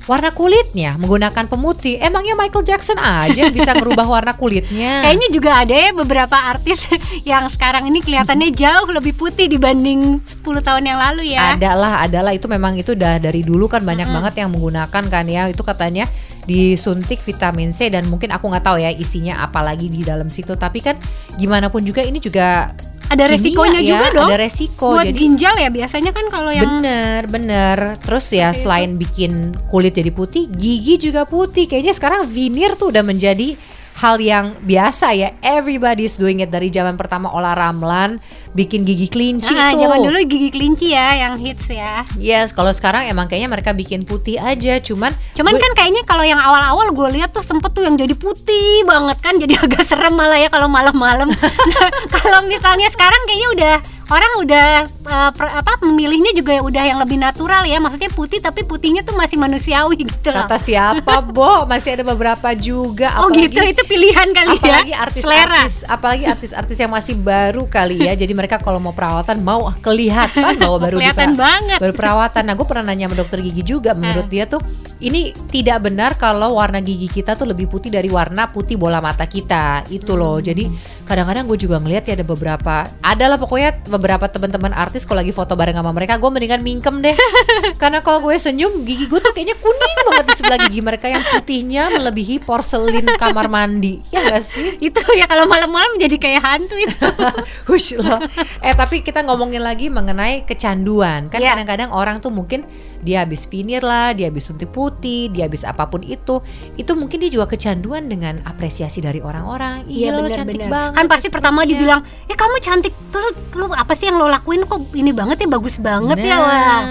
warna 0.10 0.34
kulitnya 0.34 0.98
menggunakan 0.98 1.46
pemutih. 1.46 2.02
Emangnya 2.02 2.34
Michael 2.34 2.66
Jackson 2.66 2.98
aja 2.98 3.46
yang 3.46 3.54
bisa 3.54 3.78
merubah 3.78 4.06
warna 4.10 4.34
kulitnya? 4.34 5.00
Kayaknya 5.06 5.28
juga 5.30 5.52
ada 5.62 5.76
ya 5.76 5.92
beberapa 5.94 6.38
artis 6.38 6.90
yang 7.30 7.46
sekarang 7.54 7.86
ini 7.90 8.02
kelihatannya 8.02 8.50
jauh 8.54 8.90
lebih 8.90 9.14
putih 9.14 9.46
dibanding 9.46 10.18
10 10.22 10.42
tahun 10.66 10.84
yang 10.86 11.00
lalu 11.00 11.36
ya. 11.36 11.58
Adalah, 11.58 12.06
adalah 12.06 12.32
itu 12.34 12.50
memang 12.50 12.78
itu 12.78 12.98
udah 12.98 13.22
dari 13.22 13.46
dulu 13.46 13.70
kan 13.70 13.86
banyak 13.86 14.10
banget 14.10 14.42
yang 14.42 14.50
menggunakan 14.54 15.04
kan 15.10 15.26
ya. 15.30 15.50
Itu 15.52 15.62
katanya 15.62 16.10
disuntik 16.50 17.22
vitamin 17.22 17.70
C 17.70 17.94
dan 17.94 18.10
mungkin 18.10 18.34
aku 18.34 18.50
nggak 18.50 18.66
tahu 18.66 18.82
ya 18.82 18.90
isinya 18.90 19.46
apa 19.46 19.62
lagi 19.62 19.88
di 19.88 20.02
dalam 20.02 20.28
situ. 20.28 20.58
Tapi 20.58 20.82
kan 20.82 20.98
gimana 21.38 21.70
pun 21.70 21.86
juga 21.86 22.02
ini 22.02 22.18
juga 22.18 22.74
Ada 23.12 23.24
kimia 23.28 23.36
resikonya 23.36 23.80
ya, 23.84 23.89
juga 23.91 24.08
dong. 24.15 24.30
Ada 24.32 24.38
resiko. 24.39 24.88
Buat 24.95 25.06
jadi 25.12 25.19
ginjal 25.19 25.56
ya 25.60 25.69
biasanya 25.69 26.12
kan 26.15 26.26
kalau 26.32 26.52
yang 26.56 26.80
Bener, 26.80 27.21
bener. 27.28 27.78
Terus 28.00 28.26
ya 28.32 28.50
Seperti 28.50 28.56
itu. 28.56 28.62
selain 28.63 28.91
bikin 28.95 29.32
kulit 29.67 29.93
jadi 30.00 30.12
putih, 30.15 30.47
gigi 30.47 30.95
juga 31.12 31.28
putih. 31.28 31.67
Kayaknya 31.67 31.93
sekarang 31.93 32.21
veneer 32.24 32.80
tuh 32.80 32.95
udah 32.95 33.04
menjadi 33.04 33.60
hal 34.02 34.18
yang 34.18 34.58
biasa 34.60 35.14
ya. 35.14 35.38
Everybody's 35.40 36.18
doing 36.18 36.42
it 36.42 36.50
dari 36.50 36.68
zaman 36.68 36.98
pertama 36.98 37.30
olah 37.30 37.54
ramlan, 37.54 38.18
bikin 38.52 38.82
gigi 38.82 39.06
kelinci 39.06 39.54
Ah, 39.54 39.70
tuh. 39.70 39.80
zaman 39.80 40.02
dulu 40.02 40.18
gigi 40.26 40.50
kelinci 40.50 40.90
ya 40.90 41.14
yang 41.20 41.38
hits 41.38 41.70
ya. 41.70 42.02
Yes, 42.18 42.50
kalau 42.50 42.74
sekarang 42.74 43.06
emang 43.06 43.30
kayaknya 43.30 43.48
mereka 43.48 43.72
bikin 43.72 44.02
putih 44.02 44.36
aja. 44.36 44.82
Cuman, 44.82 45.14
Cuman 45.34 45.54
gue- 45.54 45.62
kan 45.62 45.72
kayaknya 45.76 46.02
kalau 46.04 46.26
yang 46.26 46.42
awal-awal 46.42 46.90
gue 46.90 47.10
lihat 47.16 47.30
tuh 47.30 47.42
sempet 47.42 47.72
tuh 47.72 47.86
yang 47.86 47.94
jadi 47.94 48.12
putih 48.12 48.82
banget 48.84 49.22
kan 49.22 49.38
jadi 49.38 49.54
agak 49.64 49.86
serem 49.86 50.12
malah 50.12 50.36
ya 50.36 50.50
kalau 50.50 50.66
malam-malam. 50.66 51.30
Nah, 51.72 51.90
kalau 52.12 52.42
misalnya 52.44 52.90
sekarang 52.90 53.22
kayaknya 53.24 53.50
udah 53.52 53.76
orang 54.12 54.32
udah 54.38 54.67
uh, 55.02 55.32
per- 55.32 55.56
apa 55.56 55.80
memilihnya 55.82 56.32
juga 56.34 56.60
udah 56.60 56.84
yang 56.86 57.00
lebih 57.00 57.15
natural 57.17 57.63
ya. 57.63 57.80
Maksudnya 57.80 58.12
putih 58.12 58.38
tapi 58.38 58.62
putihnya 58.62 59.02
tuh 59.02 59.15
masih 59.15 59.38
manusiawi 59.38 60.04
gitu 60.04 60.30
loh. 60.30 60.43
kata 60.43 60.58
siapa, 60.58 61.24
Bo? 61.32 61.63
Masih 61.63 61.95
ada 61.95 62.04
beberapa 62.06 62.52
juga. 62.54 63.15
Oh 63.17 63.32
gitu, 63.32 63.58
itu 63.58 63.84
pilihan 63.84 64.28
kali 64.30 64.58
apalagi 64.58 64.91
ya. 64.91 65.00
artis-artis 65.02 65.74
apalagi 65.88 66.24
artis-artis 66.26 66.78
yang 66.78 66.91
masih 66.91 67.15
baru 67.15 67.63
kali 67.65 68.02
ya 68.02 68.13
jadi 68.13 68.32
mereka 68.32 68.58
kalau 68.58 68.78
mau 68.78 68.91
perawatan 68.91 69.39
mau 69.39 69.71
kelihatan 69.78 70.58
bahwa 70.58 70.78
baru 70.80 70.97
Kelihatan 70.97 71.32
banget. 71.36 71.78
baru 71.78 71.93
perawatan 71.93 72.43
nah 72.43 72.54
gue 72.54 72.65
pernah 72.65 72.84
nanya 72.84 73.06
sama 73.06 73.15
dokter 73.15 73.39
gigi 73.39 73.63
juga 73.63 73.93
menurut 73.93 74.19
Hmm. 74.21 74.34
dia 74.34 74.45
tuh 74.45 74.62
ini 75.00 75.21
tidak 75.47 75.82
benar 75.82 76.12
kalau 76.15 76.56
warna 76.56 76.80
gigi 76.80 77.08
kita 77.08 77.34
tuh 77.34 77.45
lebih 77.45 77.65
putih 77.65 77.89
dari 77.89 78.08
warna 78.08 78.47
putih 78.47 78.76
bola 78.76 79.00
mata 79.00 79.24
kita 79.24 79.86
itu 79.88 80.13
loh 80.13 80.34
Hmm. 80.34 80.45
jadi 80.45 80.63
kadang-kadang 81.12 81.43
gue 81.52 81.60
juga 81.60 81.76
ngeliat 81.84 82.08
ya 82.08 82.15
ada 82.15 82.24
beberapa 82.24 82.88
adalah 83.04 83.36
pokoknya 83.36 83.84
beberapa 83.91 84.26
teman-teman 84.32 84.71
artis 84.71 85.04
kalau 85.04 85.19
lagi 85.19 85.36
foto 85.36 85.60
bareng 85.60 85.76
sama 85.76 85.91
mereka 85.91 86.15
gue 86.15 86.32
mendingan 86.32 86.63
mingkem 86.63 87.04
deh 87.04 87.17
karena 87.82 88.00
kalau 88.00 88.24
gue 88.24 88.39
senyum 88.39 88.88
gigi 88.88 89.12
gue 89.12 89.19
tuh 89.19 89.36
kayaknya 89.36 89.60
kuning 89.60 89.93
banget 90.08 90.26
di 90.32 90.34
sebelah 90.39 90.60
gigi 90.71 90.80
mereka 90.80 91.12
yang 91.12 91.24
putihnya 91.28 91.91
melebihi 91.91 92.39
porselin 92.39 93.06
kamar 93.19 93.52
mandi 93.52 94.00
ya 94.08 94.24
gak 94.24 94.39
sih 94.39 94.80
Itu 94.80 95.02
ya 95.13 95.28
kalau 95.28 95.45
malam-malam 95.45 96.00
jadi 96.00 96.15
kayak 96.17 96.41
hantu 96.41 96.76
itu. 96.78 96.95
Hush 97.69 97.97
loh. 98.00 98.19
Eh 98.63 98.74
tapi 98.74 99.06
kita 99.06 99.26
ngomongin 99.26 99.62
lagi 99.62 99.91
mengenai 99.91 100.47
kecanduan. 100.47 101.28
Kan 101.28 101.41
Iya. 101.41 101.54
kadang-kadang 101.54 101.89
orang 101.91 102.17
tuh 102.24 102.34
mungkin 102.34 102.63
dia 103.02 103.26
habis 103.26 103.50
veneer 103.50 103.82
lah, 103.82 104.14
dia 104.14 104.30
habis 104.30 104.46
suntik 104.46 104.70
putih, 104.70 105.28
dia 105.34 105.50
habis 105.50 105.66
apa 105.66 105.90
pun 105.90 106.06
itu, 106.06 106.40
itu 106.78 106.92
mungkin 106.94 107.22
dia 107.22 107.30
juga 107.34 107.50
kecanduan 107.50 108.08
dengan 108.08 108.40
apresiasi 108.46 109.02
dari 109.02 109.20
orang-orang. 109.20 109.86
Iya, 109.90 110.16
lo 110.16 110.30
cantik 110.30 110.70
banget. 110.70 110.96
Kan 110.98 111.06
pasti 111.10 111.28
pertama 111.34 111.66
dibilang, 111.66 112.06
"Ya 112.30 112.38
kamu 112.38 112.56
cantik. 112.62 112.94
Lu, 113.12 113.30
lu 113.58 113.66
apa 113.74 113.94
sih 113.98 114.08
yang 114.10 114.22
lo 114.22 114.30
lakuin 114.30 114.64
kok 114.70 114.94
ini 114.94 115.12
banget 115.12 115.44
ya 115.44 115.48
bagus 115.50 115.82
banget 115.82 116.18
ya." 116.22 116.38
Nah, 116.38 116.42
Wah. 116.42 116.82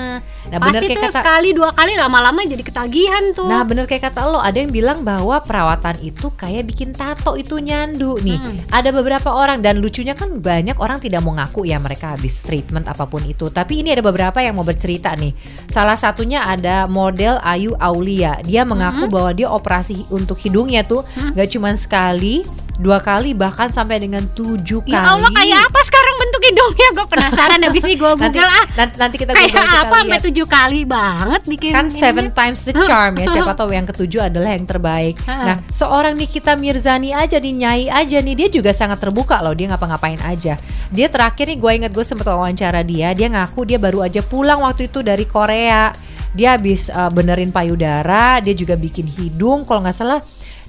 Nah, 0.50 0.58
bener 0.58 0.82
pasti 0.82 0.90
kayak 0.90 0.98
tuh 0.98 1.06
kata 1.06 1.20
sekali 1.22 1.48
dua 1.54 1.70
kali 1.70 1.92
lama-lama 1.94 2.42
jadi 2.42 2.62
ketagihan 2.66 3.24
tuh. 3.38 3.46
Nah 3.46 3.62
bener 3.62 3.86
kayak 3.86 4.10
kata 4.10 4.26
lo 4.26 4.42
ada 4.42 4.58
yang 4.58 4.74
bilang 4.74 5.06
bahwa 5.06 5.38
perawatan 5.46 5.94
itu 6.02 6.26
kayak 6.34 6.66
bikin 6.66 6.90
tato 6.90 7.38
itu 7.38 7.62
nyandu 7.62 8.18
nih 8.18 8.38
Hmm. 8.40 8.56
Ada 8.72 8.88
beberapa 8.94 9.36
orang 9.36 9.60
dan 9.60 9.84
lucunya 9.84 10.16
kan 10.16 10.40
banyak 10.40 10.80
orang 10.80 10.96
tidak 10.96 11.20
mau 11.20 11.36
ngaku 11.36 11.68
ya 11.68 11.76
mereka 11.76 12.16
habis 12.16 12.40
treatment 12.40 12.88
apa 12.88 13.04
pun 13.04 13.20
itu 13.26 13.52
Tapi 13.52 13.84
ini 13.84 13.92
ada 13.92 14.00
beberapa 14.00 14.40
yang 14.40 14.56
mau 14.56 14.64
bercerita 14.64 15.12
nih 15.12 15.34
Salah 15.68 15.99
satunya 16.00 16.40
ada 16.40 16.88
model 16.88 17.36
Ayu 17.44 17.76
Aulia 17.76 18.40
Dia 18.40 18.64
mengaku 18.64 19.04
Hmm. 19.04 19.12
bahwa 19.12 19.30
dia 19.36 19.48
operasi 19.52 20.08
untuk 20.08 20.40
hidungnya 20.40 20.80
tuh 20.80 21.04
gak 21.36 21.52
cuma 21.52 21.76
sekali 21.76 22.48
Dua 22.80 22.96
kali 23.04 23.36
bahkan 23.36 23.68
sampai 23.68 24.00
dengan 24.00 24.24
tujuh 24.32 24.80
kali. 24.80 24.96
Ya 24.96 25.04
Allah 25.04 25.28
kayak 25.28 25.68
apa 25.68 25.80
sekarang 25.84 26.14
bentuk 26.16 26.42
hidungnya? 26.48 26.88
Gue 26.96 27.06
penasaran 27.12 27.60
habis 27.60 27.82
ini 27.84 27.94
gue 28.00 28.10
nanti, 28.16 28.40
google 28.40 28.48
ah. 28.48 28.66
nanti, 28.72 28.94
nanti 28.96 29.16
kita 29.20 29.32
Kayak 29.36 29.52
Google, 29.52 29.68
kita 29.68 29.80
apa 29.84 29.96
sampai 30.00 30.08
lihat. 30.16 30.24
tujuh 30.24 30.46
kali 30.48 30.80
banget 30.88 31.42
bikin 31.44 31.72
kan 31.76 31.86
seven 31.92 32.32
times 32.32 32.64
the 32.64 32.72
charm 32.80 33.20
ya. 33.20 33.28
Siapa 33.28 33.52
tahu 33.60 33.76
yang 33.76 33.84
ketujuh 33.84 34.32
adalah 34.32 34.56
yang 34.56 34.64
terbaik. 34.64 35.20
Nah 35.28 35.60
seorang 35.68 36.16
Nikita 36.16 36.56
Mirzani 36.56 37.12
aja 37.12 37.36
nih 37.36 37.52
Nyai 37.52 37.84
aja 37.92 38.16
nih. 38.24 38.34
Dia 38.40 38.48
juga 38.48 38.72
sangat 38.72 38.96
terbuka 38.96 39.36
loh 39.44 39.52
dia 39.52 39.68
ngapa-ngapain 39.68 40.16
aja. 40.24 40.56
Dia 40.88 41.06
terakhir 41.12 41.52
nih 41.52 41.60
gue 41.60 41.72
inget 41.84 41.92
gue 41.92 42.04
sempet 42.06 42.24
wawancara 42.32 42.80
dia. 42.80 43.12
Dia 43.12 43.28
ngaku 43.28 43.68
dia 43.68 43.76
baru 43.76 44.08
aja 44.08 44.24
pulang 44.24 44.64
waktu 44.64 44.88
itu 44.88 45.04
dari 45.04 45.28
Korea. 45.28 45.92
Dia 46.32 46.56
habis 46.56 46.88
uh, 46.88 47.12
benerin 47.12 47.52
payudara 47.52 48.40
dia 48.40 48.56
juga 48.56 48.72
bikin 48.72 49.04
hidung. 49.04 49.68
Kalau 49.68 49.84
nggak 49.84 49.92
salah 49.92 50.24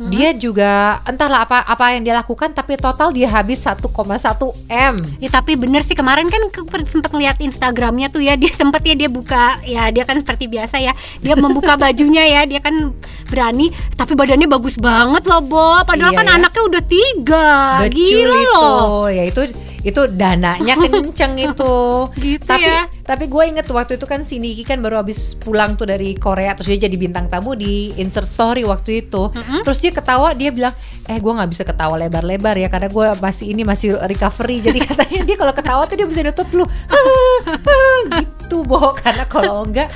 dia 0.07 0.31
juga 0.31 0.71
entahlah 1.03 1.43
apa 1.43 1.61
apa 1.61 1.85
yang 1.91 2.01
dia 2.01 2.15
lakukan 2.15 2.49
tapi 2.49 2.73
total 2.75 3.11
dia 3.11 3.27
habis 3.27 3.61
1,1 3.61 3.83
m 4.65 4.93
Ya 5.19 5.29
tapi 5.29 5.53
bener 5.53 5.81
sih 5.81 5.93
kemarin 5.93 6.25
kan 6.25 6.41
sempet 6.87 7.11
ngeliat 7.11 7.37
Instagramnya 7.37 8.07
tuh 8.07 8.19
ya 8.19 8.33
dia 8.33 8.49
sempet 8.61 8.81
ya 8.83 8.95
dia 8.95 9.07
buka 9.07 9.59
ya 9.61 9.89
dia 9.89 10.01
kan 10.01 10.17
seperti 10.17 10.47
biasa 10.47 10.79
ya 10.79 10.91
dia 11.19 11.35
membuka 11.35 11.75
bajunya 11.75 12.23
ya 12.23 12.41
dia 12.43 12.57
kan 12.57 12.95
berani 13.27 13.69
tapi 13.93 14.13
badannya 14.13 14.47
bagus 14.47 14.75
banget 14.75 15.23
loh 15.23 15.41
Bo 15.41 15.83
padahal 15.83 16.11
Iya 16.11 16.17
kan 16.17 16.25
ya. 16.25 16.33
anaknya 16.35 16.61
udah 16.63 16.83
tiga 16.83 17.49
Betul 17.81 17.93
gila 17.93 18.35
itu. 18.37 18.55
loh 18.55 19.05
Ya 19.07 19.23
itu 19.25 19.41
itu 19.81 19.97
dananya 20.07 20.77
kenceng 20.77 21.41
itu. 21.47 21.75
Gitu 22.13 22.45
tapi 22.45 22.63
ya. 22.63 22.85
tapi 23.01 23.25
gue 23.25 23.43
inget 23.47 23.65
waktu 23.65 23.97
itu 23.97 24.05
kan 24.05 24.21
si 24.21 24.37
Niki 24.37 24.61
kan 24.61 24.77
baru 24.77 25.01
habis 25.01 25.33
pulang 25.33 25.73
tuh 25.73 25.89
dari 25.89 26.13
Korea 26.13 26.53
terus 26.53 26.69
dia 26.69 26.85
jadi 26.85 26.95
bintang 26.95 27.25
tamu 27.27 27.53
di 27.53 27.89
insert 27.95 28.29
story 28.29 28.61
waktu 28.61 29.01
itu. 29.01 29.33
Terus 29.33 29.77
dia 29.79 29.90
ketawa 29.91 30.33
dia 30.33 30.49
bilang 30.49 30.73
eh 31.05 31.17
gue 31.17 31.33
nggak 31.33 31.49
bisa 31.51 31.63
ketawa 31.67 31.99
lebar-lebar 31.99 32.55
ya 32.55 32.71
karena 32.71 32.87
gue 32.87 33.07
masih 33.19 33.45
ini 33.51 33.61
masih 33.67 33.97
recovery 34.07 34.63
jadi 34.63 34.79
katanya 34.89 35.19
dia 35.27 35.35
kalau 35.35 35.53
ketawa 35.53 35.83
tuh 35.85 35.95
dia 35.99 36.07
bisa 36.07 36.23
nutup 36.23 36.49
lu 36.55 36.65
gitu 38.21 38.63
boh 38.63 38.95
karena 38.95 39.25
kalau 39.27 39.67
enggak 39.67 39.91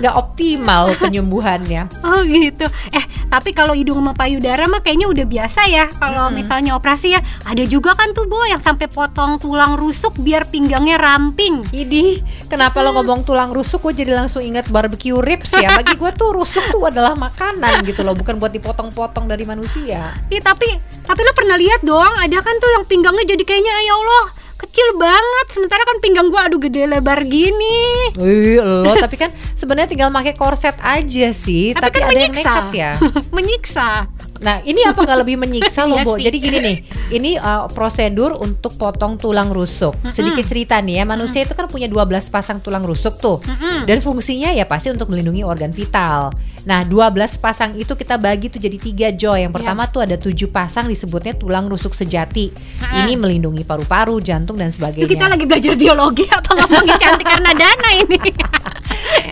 nggak 0.00 0.14
optimal 0.14 0.94
penyembuhannya. 0.96 1.90
Oh 2.06 2.22
gitu. 2.24 2.64
Eh 2.94 3.04
tapi 3.32 3.56
kalau 3.56 3.72
hidung 3.72 3.96
sama 3.96 4.12
payudara 4.12 4.68
mah 4.68 4.84
kayaknya 4.84 5.08
udah 5.08 5.24
biasa 5.24 5.64
ya. 5.72 5.88
Kalau 5.96 6.28
misalnya 6.28 6.76
operasi 6.76 7.16
ya 7.16 7.24
ada 7.48 7.64
juga 7.64 7.96
kan 7.96 8.12
tuh 8.12 8.28
Bo 8.28 8.44
yang 8.44 8.60
sampai 8.60 8.92
potong 8.92 9.40
tulang 9.40 9.80
rusuk 9.80 10.20
biar 10.20 10.52
pinggangnya 10.52 11.00
ramping. 11.00 11.64
Idih, 11.72 12.20
kenapa 12.52 12.84
lo 12.84 12.92
ngomong 12.92 13.24
tulang 13.24 13.56
rusuk? 13.56 13.88
Gue 13.88 13.96
jadi 13.96 14.12
langsung 14.12 14.44
ingat 14.44 14.68
barbecue 14.68 15.16
ribs 15.16 15.56
ya. 15.56 15.72
Bagi 15.80 15.96
gue 15.96 16.10
tuh 16.12 16.36
rusuk 16.36 16.60
tuh 16.68 16.84
adalah 16.84 17.16
makanan 17.16 17.88
gitu 17.88 18.04
loh 18.04 18.12
Bukan 18.12 18.36
buat 18.36 18.52
dipotong-potong 18.52 19.24
dari 19.24 19.48
manusia. 19.48 20.12
Ih, 20.28 20.44
tapi 20.44 20.68
tapi 21.08 21.20
lo 21.24 21.32
pernah 21.32 21.56
lihat 21.56 21.80
dong 21.80 22.12
ada 22.20 22.38
kan 22.44 22.54
tuh 22.60 22.68
yang 22.76 22.84
pinggangnya 22.84 23.24
jadi 23.24 23.42
kayaknya 23.48 23.72
ya 23.88 23.94
Allah 23.96 24.41
kecil 24.62 24.88
banget 24.96 25.46
sementara 25.50 25.82
kan 25.82 25.98
pinggang 25.98 26.28
gua 26.30 26.46
aduh 26.46 26.62
gede 26.62 26.86
lebar 26.86 27.22
gini 27.26 28.10
Wih, 28.14 28.62
lo 28.62 28.94
tapi 28.94 29.18
kan 29.18 29.30
sebenarnya 29.52 29.90
tinggal 29.90 30.08
pakai 30.08 30.34
korset 30.34 30.76
aja 30.80 31.28
sih 31.34 31.74
Tapi, 31.74 31.90
kan 31.90 32.08
ada 32.08 32.14
yang 32.14 32.32
menyiksa. 32.32 32.46
nekat 32.46 32.66
ya 32.72 32.90
menyiksa 33.36 33.88
Nah, 34.42 34.58
ini 34.66 34.82
apa 34.82 35.06
nggak 35.06 35.20
lebih 35.22 35.38
menyiksa 35.38 35.86
loh, 35.88 36.02
Iya 36.02 36.04
Bo? 36.04 36.14
Jadi 36.18 36.36
gini 36.42 36.58
nih, 36.58 36.76
ini 37.14 37.30
uh, 37.38 37.70
prosedur 37.70 38.34
untuk 38.42 38.74
potong 38.74 39.14
tulang 39.14 39.54
rusuk. 39.54 39.94
Sedikit 40.10 40.42
cerita 40.42 40.82
nih 40.82 40.98
ya, 40.98 41.04
manusia 41.06 41.46
itu 41.46 41.54
kan 41.54 41.70
punya 41.70 41.86
12 41.86 42.26
pasang 42.26 42.58
tulang 42.58 42.82
rusuk 42.82 43.22
tuh. 43.22 43.38
Dan 43.86 44.02
fungsinya 44.02 44.50
ya 44.50 44.66
pasti 44.66 44.90
untuk 44.90 45.14
melindungi 45.14 45.46
organ 45.46 45.70
vital. 45.70 46.34
Nah, 46.62 46.86
12 46.86 47.42
pasang 47.42 47.74
itu 47.74 47.90
kita 47.98 48.14
bagi 48.18 48.46
tuh 48.46 48.62
jadi 48.62 48.78
tiga 48.78 49.08
Joy. 49.10 49.46
Yang 49.48 49.52
pertama 49.58 49.90
tuh 49.90 50.06
ada 50.06 50.14
tujuh 50.14 50.46
pasang 50.50 50.86
disebutnya 50.86 51.34
tulang 51.34 51.66
rusuk 51.66 51.90
sejati. 51.90 52.54
Ha-ha. 52.78 53.02
Ini 53.02 53.18
melindungi 53.18 53.66
paru-paru, 53.66 54.22
jantung 54.22 54.54
dan 54.58 54.70
Itu 54.70 54.78
sebagainya. 54.78 55.10
kita 55.10 55.26
lagi 55.26 55.44
belajar 55.46 55.74
biologi 55.74 56.24
apa 56.30 56.50
ngomongin 56.54 56.96
cantik 56.98 57.26
karena 57.26 57.50
dana 57.54 57.88
ini? 57.98 58.18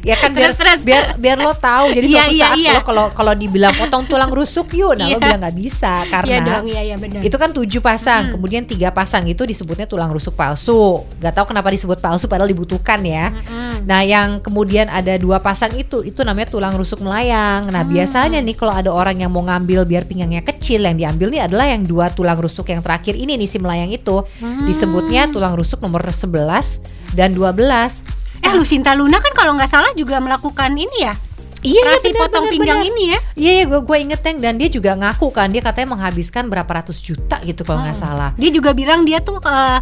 ya 0.00 0.14
kan 0.14 0.30
biar 0.30 0.52
terus. 0.52 0.80
biar 0.80 1.04
biar 1.14 1.36
lo 1.36 1.52
tahu 1.52 1.92
jadi 1.92 2.06
Iya, 2.06 2.14
suatu 2.16 2.32
iya, 2.32 2.44
saat 2.46 2.56
iya. 2.56 2.72
lo 2.72 2.80
kalau 2.82 3.04
kalau 3.10 3.32
dibilang 3.32 3.72
potong 3.72 4.04
tulang 4.04 4.28
rusuk 4.28 4.68
yuk 4.70 4.94
nah 4.94 5.06
lo 5.06 5.12
Iya. 5.12 5.22
bilang 5.22 5.40
nggak 5.40 5.56
bisa 5.56 5.92
karena 6.06 6.28
Iya 6.30 6.38
dong, 6.42 6.64
iya 6.66 6.80
iya 6.82 6.96
benar. 6.96 7.20
itu 7.20 7.36
kan 7.36 7.50
tujuh 7.50 7.80
pasang 7.80 8.22
kemudian 8.30 8.64
tiga 8.64 8.88
pasang 8.90 9.24
itu 9.24 9.42
disebutnya 9.42 9.84
tulang 9.84 10.08
rusuk 10.08 10.32
palsu 10.32 11.04
nggak 11.16 11.32
tahu 11.32 11.44
kenapa 11.48 11.68
disebut 11.68 11.98
palsu 11.98 12.24
padahal 12.26 12.46
dibutuhkan 12.46 13.00
ya 13.00 13.28
Mm-mm. 13.30 13.84
nah 13.84 14.00
yang 14.00 14.38
kemudian 14.38 14.86
ada 14.86 15.14
dua 15.14 15.38
pasang 15.38 15.72
itu 15.74 16.00
itu 16.02 16.20
namanya 16.20 16.48
tulang 16.48 16.72
rusuk 16.72 17.00
melayang 17.00 17.66
nah 17.66 17.82
biasanya 17.82 18.38
nih 18.38 18.54
kalau 18.54 18.72
ada 18.72 18.88
orang 18.88 19.18
yang 19.18 19.28
mau 19.28 19.42
ngambil 19.42 19.84
biar 19.84 20.04
pinggangnya 20.04 20.40
kecil 20.40 20.80
yang 20.80 20.96
diambil 20.96 21.28
nih 21.28 21.42
adalah 21.42 21.66
yang 21.66 21.82
dua 21.82 22.08
tulang 22.08 22.36
rusuk 22.36 22.64
yang 22.66 22.80
terakhir 22.80 23.14
ini 23.14 23.36
nih 23.36 23.46
si 23.46 23.56
melayang 23.56 23.88
itu 23.88 24.24
disebutnya 24.64 25.28
tulang 25.28 25.52
rusuk 25.52 25.78
nomor 25.78 26.00
11 26.02 26.80
dan 27.12 27.30
12 27.30 28.19
Eh 28.40 28.52
Lucinta 28.56 28.96
Luna 28.96 29.20
kan 29.20 29.32
kalau 29.36 29.52
nggak 29.56 29.70
salah 29.70 29.92
juga 29.94 30.18
melakukan 30.18 30.72
ini 30.74 30.98
ya 31.04 31.14
Iya, 31.60 31.76
iya, 31.76 31.82
operasi 31.84 32.08
benar, 32.08 32.20
potong 32.24 32.44
benar, 32.48 32.52
pinggang 32.56 32.80
benar. 32.80 32.90
ini 32.96 33.02
ya. 33.04 33.18
Iya, 33.36 33.50
iya 33.52 33.64
gue 33.68 33.80
gue 33.84 33.96
inget 34.00 34.20
Teng 34.24 34.40
dan 34.40 34.56
dia 34.56 34.68
juga 34.72 34.96
ngaku 34.96 35.28
kan 35.28 35.52
dia 35.52 35.60
katanya 35.60 35.92
menghabiskan 35.92 36.48
berapa 36.48 36.72
ratus 36.72 37.04
juta 37.04 37.36
gitu 37.44 37.68
kalau 37.68 37.84
nggak 37.84 38.00
salah. 38.00 38.32
Dia 38.40 38.48
juga 38.48 38.72
bilang 38.72 39.04
dia 39.04 39.20
tuh 39.20 39.36
eh, 39.44 39.78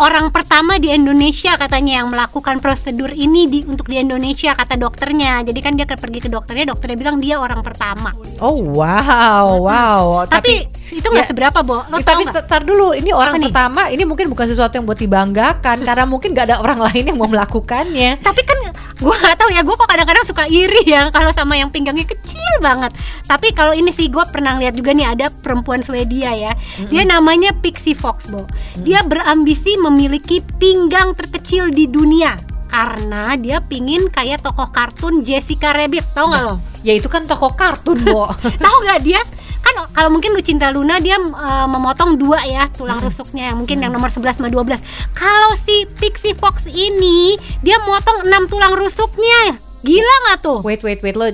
orang 0.00 0.32
pertama 0.32 0.80
di 0.80 0.88
Indonesia 0.88 1.58
katanya 1.60 2.00
yang 2.00 2.08
melakukan 2.08 2.62
prosedur 2.64 3.12
ini 3.12 3.44
di 3.50 3.58
untuk 3.66 3.90
di 3.90 4.00
Indonesia 4.00 4.56
kata 4.56 4.80
dokternya. 4.80 5.44
Jadi 5.44 5.60
kan 5.60 5.76
dia 5.76 5.84
pergi 5.84 6.24
ke 6.24 6.28
dokternya, 6.32 6.72
dokternya 6.72 6.96
bilang 6.96 7.16
dia 7.20 7.36
orang 7.36 7.60
pertama. 7.60 8.14
Oh 8.40 8.56
wow, 8.72 9.60
wow. 9.60 10.04
Tapi, 10.24 10.64
itu 10.92 11.04
nggak 11.04 11.26
ya, 11.26 11.30
seberapa, 11.30 11.58
Bo. 11.60 11.84
Lo 11.88 12.00
tau 12.00 12.16
tapi 12.16 12.24
nggak? 12.28 12.44
tar 12.48 12.62
dulu 12.64 12.96
ini 12.96 13.12
orang 13.12 13.36
Apa 13.36 13.40
nih? 13.40 13.46
pertama 13.52 13.82
ini 13.92 14.02
mungkin 14.08 14.26
bukan 14.32 14.46
sesuatu 14.48 14.80
yang 14.80 14.86
buat 14.88 15.00
dibanggakan 15.00 15.76
karena 15.88 16.04
mungkin 16.08 16.32
gak 16.32 16.46
ada 16.52 16.56
orang 16.60 16.78
lain 16.88 17.12
yang 17.12 17.18
mau 17.18 17.28
melakukannya. 17.28 18.20
Tapi 18.20 18.40
kan 18.46 18.58
gue 19.02 19.14
nggak 19.18 19.36
tahu 19.36 19.50
ya, 19.50 19.60
gue 19.66 19.74
kok 19.74 19.88
kadang-kadang 19.90 20.24
suka 20.24 20.44
iri 20.46 20.82
ya 20.86 21.10
kalau 21.10 21.34
sama 21.34 21.58
yang 21.58 21.68
pinggangnya 21.68 22.06
kecil 22.06 22.52
banget. 22.62 22.94
Tapi 23.26 23.50
kalau 23.50 23.74
ini 23.74 23.90
sih 23.90 24.06
gue 24.08 24.22
pernah 24.30 24.56
lihat 24.56 24.78
juga 24.78 24.94
nih 24.94 25.06
ada 25.10 25.26
perempuan 25.28 25.82
Swedia 25.82 26.30
ya. 26.32 26.52
Dia 26.86 27.02
namanya 27.02 27.50
Pixie 27.50 27.98
Fox, 27.98 28.30
Bo. 28.30 28.46
Dia 28.80 29.02
berambisi 29.02 29.74
memiliki 29.82 30.38
pinggang 30.62 31.12
terkecil 31.18 31.74
di 31.74 31.90
dunia 31.90 32.38
karena 32.72 33.36
dia 33.36 33.60
pingin 33.60 34.08
kayak 34.08 34.40
tokoh 34.40 34.72
kartun 34.72 35.20
Jessica 35.20 35.76
Rabbit, 35.76 36.16
tau 36.16 36.32
nggak 36.32 36.42
lo? 36.46 36.54
Ya 36.80 36.96
itu 36.96 37.06
kan 37.12 37.28
toko 37.28 37.52
kartun, 37.52 38.00
Bo. 38.00 38.24
Tahu 38.64 38.76
nggak 38.88 39.00
dia 39.04 39.20
kan 39.62 39.86
kalau 39.94 40.10
mungkin 40.10 40.34
Lucinta 40.34 40.74
Luna 40.74 40.98
dia 40.98 41.16
eh, 41.20 41.66
memotong 41.70 42.18
dua 42.18 42.42
ya 42.42 42.66
tulang 42.74 42.98
rusuknya 42.98 43.54
yang 43.54 43.62
mungkin 43.62 43.78
yang 43.78 43.94
nomor 43.94 44.10
11 44.10 44.42
sama 44.42 44.50
12. 44.50 44.82
Kalau 45.14 45.54
si 45.54 45.86
Pixie 46.02 46.34
Fox 46.34 46.66
ini 46.66 47.38
dia 47.62 47.78
motong 47.86 48.26
6 48.26 48.50
tulang 48.50 48.74
rusuknya. 48.74 49.54
Gila 49.86 50.14
nggak 50.26 50.38
tuh? 50.42 50.58
wait, 50.66 50.82
wait, 50.82 50.98
wait 51.02 51.14
lo 51.14 51.30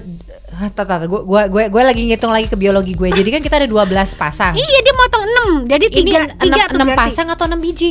Tata, 0.58 1.06
gue 1.06 1.22
gue 1.22 1.64
gue 1.70 1.82
lagi 1.86 2.02
ngitung 2.10 2.34
lagi 2.34 2.50
ke 2.50 2.58
biologi 2.58 2.98
gue. 2.98 3.14
Jadi 3.14 3.28
kan 3.30 3.40
kita 3.40 3.62
ada 3.62 3.68
12 3.70 4.18
pasang. 4.18 4.58
Iya 4.58 4.78
dia 4.82 4.94
motong 4.96 5.24
6 5.62 5.70
Jadi 5.70 5.86
Ini 5.86 5.94
tiga, 5.94 6.18
tiga 6.34 6.56
enam 6.66 6.66
tuh 6.66 6.76
enam 6.76 6.88
berarti. 6.90 7.00
pasang 7.06 7.26
atau 7.30 7.44
6 7.46 7.62
biji? 7.62 7.90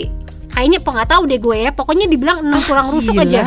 Kayaknya 0.57 0.81
apa 0.81 0.89
nggak 0.91 1.09
tahu 1.11 1.23
deh 1.23 1.37
gue 1.37 1.57
ya. 1.59 1.69
Pokoknya 1.69 2.05
dibilang 2.07 2.41
6 2.41 2.65
tulang 2.65 2.87
rusuk 2.89 3.13
gila. 3.13 3.23
aja. 3.23 3.41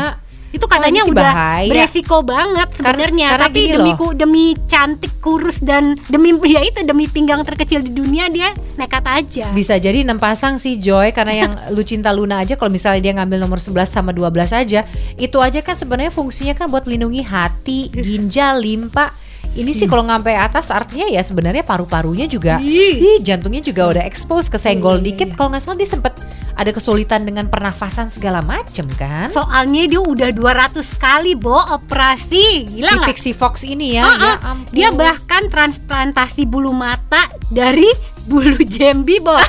Itu 0.50 0.66
katanya 0.66 1.02
Oh, 1.04 1.10
udah 1.10 1.26
bahaya. 1.28 1.70
beresiko 1.70 2.22
banget 2.22 2.68
sebenarnya. 2.72 3.34
tapi 3.36 3.70
demi 3.70 3.94
ku- 3.94 4.10
demi 4.12 4.44
cantik 4.64 5.18
kurus 5.18 5.58
dan 5.60 5.94
demi 6.06 6.34
ya 6.48 6.58
itu 6.60 6.82
demi 6.82 7.06
pinggang 7.06 7.42
terkecil 7.42 7.78
di 7.80 7.90
dunia 7.92 8.26
dia 8.26 8.50
nekat 8.74 9.02
aja. 9.04 9.46
Bisa 9.50 9.74
jadi 9.76 10.02
6 10.02 10.18
pasang 10.18 10.54
sih 10.56 10.74
Joy. 10.76 11.10
Karena 11.10 11.34
yang 11.36 11.52
Lucinta 11.76 12.10
Luna 12.10 12.38
aja 12.40 12.54
kalau 12.54 12.66
misalnya 12.68 12.98
dia 13.00 13.12
ngambil 13.12 13.38
nomor 13.40 13.58
11 13.58 13.74
sama 13.88 14.10
12 14.10 14.26
aja 14.52 14.86
itu 15.16 15.38
aja 15.38 15.58
kan 15.60 15.74
sebenarnya 15.74 16.10
fungsinya 16.10 16.54
kan 16.56 16.66
buat 16.66 16.82
melindungi 16.82 17.22
hati, 17.22 17.90
ginjal, 17.90 18.58
limpa. 18.58 19.14
Ini 19.50 19.74
sih 19.74 19.84
kalau 19.84 20.06
ngampe 20.06 20.30
atas 20.30 20.70
artinya 20.70 21.10
ya 21.10 21.20
sebenarnya 21.20 21.66
paru-parunya 21.66 22.24
juga 22.24 22.62
Ih. 22.62 22.96
ih, 22.96 23.18
jantungnya 23.18 23.58
juga 23.60 23.90
udah 23.90 24.04
expose 24.06 24.46
kesenggol 24.46 25.02
dikit 25.02 25.34
kalau 25.34 25.50
nggak 25.50 25.62
salah 25.62 25.74
dia 25.74 25.90
sempet 25.90 26.14
ada 26.54 26.70
kesulitan 26.70 27.24
dengan 27.24 27.48
pernafasan 27.48 28.12
segala 28.12 28.40
macem 28.40 28.84
kan. 28.94 29.32
Soalnya 29.32 29.88
dia 29.88 29.98
udah 29.98 30.30
200 30.30 30.76
kali 30.94 31.32
bo 31.34 31.56
operasi 31.56 32.68
Gila 32.68 32.84
si 32.84 32.94
nggak? 32.94 33.08
Pixie 33.10 33.34
Fox 33.34 33.64
ini 33.64 33.96
ya, 33.96 34.04
Ah, 34.04 34.14
ya 34.14 34.30
ah. 34.38 34.52
ampun. 34.54 34.70
Dia 34.70 34.88
bahkan 34.92 35.48
transplantasi 35.48 36.44
bulu 36.44 36.70
mata 36.70 37.26
dari 37.48 37.88
bulu 38.28 38.60
jambi 38.62 39.18
bo 39.18 39.34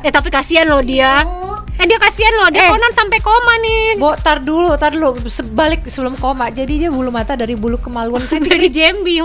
Eh 0.00 0.10
tapi 0.10 0.28
kasihan 0.28 0.64
loh 0.64 0.80
dia 0.80 1.24
Eh 1.76 1.84
dia 1.84 1.96
kasihan 1.96 2.32
loh 2.34 2.48
dia 2.48 2.62
Eh. 2.62 2.70
konon 2.70 2.88
sampai 2.90 3.20
koma 3.20 3.52
nih 3.58 3.80
Bo, 3.96 4.16
tar 4.16 4.40
dulu, 4.40 4.72
tar 4.74 4.90
dulu. 4.90 5.12
Sebalik 5.22 5.84
sebelum 5.86 6.16
koma. 6.16 6.48
Jadi 6.48 6.80
dia 6.80 6.90
bulu 6.90 7.08
mata 7.10 7.34
dari 7.34 7.52
bulu 7.52 7.76
kemaluan 7.76 8.20
kriting 8.22 8.48
Dari 8.50 8.68
jambi 8.68 9.20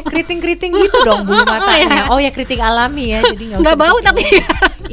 keriting-keriting 0.00 0.70
gitu 0.72 0.98
dong 1.02 1.26
bulu 1.26 1.42
matanya. 1.50 2.06
Oh 2.08 2.18
ya 2.18 2.30
keriting 2.30 2.62
alami 2.62 3.10
ya. 3.10 3.20
Jadi 3.24 3.50
nggak 3.52 3.74
bau 3.74 3.98
tapi. 4.00 4.22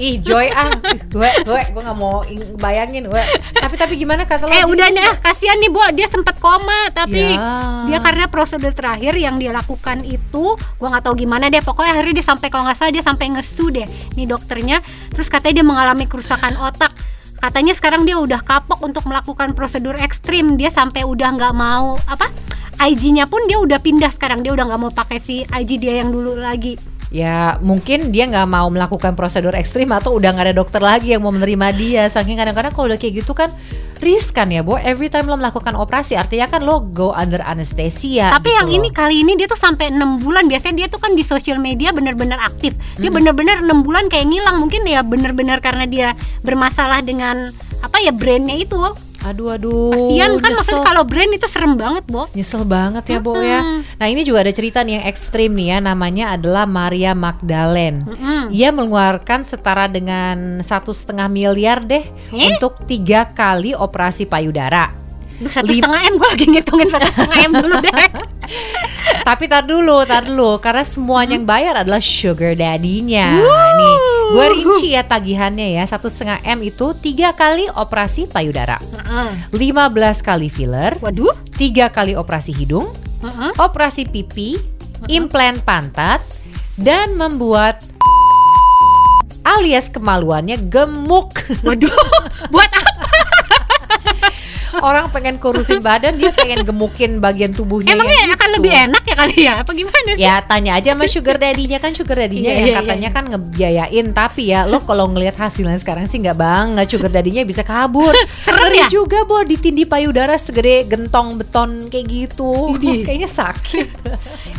Ih 0.02 0.18
Joy 0.18 0.50
ah, 0.50 0.74
gue 1.14 1.30
gue 1.46 1.60
gue 1.70 1.82
nggak 1.86 1.98
mau 2.02 2.26
bayangin 2.58 3.06
gue. 3.06 3.24
Tapi 3.54 3.76
tapi 3.78 3.94
gimana 4.02 4.26
kata 4.26 4.50
lo? 4.50 4.52
Eh 4.52 4.66
udah 4.66 4.90
nih 4.90 5.06
ah, 5.06 5.16
kasihan 5.22 5.62
nih 5.62 5.70
Bo. 5.70 5.86
Dia 5.94 6.10
sempat 6.10 6.42
koma 6.42 6.90
tapi 6.90 7.22
Ya. 7.22 7.86
dia 7.86 8.00
karena 8.02 8.26
prosedur 8.26 8.74
terakhir 8.74 9.14
yang 9.14 9.38
dia 9.38 9.54
lakukan 9.54 10.02
itu 10.02 10.58
gua 10.82 10.88
nggak 10.98 11.06
tahu 11.06 11.16
gimana 11.22 11.54
deh. 11.54 11.62
Pokoknya 11.62 11.94
akhirnya 11.94 12.18
dia 12.18 12.26
sampai 12.26 12.48
kalau 12.50 12.66
nggak 12.66 12.78
salah 12.82 12.90
dia 12.90 13.06
sampai 13.06 13.30
ngesu 13.30 13.70
deh 13.70 13.86
nih 14.18 14.26
dokternya. 14.26 14.82
Terus 15.14 15.30
katanya 15.30 15.62
dia 15.62 15.66
mengalami 15.70 16.10
kerusakan 16.10 16.58
otak. 16.58 16.90
Katanya 17.38 17.74
sekarang 17.78 18.02
dia 18.06 18.18
udah 18.18 18.42
kapok 18.42 18.82
untuk 18.82 19.06
melakukan 19.06 19.54
prosedur 19.54 19.94
ekstrim. 20.02 20.58
Dia 20.58 20.74
sampai 20.74 21.06
udah 21.06 21.30
nggak 21.38 21.54
mau 21.54 21.94
apa 22.10 22.26
IG-nya 22.82 23.30
pun 23.30 23.46
dia 23.46 23.62
udah 23.62 23.78
pindah 23.78 24.10
sekarang. 24.10 24.42
Dia 24.42 24.58
udah 24.58 24.66
nggak 24.66 24.82
mau 24.82 24.90
pakai 24.90 25.22
si 25.22 25.46
IG 25.46 25.78
dia 25.78 26.02
yang 26.02 26.10
dulu 26.10 26.34
lagi 26.42 26.74
Ya 27.12 27.60
mungkin 27.60 28.16
dia 28.16 28.24
nggak 28.24 28.48
mau 28.48 28.72
melakukan 28.72 29.20
prosedur 29.20 29.52
ekstrim 29.52 29.92
atau 29.92 30.16
udah 30.16 30.32
nggak 30.32 30.48
ada 30.48 30.56
dokter 30.56 30.80
lagi 30.80 31.12
yang 31.12 31.28
mau 31.28 31.36
menerima 31.36 31.68
dia. 31.76 32.04
Saking 32.08 32.40
kadang-kadang 32.40 32.72
kalau 32.72 32.88
udah 32.88 32.96
kayak 32.96 33.20
gitu 33.20 33.36
kan 33.36 33.52
riskan 34.00 34.48
ya, 34.48 34.64
Bo. 34.64 34.80
Every 34.80 35.12
time 35.12 35.28
lo 35.28 35.36
melakukan 35.36 35.76
operasi 35.76 36.16
artinya 36.16 36.48
kan 36.48 36.64
lo 36.64 36.80
go 36.80 37.12
under 37.12 37.44
anesthesia. 37.44 38.32
Tapi 38.32 38.48
gitu 38.48 38.58
yang 38.64 38.68
loh. 38.72 38.78
ini 38.80 38.90
kali 38.96 39.16
ini 39.28 39.36
dia 39.36 39.52
tuh 39.52 39.60
sampai 39.60 39.92
enam 39.92 40.24
bulan. 40.24 40.48
Biasanya 40.48 40.76
dia 40.80 40.88
tuh 40.88 41.04
kan 41.04 41.12
di 41.12 41.28
sosial 41.28 41.60
media 41.60 41.92
bener-bener 41.92 42.40
aktif. 42.40 42.80
Dia 42.96 43.12
Hmm. 43.12 43.20
bener-bener 43.20 43.60
enam 43.60 43.84
bulan 43.84 44.08
kayak 44.08 44.32
ngilang. 44.32 44.64
Mungkin 44.64 44.88
ya 44.88 45.04
bener-bener 45.04 45.60
karena 45.60 45.84
dia 45.84 46.16
bermasalah 46.48 47.04
dengan 47.04 47.52
apa 47.84 48.00
ya 48.00 48.16
brandnya 48.16 48.56
itu. 48.56 48.80
Aduh 49.22 49.54
aduh. 49.54 49.92
Kasian 49.92 50.32
kan 50.38 50.50
nyesel. 50.50 50.56
maksudnya 50.58 50.82
kalau 50.84 51.04
brand 51.04 51.32
itu 51.32 51.46
serem 51.46 51.74
banget, 51.76 52.04
Bo. 52.06 52.26
Nyesel 52.32 52.64
banget 52.64 53.04
ya 53.08 53.20
Bo 53.20 53.34
ya. 53.36 53.62
Nah 53.96 54.08
ini 54.08 54.22
juga 54.22 54.42
ada 54.42 54.52
cerita 54.52 54.82
nih 54.82 54.98
yang 54.98 55.06
ekstrim 55.06 55.52
nih 55.52 55.68
ya 55.68 55.78
namanya 55.80 56.26
adalah 56.34 56.66
Maria 56.66 57.12
Magdalene. 57.12 58.06
Mm-mm. 58.06 58.42
Ia 58.50 58.70
mengeluarkan 58.72 59.42
setara 59.42 59.86
dengan 59.86 60.62
satu 60.62 60.92
setengah 60.92 61.28
miliar 61.28 61.82
deh 61.82 62.02
Eh? 62.32 62.56
untuk 62.56 62.82
tiga 62.86 63.28
kali 63.28 63.74
operasi 63.74 64.26
payudara. 64.26 65.01
Satu 65.50 65.72
setengah 65.74 66.02
M 66.06 66.14
gue 66.20 66.28
lagi 66.30 66.46
ngitungin 66.52 66.90
satu 66.92 67.08
setengah 67.10 67.38
M 67.48 67.52
dulu 67.58 67.76
deh. 67.82 67.92
Tapi 69.28 69.44
tar 69.46 69.64
dulu, 69.66 70.04
tar 70.06 70.26
dulu, 70.26 70.58
karena 70.60 70.84
semuanya 70.86 71.38
yang 71.38 71.46
bayar 71.46 71.74
adalah 71.82 72.02
sugar 72.02 72.58
daddy-nya. 72.58 73.38
Nih, 73.78 73.96
gue 74.34 74.46
rinci 74.58 74.88
ya 74.98 75.06
tagihannya 75.06 75.78
ya. 75.78 75.84
Satu 75.86 76.10
setengah 76.10 76.42
m 76.42 76.60
itu 76.66 76.94
tiga 76.98 77.32
kali 77.34 77.70
operasi 77.70 78.28
payudara, 78.28 78.78
Heeh. 78.82 79.54
15 79.54 80.26
kali 80.26 80.48
filler, 80.50 80.98
Waduh. 81.00 81.34
tiga 81.56 81.94
kali 81.94 82.18
operasi 82.18 82.52
hidung, 82.52 82.92
operasi 83.62 84.10
pipi, 84.10 84.58
implan 85.08 85.62
pantat, 85.62 86.22
dan 86.76 87.14
membuat 87.16 87.82
alias 89.46 89.90
kemaluannya 89.90 90.58
gemuk. 90.70 91.34
Waduh. 91.66 91.94
Buat 92.54 92.72
apa? 92.74 92.91
Orang 94.80 95.12
pengen 95.12 95.36
kurusin 95.36 95.84
badan, 95.84 96.16
dia 96.16 96.32
pengen 96.32 96.64
gemukin 96.64 97.20
bagian 97.20 97.52
tubuhnya. 97.52 97.92
Emangnya 97.92 98.18
yang 98.24 98.32
akan 98.32 98.48
gitu. 98.48 98.56
lebih 98.56 98.72
enak 98.72 99.04
ya 99.04 99.16
kali 99.20 99.38
ya? 99.44 99.54
Apa 99.60 99.72
gimana 99.76 100.10
sih? 100.16 100.24
Ya 100.24 100.36
tanya 100.48 100.72
aja 100.80 100.96
sama 100.96 101.06
sugar 101.12 101.36
daddy-nya 101.36 101.78
kan 101.84 101.92
sugar 101.92 102.16
daddy-nya 102.24 102.52
Iya, 102.52 102.56
yang 102.56 102.68
iya, 102.68 102.78
katanya 102.80 103.10
kan 103.12 103.24
ngebiayain 103.28 104.08
tapi 104.16 104.42
ya 104.56 104.64
lo 104.64 104.80
kalau 104.80 105.12
ngelihat 105.12 105.36
hasilnya 105.36 105.76
sekarang 105.76 106.08
sih 106.08 106.24
nggak 106.24 106.40
banget 106.40 106.88
sugar 106.88 107.12
daddy-nya 107.12 107.44
bisa 107.44 107.68
kabur. 107.68 108.16
Serem 108.48 108.64
Ngeri 108.64 108.80
ya? 108.80 108.88
juga 108.88 109.20
bo 109.28 109.44
ditindih 109.44 109.90
payudara 109.92 110.40
segede 110.40 110.88
gentong 110.88 111.36
beton 111.36 111.92
kayak 111.92 112.06
gitu. 112.08 112.78
Kayaknya 113.08 113.30
sakit. 113.30 113.88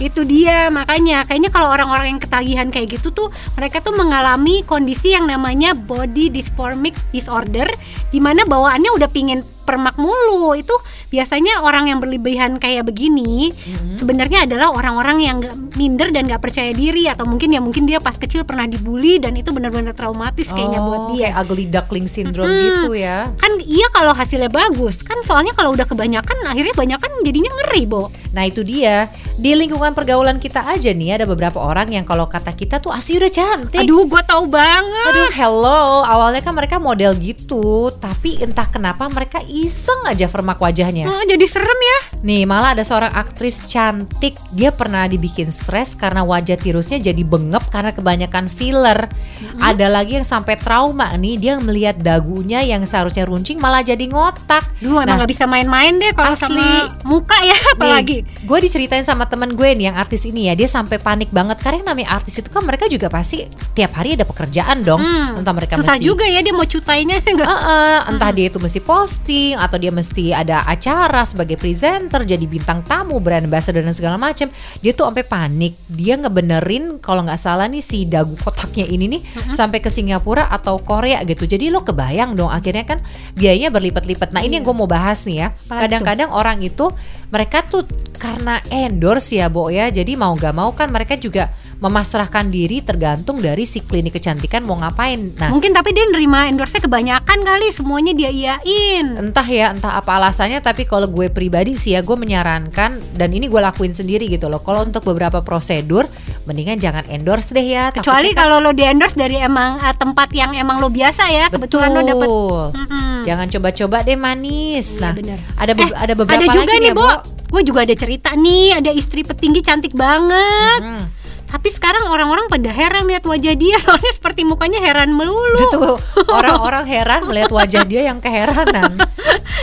Itu 0.03 0.27
dia 0.27 0.69
makanya 0.69 1.23
kayaknya 1.25 1.51
kalau 1.55 1.71
orang-orang 1.71 2.17
yang 2.17 2.21
ketagihan 2.21 2.69
kayak 2.69 2.99
gitu 2.99 3.15
tuh 3.15 3.29
mereka 3.55 3.79
tuh 3.79 3.95
mengalami 3.95 4.67
kondisi 4.67 5.15
yang 5.15 5.31
namanya 5.31 5.73
body 5.73 6.33
dysphoric 6.33 6.97
disorder 7.15 7.69
di 8.11 8.19
mana 8.19 8.43
bawaannya 8.43 8.91
udah 8.99 9.09
pingin 9.09 9.41
permak 9.63 9.97
mulu. 9.97 10.53
Itu 10.53 10.75
biasanya 11.09 11.61
orang 11.61 11.89
yang 11.89 11.99
berlebihan 11.99 12.57
kayak 12.57 12.89
begini 12.89 13.53
sebenarnya 13.97 14.49
adalah 14.49 14.73
orang-orang 14.73 15.19
yang 15.21 15.37
nggak 15.39 15.55
minder 15.77 16.09
dan 16.09 16.25
nggak 16.25 16.41
percaya 16.41 16.73
diri 16.73 17.05
atau 17.05 17.29
mungkin 17.29 17.53
ya 17.53 17.61
mungkin 17.61 17.85
dia 17.85 18.01
pas 18.01 18.17
kecil 18.17 18.43
pernah 18.43 18.65
dibully 18.65 19.21
dan 19.21 19.37
itu 19.37 19.53
benar-benar 19.53 19.93
traumatis 19.93 20.49
kayaknya 20.49 20.81
buat 20.81 21.03
dia. 21.13 21.13
Oh, 21.13 21.21
Kayak 21.23 21.41
ugly 21.45 21.65
duckling 21.69 22.07
syndrome 22.07 22.49
Mm-mm. 22.49 22.65
gitu 22.83 22.93
ya. 22.97 23.29
kan 23.37 23.53
iya 23.61 23.87
kalau 23.91 24.13
hasilnya 24.13 24.49
bagus 24.49 25.01
kan 25.03 25.21
soalnya 25.23 25.53
kalau 25.53 25.73
udah 25.73 25.85
kebanyakan 25.85 26.37
akhirnya 26.45 26.73
banyak 26.73 26.99
kan 26.99 27.13
jadinya 27.23 27.51
ngeri 27.55 27.85
bo. 27.85 28.09
Nah 28.33 28.45
itu 28.45 28.65
dia 28.65 29.07
di 29.37 29.57
lingkungan 29.57 29.97
pergaulan 29.97 30.37
kita 30.37 30.65
aja 30.65 30.93
nih 30.93 31.17
ada 31.17 31.25
beberapa 31.25 31.57
orang 31.57 31.89
yang 31.89 32.05
kalau 32.05 32.29
kata 32.29 32.53
kita 32.53 32.79
tuh 32.79 32.93
asli 32.93 33.17
udah 33.17 33.33
cantik. 33.33 33.81
aduh 33.81 34.05
gua 34.05 34.21
tahu 34.23 34.45
banget 34.47 35.09
Aduh, 35.09 35.31
hello. 35.35 36.05
Awalnya 36.05 36.41
kan 36.41 36.55
mereka 36.55 36.77
model 36.77 37.17
gitu, 37.17 37.91
tapi 37.97 38.39
entah 38.39 38.67
kenapa 38.67 39.09
mereka 39.09 39.41
iseng 39.45 40.05
aja 40.05 40.27
formak 40.27 40.57
wajahnya. 40.57 41.09
Oh, 41.09 41.23
jadi 41.25 41.43
serem 41.45 41.77
ya 41.77 41.99
Nih, 42.23 42.47
malah 42.47 42.79
ada 42.79 42.87
seorang 42.87 43.11
aktris 43.13 43.67
cantik. 43.67 44.39
Dia 44.55 44.71
pernah 44.71 45.11
dibikin 45.11 45.51
stres 45.51 45.99
karena 45.99 46.23
wajah 46.23 46.55
tirusnya 46.55 47.03
jadi 47.03 47.19
bengep 47.27 47.67
karena 47.69 47.91
kebanyakan 47.91 48.47
filler. 48.47 49.11
Ada 49.59 49.91
lagi 49.91 50.23
yang 50.23 50.27
sampai 50.27 50.55
trauma 50.55 51.11
nih, 51.19 51.35
dia 51.35 51.53
melihat 51.59 51.99
dagunya 51.99 52.63
yang 52.63 52.87
seharusnya 52.87 53.27
runcing 53.27 53.59
malah 53.59 53.83
jadi 53.83 54.07
ngotak. 54.07 54.63
Duh, 54.79 55.03
emang 55.03 55.07
Nah, 55.13 55.15
nggak 55.19 55.33
bisa 55.35 55.45
main-main 55.45 55.99
deh 55.99 56.15
kalau 56.15 56.33
sama 56.39 56.95
muka 57.03 57.37
ya 57.43 57.59
apalagi. 57.75 58.23
gue 58.25 58.59
diceritain 58.63 59.03
sama 59.03 59.22
temen 59.27 59.55
gue 59.55 59.69
nih 59.75 59.93
yang 59.93 59.97
artis 59.99 60.25
ini 60.25 60.49
ya, 60.49 60.55
dia 60.55 60.69
sampai 60.71 60.99
panik 60.99 61.31
banget 61.35 61.59
karena 61.61 61.83
yang 61.83 61.89
namanya 61.95 62.09
artis 62.19 62.39
itu 62.41 62.49
kan 62.49 62.63
mereka 62.63 62.87
juga 62.87 63.11
pasti 63.11 63.45
tiap 63.73 63.93
hari 63.97 64.15
ada 64.15 64.25
pekerjaan 64.25 64.83
dong. 64.83 65.03
Hmm, 65.03 65.43
Entah 65.43 65.55
mereka 65.55 65.79
Susah 65.79 65.97
mesti 65.99 66.07
juga 66.07 66.25
ya 66.27 66.41
dia 66.41 66.55
mau 66.55 66.67
cutainya 66.67 67.19
enggak. 67.31 67.49
Heeh, 67.49 67.99
entah 68.15 68.31
dia 68.31 68.47
itu 68.51 68.59
mesti 68.59 68.81
posting 68.83 69.55
atau 69.59 69.77
dia 69.79 69.93
mesti 69.93 70.25
ada 70.31 70.65
acara 70.67 71.23
sebagai 71.25 71.57
presenter, 71.59 72.23
jadi 72.23 72.45
bintang 72.47 72.83
tamu, 72.87 73.19
brand 73.19 73.47
ambassador 73.47 73.83
dan 73.83 73.95
segala 73.95 74.17
macam. 74.19 74.47
Dia 74.81 74.93
tuh 74.95 75.09
sampai 75.09 75.25
panik. 75.27 75.75
Dia 75.89 76.17
ngebenerin 76.17 76.99
kalau 77.03 77.27
nggak 77.27 77.41
salah 77.41 77.67
nih 77.67 77.83
si 77.83 78.05
dagu 78.07 78.35
kotaknya 78.39 78.87
ini 78.87 79.07
nih 79.19 79.23
sampai 79.53 79.79
ke 79.81 79.89
Singapura 79.89 80.49
atau 80.49 80.79
Korea 80.81 81.23
gitu. 81.25 81.45
Jadi 81.45 81.69
lo 81.69 81.83
kebayang 81.83 82.35
dong 82.35 82.53
akhirnya 82.53 82.85
kan 82.87 82.99
biayanya 83.35 83.73
berlipat-lipat. 83.73 84.31
Nah, 84.33 84.43
ini 84.45 84.61
yang 84.61 84.65
gue 84.67 84.77
mau 84.77 84.87
bahas 84.87 85.25
nih 85.25 85.37
ya. 85.43 85.49
Kadang-kadang 85.69 86.31
orang 86.31 86.61
itu 86.61 86.93
mereka 87.33 87.65
tuh 87.65 87.89
karena 88.21 88.61
endorse 88.69 89.41
ya, 89.41 89.49
Bo 89.49 89.73
ya. 89.73 89.89
Jadi 89.89 90.15
mau 90.21 90.37
nggak 90.37 90.53
mau 90.55 90.71
kan 90.77 90.93
mereka 90.93 91.17
juga 91.17 91.49
memasrahkan 91.83 92.47
diri 92.47 92.79
tergantung 92.79 93.43
dari 93.43 93.67
si 93.67 93.83
klinik 93.83 94.15
kecantikan 94.15 94.63
mau 94.63 94.79
ngapain. 94.79 95.35
Nah, 95.35 95.51
Mungkin 95.51 95.75
tapi 95.75 95.91
dia 95.91 96.07
nerima 96.07 96.47
endorse 96.47 96.79
kebanyakan 96.79 97.43
kali 97.43 97.75
semuanya 97.75 98.15
dia 98.15 98.31
iyain. 98.31 99.19
entah 99.19 99.43
ya 99.43 99.75
entah 99.75 99.99
apa 99.99 100.15
alasannya 100.15 100.63
tapi 100.63 100.87
kalau 100.87 101.11
gue 101.11 101.27
pribadi 101.27 101.75
sih 101.75 101.99
ya 101.99 102.05
gue 102.07 102.15
menyarankan 102.15 103.03
dan 103.19 103.29
ini 103.35 103.51
gue 103.51 103.59
lakuin 103.59 103.91
sendiri 103.91 104.31
gitu 104.31 104.47
loh 104.47 104.63
kalau 104.63 104.87
untuk 104.87 105.03
beberapa 105.03 105.43
prosedur 105.43 106.07
mendingan 106.43 106.75
jangan 106.77 107.07
endorse 107.07 107.51
deh 107.51 107.63
ya 107.63 107.91
Kecuali 107.91 108.31
kan- 108.31 108.39
kalau 108.43 108.59
lo 108.59 108.71
di 108.71 108.83
endorse 108.83 109.15
dari 109.15 109.39
emang 109.39 109.77
eh, 109.77 109.95
tempat 109.95 110.29
yang 110.33 110.53
emang 110.53 110.77
lo 110.77 110.89
biasa 110.89 111.29
ya, 111.29 111.47
betul 111.47 111.79
kebetulan 111.79 111.89
lo 111.89 112.01
dapet 112.03 112.29
Mm-mm. 112.77 113.23
jangan 113.23 113.47
coba-coba 113.49 113.97
deh 114.01 114.17
manis 114.17 114.87
Iya, 114.93 115.01
nah 115.01 115.13
bener. 115.13 115.39
ada 115.55 115.73
be- 115.73 115.83
Eh, 115.85 115.91
ada 115.95 116.13
beberapa 116.13 116.37
ada 116.37 116.47
juga 116.49 116.67
lagi 116.69 116.81
nih, 116.81 116.89
ya 116.89 116.95
Bo. 116.95 117.09
Gue 117.49 117.63
juga 117.63 117.81
ada 117.83 117.93
cerita 117.93 118.33
nih, 118.33 118.75
ada 118.75 118.91
istri 118.91 119.21
petinggi 119.21 119.61
cantik 119.61 119.93
banget. 119.93 120.81
Hmm, 120.81 121.05
Tapi 121.53 121.69
sekarang 121.69 122.09
orang-orang 122.09 122.49
pada 122.49 122.73
heran 122.73 123.05
lihat 123.05 123.29
wajah 123.29 123.53
dia 123.53 123.77
soalnya 123.85 124.13
seperti 124.17 124.49
mukanya 124.49 124.81
heran 124.81 125.13
melulu. 125.13 125.61
betul. 125.61 126.01
Orang-orang 126.41 126.89
heran 126.89 127.29
melihat 127.29 127.53
wajah 127.53 127.85
dia 127.85 128.09
yang 128.09 128.19
keheranan. 128.19 128.97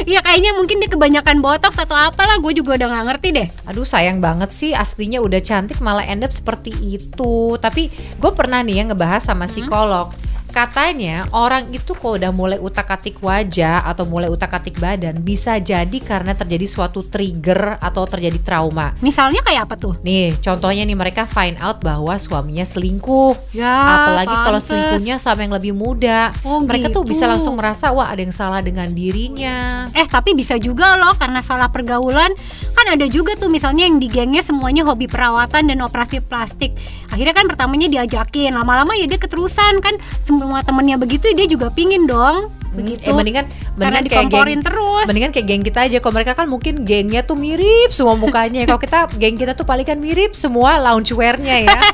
Iya 0.08 0.24
kayaknya 0.24 0.56
mungkin 0.56 0.80
dia 0.80 0.88
kebanyakan 0.88 1.44
botox 1.44 1.76
atau 1.76 1.92
apalah, 1.92 2.40
gue 2.40 2.56
juga 2.56 2.80
udah 2.80 2.88
nggak 2.88 3.06
ngerti 3.12 3.28
deh. 3.36 3.48
Aduh 3.68 3.84
sayang 3.84 4.24
banget 4.24 4.56
sih 4.56 4.72
aslinya 4.72 5.20
udah 5.20 5.44
cantik 5.44 5.84
malah 5.84 6.08
end 6.08 6.24
up 6.24 6.32
seperti 6.32 6.72
itu. 6.80 7.60
Tapi 7.60 7.92
gue 8.16 8.32
pernah 8.32 8.64
nih 8.64 8.80
ya 8.80 8.84
ngebahas 8.88 9.28
sama 9.28 9.52
psikolog 9.52 10.16
Katanya 10.50 11.30
orang 11.32 11.70
itu 11.70 11.94
kalau 11.94 12.18
udah 12.18 12.34
mulai 12.34 12.60
utak-atik 12.60 13.22
wajah 13.22 13.86
atau 13.86 14.04
mulai 14.10 14.28
utak-atik 14.28 14.82
badan 14.82 15.22
Bisa 15.22 15.62
jadi 15.62 15.98
karena 16.02 16.34
terjadi 16.34 16.66
suatu 16.66 17.06
trigger 17.06 17.78
atau 17.78 18.04
terjadi 18.10 18.42
trauma. 18.42 18.98
Misalnya 19.00 19.46
kayak 19.46 19.70
apa 19.70 19.76
tuh? 19.78 19.94
Nih 20.02 20.36
contohnya 20.42 20.84
nih 20.84 20.98
mereka 20.98 21.30
find 21.30 21.62
out 21.62 21.80
bahwa 21.86 22.18
suaminya 22.18 22.66
selingkuh. 22.66 23.54
Ya, 23.54 23.70
Apalagi 23.70 24.36
kalau 24.36 24.60
selingkuhnya 24.60 25.16
sama 25.22 25.46
yang 25.46 25.54
lebih 25.56 25.74
muda. 25.78 26.34
Oh, 26.44 26.60
Mereka 26.62 26.90
tuh 26.90 27.06
gitu. 27.06 27.14
bisa 27.16 27.30
langsung 27.30 27.56
merasa 27.56 27.94
wah 27.94 28.10
ada 28.10 28.22
yang 28.22 28.34
salah 28.34 28.60
dengan 28.66 28.90
dirinya. 28.90 29.86
Eh 29.94 30.06
tapi 30.10 30.34
bisa 30.34 30.58
juga 30.58 30.98
loh 30.98 31.14
karena 31.16 31.40
salah 31.46 31.70
pergaulan. 31.70 32.34
Kan 32.74 32.86
ada 32.90 33.06
juga 33.06 33.36
tuh 33.36 33.52
misalnya 33.52 33.86
yang 33.86 34.00
di 34.00 34.08
gengnya 34.08 34.42
semuanya 34.42 34.88
hobi 34.88 35.06
perawatan 35.06 35.70
dan 35.70 35.80
operasi 35.84 36.24
plastik. 36.24 36.74
Akhirnya 37.12 37.36
kan 37.36 37.46
pertamanya 37.50 37.88
diajakin. 37.90 38.56
Lama-lama 38.56 38.96
ya 38.96 39.06
dia 39.06 39.20
keterusan 39.20 39.82
kan 39.84 39.96
Semua 40.40 40.64
temennya 40.64 40.96
begitu 40.96 41.28
dia 41.36 41.48
juga 41.52 41.68
pingin 41.68 42.08
dong 42.08 42.48
Begitu 42.72 43.04
Eh 43.04 43.12
mendingan 43.12 43.46
Karena 43.76 44.00
mendingan 44.00 44.04
kayak 44.08 44.08
geng, 44.08 44.30
dikomporin 44.32 44.60
terus 44.64 45.06
Mendingan 45.06 45.32
kayak 45.36 45.48
geng 45.52 45.64
kita 45.68 45.80
aja 45.92 45.98
Kalau 46.00 46.14
mereka 46.16 46.32
kan 46.40 46.48
mungkin 46.48 46.88
gengnya 46.88 47.22
tuh 47.28 47.36
mirip 47.36 47.92
semua 47.92 48.16
mukanya 48.16 48.64
Kalau 48.64 48.80
kita 48.80 49.12
geng 49.22 49.36
kita 49.36 49.52
tuh 49.52 49.68
paling 49.68 49.84
kan 49.84 50.00
mirip 50.00 50.32
semua 50.32 50.80
loungewear-nya 50.80 51.68
ya 51.68 51.80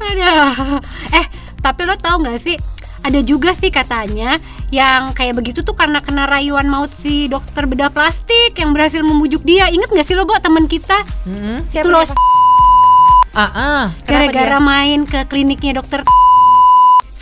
Aduh. 0.00 0.80
Eh, 1.12 1.26
tapi 1.60 1.82
lo 1.86 1.94
tau 1.98 2.18
gak 2.22 2.40
sih? 2.40 2.56
Ada 3.06 3.22
juga 3.22 3.54
sih 3.54 3.70
katanya 3.70 4.40
yang 4.74 5.14
kayak 5.14 5.38
begitu 5.38 5.62
tuh 5.62 5.78
karena 5.78 6.02
kena 6.02 6.26
rayuan 6.26 6.66
maut 6.66 6.90
si 6.90 7.30
dokter 7.30 7.70
bedah 7.70 7.86
plastik 7.94 8.58
yang 8.58 8.74
berhasil 8.74 8.98
membujuk 8.98 9.46
dia. 9.46 9.70
Ingat 9.70 9.94
gak 9.94 10.06
sih 10.06 10.18
lo, 10.18 10.26
Bo, 10.26 10.34
teman 10.42 10.66
kita? 10.66 10.96
Mm-mm, 11.28 11.62
Itu 11.62 11.70
Siapa, 11.70 11.90
lo? 11.90 12.02
Ah, 13.36 13.52
ah. 13.52 13.82
Gara-gara 14.08 14.56
main 14.56 15.04
ke 15.04 15.28
kliniknya 15.28 15.84
dokter 15.84 16.00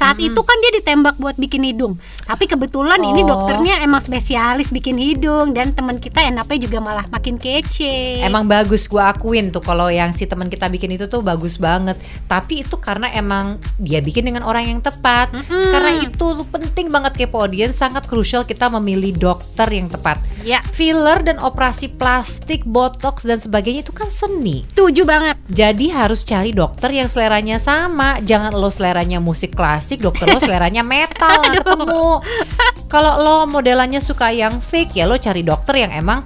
saat 0.05 0.19
itu 0.21 0.41
kan 0.45 0.57
dia 0.61 0.73
ditembak 0.77 1.17
buat 1.17 1.37
bikin 1.37 1.65
hidung 1.65 1.97
tapi 2.29 2.45
kebetulan 2.45 3.01
ini 3.01 3.25
Oh. 3.25 3.41
dokternya 3.41 3.81
emang 3.81 4.05
spesialis 4.05 4.69
bikin 4.69 5.01
hidung 5.01 5.57
dan 5.57 5.73
teman 5.73 5.97
kita 5.97 6.21
enaknya 6.21 6.69
juga 6.69 6.79
malah 6.85 7.09
makin 7.09 7.41
kece 7.41 8.21
Emang 8.21 8.45
bagus 8.45 8.85
gue 8.85 9.01
akuin 9.01 9.49
tuh 9.49 9.65
kalau 9.65 9.89
yang 9.89 10.13
si 10.13 10.29
teman 10.29 10.49
kita 10.49 10.69
bikin 10.69 10.93
itu 10.93 11.07
tuh 11.07 11.21
bagus 11.21 11.57
banget. 11.57 11.97
Tapi 12.27 12.67
itu 12.67 12.77
karena 12.77 13.09
emang 13.13 13.61
dia 13.79 14.01
bikin 14.01 14.27
dengan 14.27 14.43
orang 14.45 14.67
yang 14.67 14.81
tepat. 14.81 15.31
Mm-mm. 15.33 15.71
Karena 15.71 15.93
itu 16.03 16.27
penting 16.51 16.87
banget 16.91 17.13
kepo 17.17 17.45
audience 17.45 17.79
sangat 17.79 18.05
krusial 18.05 18.43
kita 18.45 18.69
memilih 18.69 19.15
dokter 19.15 19.69
yang 19.71 19.87
tepat. 19.89 20.19
ya 20.45 20.61
Filler 20.61 21.25
dan 21.25 21.41
operasi 21.41 21.89
plastik, 21.95 22.67
botox 22.69 23.25
dan 23.25 23.41
sebagainya 23.41 23.81
itu 23.87 23.95
kan 23.95 24.09
seni. 24.13 24.67
setuju 24.73 25.09
banget 25.09 25.37
Jadi 25.49 25.89
harus 25.93 26.25
cari 26.27 26.51
dokter 26.51 26.91
yang 26.91 27.09
seleranya 27.09 27.57
sama. 27.61 28.19
Jangan 28.21 28.53
lo 28.57 28.69
seleranya 28.69 29.21
musik 29.21 29.55
klasik, 29.55 29.94
dokter 30.01 30.27
lo 30.31 30.39
seleranya 30.39 30.83
metal 30.83 31.43
ketemu. 31.55 32.23
Kalau 32.93 33.13
lo 33.23 33.37
modelannya 33.51 33.99
suka 33.99 34.31
yang 34.31 34.59
fake 34.63 34.99
ya 34.99 35.05
lo 35.05 35.19
cari 35.19 35.43
dokter 35.43 35.83
yang 35.83 35.93
emang 35.95 36.23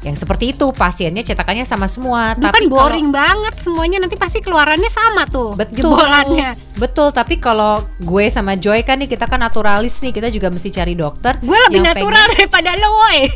yang 0.00 0.16
seperti 0.16 0.52
itu 0.52 0.72
pasiennya 0.72 1.20
cetakannya 1.20 1.62
sama 1.62 1.84
semua. 1.84 2.32
Kan 2.32 2.48
kalau- 2.48 2.72
boring 2.72 3.12
banget 3.12 3.52
semuanya 3.60 4.00
nanti 4.00 4.16
pasti 4.16 4.40
keluarannya 4.40 4.88
sama 4.88 5.28
tuh 5.28 5.52
Betul. 5.52 5.92
jebolannya 5.92 6.56
Betul, 6.80 7.12
tapi 7.12 7.36
kalau 7.36 7.84
gue 8.00 8.24
sama 8.32 8.56
Joy 8.56 8.80
kan 8.80 8.96
nih 8.96 9.06
kita 9.06 9.28
kan 9.28 9.36
naturalis 9.36 10.00
nih, 10.00 10.10
kita 10.10 10.32
juga 10.32 10.48
mesti 10.48 10.72
cari 10.72 10.96
dokter. 10.96 11.36
gue 11.36 11.58
lebih 11.68 11.84
natural 11.84 12.24
daripada 12.32 12.72
lo 12.74 12.88
woy 12.96 13.28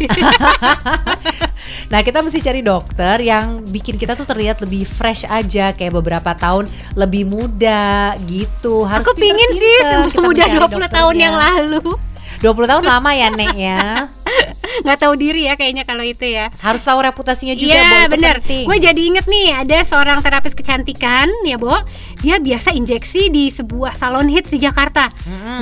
Nah 1.93 2.01
kita 2.01 2.25
mesti 2.25 2.41
cari 2.41 2.61
dokter 2.61 3.21
yang 3.21 3.61
bikin 3.69 3.95
kita 3.95 4.17
tuh 4.17 4.25
terlihat 4.25 4.61
lebih 4.61 4.85
fresh 4.85 5.25
aja 5.25 5.71
kayak 5.71 5.93
beberapa 5.95 6.33
tahun 6.33 6.67
lebih 6.95 7.29
muda 7.29 8.13
gitu. 8.25 8.83
Harus 8.85 9.05
aku 9.05 9.15
pingin 9.15 9.51
sih 9.53 9.77
udah 10.17 10.49
mencari 10.49 10.57
20 10.57 10.89
tahun 10.89 11.15
yang 11.15 11.35
lalu 11.37 11.81
20 12.41 12.67
tahun 12.67 12.85
lama 12.85 13.11
ya 13.13 13.29
Nek 13.29 13.53
ya. 13.55 13.85
nggak 14.83 14.99
tahu 14.99 15.15
diri 15.15 15.47
ya 15.47 15.55
kayaknya 15.55 15.87
kalau 15.87 16.03
itu 16.03 16.27
ya. 16.27 16.51
Harus 16.59 16.83
tahu 16.83 16.99
reputasinya 16.99 17.55
juga, 17.55 18.11
bener. 18.11 18.43
penting. 18.43 18.65
Gue 18.67 18.79
jadi 18.83 19.01
inget 19.01 19.27
nih 19.31 19.49
Ada 19.63 19.79
seorang 19.87 20.19
terapis 20.25 20.57
kecantikan 20.57 21.31
Ya 21.47 21.55
Bo. 21.61 21.77
Dia 22.25 22.43
biasa 22.43 22.75
injeksi 22.75 23.31
di 23.31 23.53
sebuah 23.53 23.95
salon 23.95 24.27
hits 24.33 24.51
di 24.51 24.59
Jakarta. 24.59 25.07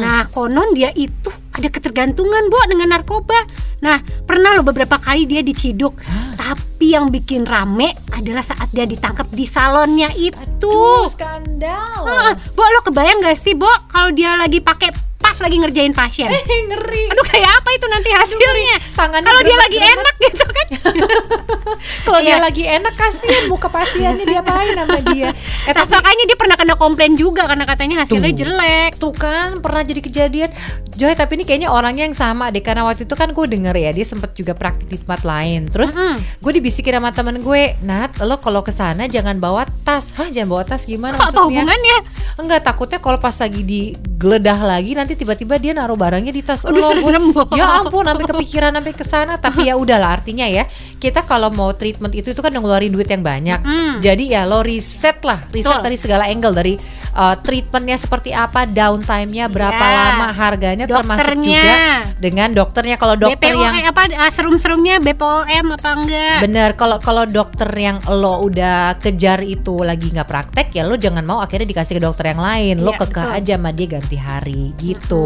Nah 0.01 0.31
konon 0.33 0.73
dia 0.73 0.95
itu 0.97 1.29
Ada 1.53 1.69
ketergantungan 1.69 2.49
Bo 2.49 2.61
dengan 2.71 2.97
narkoba. 2.97 3.37
Nah 3.83 3.99
pernah 4.25 4.57
loh 4.57 4.65
beberapa 4.65 4.97
kali 4.97 5.29
dia 5.29 5.45
diciduk. 5.45 5.99
Tapi 6.33 6.97
yang 6.97 7.15
bikin 7.15 7.47
rame 7.47 7.95
Adalah 8.11 8.43
saat 8.43 8.73
dia 8.75 8.89
ditangkap 8.89 9.29
di 9.31 9.47
salonnya 9.47 10.11
itu. 10.17 10.39
Tuh, 10.59 11.07
skandal. 11.07 12.03
Ah, 12.07 12.33
Bo 12.55 12.63
lo 12.63 12.81
kebayang 12.87 13.23
gak 13.23 13.39
sih 13.39 13.55
Bo 13.55 13.69
Kalau 13.91 14.11
dia 14.15 14.35
lagi 14.39 14.59
pakai 14.63 15.12
pas 15.33 15.41
lagi 15.41 15.57
ngerjain 15.57 15.93
pasien 15.93 16.29
Eh, 16.35 16.43
ngeri. 16.67 17.09
Aduh 17.09 17.25
kayak 17.25 17.51
apa 17.51 17.69
itu 17.73 17.87
nanti 17.89 18.11
hasilnya 18.13 18.77
tangannya 18.93 19.25
Kalau 19.25 19.41
dia 19.41 19.57
lagi 19.57 19.77
geremet-geremet. 19.77 19.97
enak 19.99 20.17
gitu 20.23 20.45
kan 20.47 20.67
Kalau 22.05 22.21
dia 22.21 22.31
Iya. 22.31 22.37
lagi 22.39 22.65
enak 22.65 22.95
kasihan 22.95 23.45
muka 23.47 23.69
pasiennya 23.69 24.23
diapain 24.23 24.73
sama 24.75 25.01
dia. 25.07 25.31
Eh 25.63 25.71
Nah, 25.73 25.75
tapi 25.79 25.95
makanya 25.95 26.25
dia 26.27 26.35
pernah 26.35 26.55
kena 26.55 26.75
komplain 26.75 27.15
juga 27.15 27.47
karena 27.47 27.65
katanya 27.65 27.97
hasilnya 28.03 28.29
Tuh. 28.29 28.39
jelek. 28.39 28.93
tuh 28.95 29.13
kan 29.13 29.59
pernah 29.59 29.81
jadi 29.81 30.01
kejadian 30.01 30.51
Joy 30.93 31.15
tapi 31.15 31.35
ini 31.35 31.45
kayaknya 31.45 31.69
orangnya 31.69 32.05
yang 32.05 32.13
sama 32.13 32.49
deh 32.49 32.61
karena 32.61 32.85
waktu 32.85 33.03
itu 33.03 33.15
kan 33.15 33.31
gue 33.31 33.47
denger 33.49 33.73
ya 33.73 33.91
dia 33.91 34.05
sempet 34.05 34.35
juga 34.35 34.53
praktik 34.53 34.87
di 34.87 34.99
tempat 34.99 35.23
lain 35.23 35.67
terus 35.67 35.95
Mm-mm. 35.95 36.21
gue 36.37 36.53
dibisikin 36.53 36.93
sama 36.93 37.11
temen 37.11 37.39
gue 37.39 37.63
Nat 37.81 38.21
lo 38.21 38.37
kalau 38.37 38.61
ke 38.61 38.71
sana 38.71 39.07
jangan 39.07 39.39
bawa 39.39 39.65
tas. 39.83 40.15
Hah 40.15 40.31
jangan 40.31 40.49
bawa 40.49 40.63
tas 40.65 40.87
gimana 40.87 41.19
Kok 41.19 41.35
maksudnya? 41.35 41.67
hubungannya? 41.67 41.99
enggak 42.33 42.65
takutnya 42.65 42.97
kalau 42.97 43.21
pas 43.21 43.37
lagi 43.37 43.61
digeledah 43.61 44.59
lagi 44.65 44.97
nanti 44.97 45.13
tiba-tiba 45.19 45.61
dia 45.61 45.77
naruh 45.77 45.99
barangnya 45.99 46.33
di 46.33 46.41
tas. 46.41 46.65
Aduh, 46.65 46.81
lo 46.81 47.45
ya 47.53 47.83
ampun 47.83 48.07
sampai 48.09 48.25
kepikiran 48.25 48.71
sampai 48.73 48.95
ke 48.97 49.05
sana 49.05 49.37
tapi 49.37 49.69
ya 49.69 49.77
udahlah 49.77 50.23
artinya 50.23 50.49
ya 50.49 50.65
kita 50.97 51.27
kalau 51.29 51.53
mau 51.53 51.75
treatment 51.77 52.15
itu 52.15 52.33
itu 52.33 52.41
kan 52.41 52.49
udah 52.55 52.63
ngeluarin 52.63 52.93
duit 52.95 53.11
yang 53.11 53.21
banyak. 53.21 53.61
Mm. 53.61 53.93
jadi 54.01 54.25
ya 54.25 54.41
lo 54.49 54.65
riset 54.65 55.21
lah 55.27 55.45
riset 55.53 55.77
Betul. 55.77 55.85
dari 55.85 55.97
segala 56.01 56.25
angle 56.31 56.55
dari 56.57 56.75
uh, 57.13 57.37
treatmentnya 57.37 57.95
seperti 57.95 58.31
apa 58.31 58.65
downtime-nya 58.65 59.47
berapa 59.47 59.79
Ya. 59.79 59.95
lama 60.13 60.29
harganya 60.31 60.85
termasuk 60.85 61.23
Dokternya. 61.23 61.63
juga 61.63 61.77
dengan 62.19 62.49
dokternya 62.51 62.97
kalau 62.97 63.15
dokter 63.15 63.51
BPOM 63.51 63.63
yang 63.63 63.77
apa 63.87 64.03
ah, 64.15 64.31
serum-serumnya 64.31 64.97
BPOM 64.99 65.67
apa 65.73 65.91
enggak? 65.95 66.39
Bener, 66.41 66.71
kalau 66.73 66.97
kalau 66.99 67.25
dokter 67.25 67.69
yang 67.73 68.01
lo 68.07 68.43
udah 68.43 68.97
kejar 68.97 69.41
itu 69.41 69.81
lagi 69.81 70.09
nggak 70.09 70.25
praktek 70.25 70.73
ya 70.73 70.83
lo 70.83 70.95
jangan 70.95 71.23
mau 71.23 71.39
akhirnya 71.39 71.67
dikasih 71.67 71.99
ke 71.99 72.03
dokter 72.03 72.31
yang 72.31 72.41
lain, 72.41 72.77
lo 72.79 72.91
Iya, 72.91 73.01
kekeh 73.01 73.25
betul. 73.25 73.39
aja 73.39 73.53
sama 73.55 73.71
dia 73.71 73.87
ganti 73.89 74.17
hari 74.17 74.63
gitu. 74.77 75.25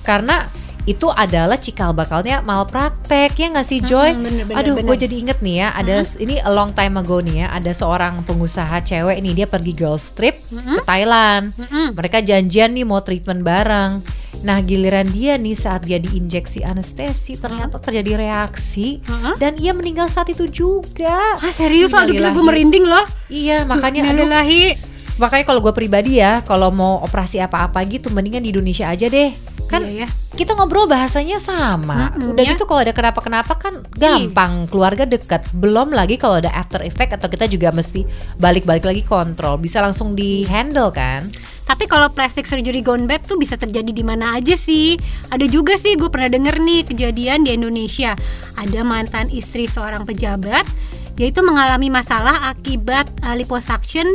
Karena 0.00 0.46
itu 0.88 1.12
adalah 1.12 1.60
cikal 1.60 1.92
bakalnya 1.92 2.40
malpraktek 2.40 3.36
ya 3.36 3.46
nggak 3.52 3.66
sih 3.68 3.84
Joy? 3.84 4.16
Mm-mm, 4.16 4.24
bener, 4.24 4.44
bener, 4.48 4.56
Aduh, 4.56 4.74
gue 4.80 4.96
jadi 4.96 5.14
inget 5.20 5.38
nih 5.44 5.60
ya, 5.60 5.68
ada 5.76 6.00
ini 6.16 6.40
a 6.40 6.48
long 6.48 6.72
time 6.72 6.96
ago 6.96 7.20
nih 7.20 7.44
ya, 7.44 7.46
ada 7.52 7.76
seorang 7.76 8.24
pengusaha 8.24 8.80
cewek 8.80 9.20
nih 9.20 9.44
dia 9.44 9.46
pergi 9.46 9.72
girls 9.76 10.16
trip 10.16 10.40
ke 10.48 10.80
Thailand. 10.88 11.52
Mm-mm. 11.60 11.92
Mereka 11.92 12.24
janjian 12.24 12.72
nih 12.72 12.88
mau 12.88 13.04
treatment 13.04 13.44
bareng. 13.44 14.00
Nah 14.38 14.62
giliran 14.62 15.10
dia 15.10 15.34
nih 15.34 15.58
saat 15.58 15.82
dia 15.82 15.98
diinjeksi 15.98 16.62
anestesi 16.62 17.34
ternyata 17.34 17.82
terjadi 17.82 18.22
reaksi 18.22 19.02
Heeh. 19.02 19.34
dan 19.42 19.58
ia 19.58 19.74
meninggal 19.74 20.06
saat 20.06 20.30
itu 20.30 20.46
juga. 20.46 21.18
Ah 21.42 21.50
serius 21.50 21.90
aduh 21.90 22.14
gila 22.14 22.30
gue 22.30 22.44
merinding 22.46 22.86
loh. 22.86 23.02
Iya 23.26 23.66
makanya 23.66 24.06
aduh, 24.06 24.24
Innalillahi. 24.24 24.78
makanya 25.18 25.44
kalau 25.50 25.58
gue 25.58 25.74
pribadi 25.74 26.22
ya 26.22 26.46
kalau 26.46 26.70
mau 26.70 27.02
operasi 27.02 27.42
apa-apa 27.42 27.82
gitu 27.90 28.14
mendingan 28.14 28.46
di 28.46 28.54
Indonesia 28.54 28.86
aja 28.86 29.10
deh. 29.10 29.34
Kan 29.68 29.84
Iya, 29.84 30.04
ya. 30.04 30.08
kita 30.32 30.56
ngobrol 30.56 30.88
bahasanya 30.88 31.36
sama. 31.36 32.16
Mm-mm, 32.16 32.32
Udah 32.32 32.44
ya. 32.44 32.56
gitu 32.56 32.64
kalau 32.64 32.80
ada 32.80 32.96
kenapa-kenapa 32.96 33.52
kan 33.60 33.84
gampang, 33.94 34.64
keluarga 34.72 35.04
dekat. 35.04 35.44
Belum 35.52 35.92
lagi 35.92 36.16
kalau 36.16 36.40
ada 36.40 36.48
after 36.56 36.80
effect 36.80 37.12
atau 37.20 37.28
kita 37.28 37.44
juga 37.46 37.68
mesti 37.68 38.08
balik-balik 38.40 38.88
lagi 38.88 39.04
kontrol, 39.04 39.60
bisa 39.60 39.84
langsung 39.84 40.16
di 40.16 40.48
handle 40.48 40.88
kan. 40.88 41.28
Tapi 41.68 41.84
kalau 41.84 42.08
plastic 42.08 42.48
surgery 42.48 42.80
gone 42.80 43.04
bad 43.04 43.28
tuh 43.28 43.36
bisa 43.36 43.60
terjadi 43.60 43.92
di 43.92 44.00
mana 44.00 44.40
aja 44.40 44.56
sih. 44.56 44.96
Ada 45.28 45.44
juga 45.52 45.76
sih 45.76 46.00
gue 46.00 46.08
pernah 46.08 46.32
denger 46.32 46.56
nih 46.64 46.88
kejadian 46.88 47.44
di 47.44 47.52
Indonesia. 47.52 48.16
Ada 48.56 48.80
mantan 48.80 49.28
istri 49.28 49.68
seorang 49.68 50.08
pejabat, 50.08 50.64
dia 51.12 51.28
itu 51.28 51.44
mengalami 51.44 51.92
masalah 51.92 52.48
akibat 52.48 53.10
uh, 53.20 53.36
liposuction 53.36 54.06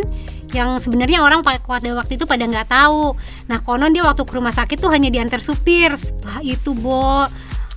yang 0.53 0.77
sebenarnya 0.77 1.19
orang 1.19 1.41
pa- 1.41 1.59
pada 1.59 1.89
waktu 1.93 2.15
itu 2.15 2.23
pada 2.23 2.45
nggak 2.45 2.69
tahu. 2.69 3.17
Nah 3.49 3.59
konon 3.59 3.89
dia 3.89 4.05
waktu 4.05 4.21
ke 4.21 4.33
rumah 4.33 4.53
sakit 4.53 4.77
tuh 4.77 4.87
hanya 4.87 5.09
diantar 5.09 5.41
supir. 5.41 5.91
Setelah 5.97 6.39
itu 6.39 6.71
bo 6.71 7.25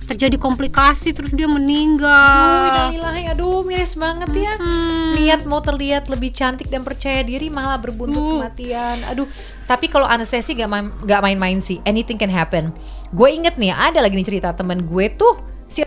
terjadi 0.07 0.39
komplikasi 0.39 1.11
terus 1.11 1.35
dia 1.35 1.51
meninggal. 1.51 2.95
Innalillahi, 2.95 3.27
aduh 3.27 3.67
miris 3.67 3.99
banget 3.99 4.31
ya. 4.31 4.55
Hmm. 4.55 5.11
Niat 5.11 5.43
mau 5.43 5.59
terlihat 5.59 6.07
lebih 6.07 6.31
cantik 6.31 6.71
dan 6.71 6.87
percaya 6.87 7.19
diri 7.21 7.51
malah 7.51 7.75
berbuntut 7.75 8.15
Uh. 8.15 8.31
kematian. 8.39 8.97
Aduh, 9.11 9.27
tapi 9.67 9.91
kalau 9.91 10.07
anestesi 10.07 10.55
gak 10.55 10.71
main 10.71 10.95
gak 11.03 11.19
main-main 11.19 11.59
sih. 11.59 11.83
Anything 11.83 12.15
can 12.15 12.31
happen. 12.31 12.71
Gue 13.11 13.35
inget 13.35 13.59
nih, 13.59 13.75
ada 13.75 13.99
lagi 13.99 14.15
nih 14.15 14.23
cerita 14.23 14.55
temen 14.55 14.87
gue 14.87 15.11
tuh 15.11 15.43
si 15.67 15.83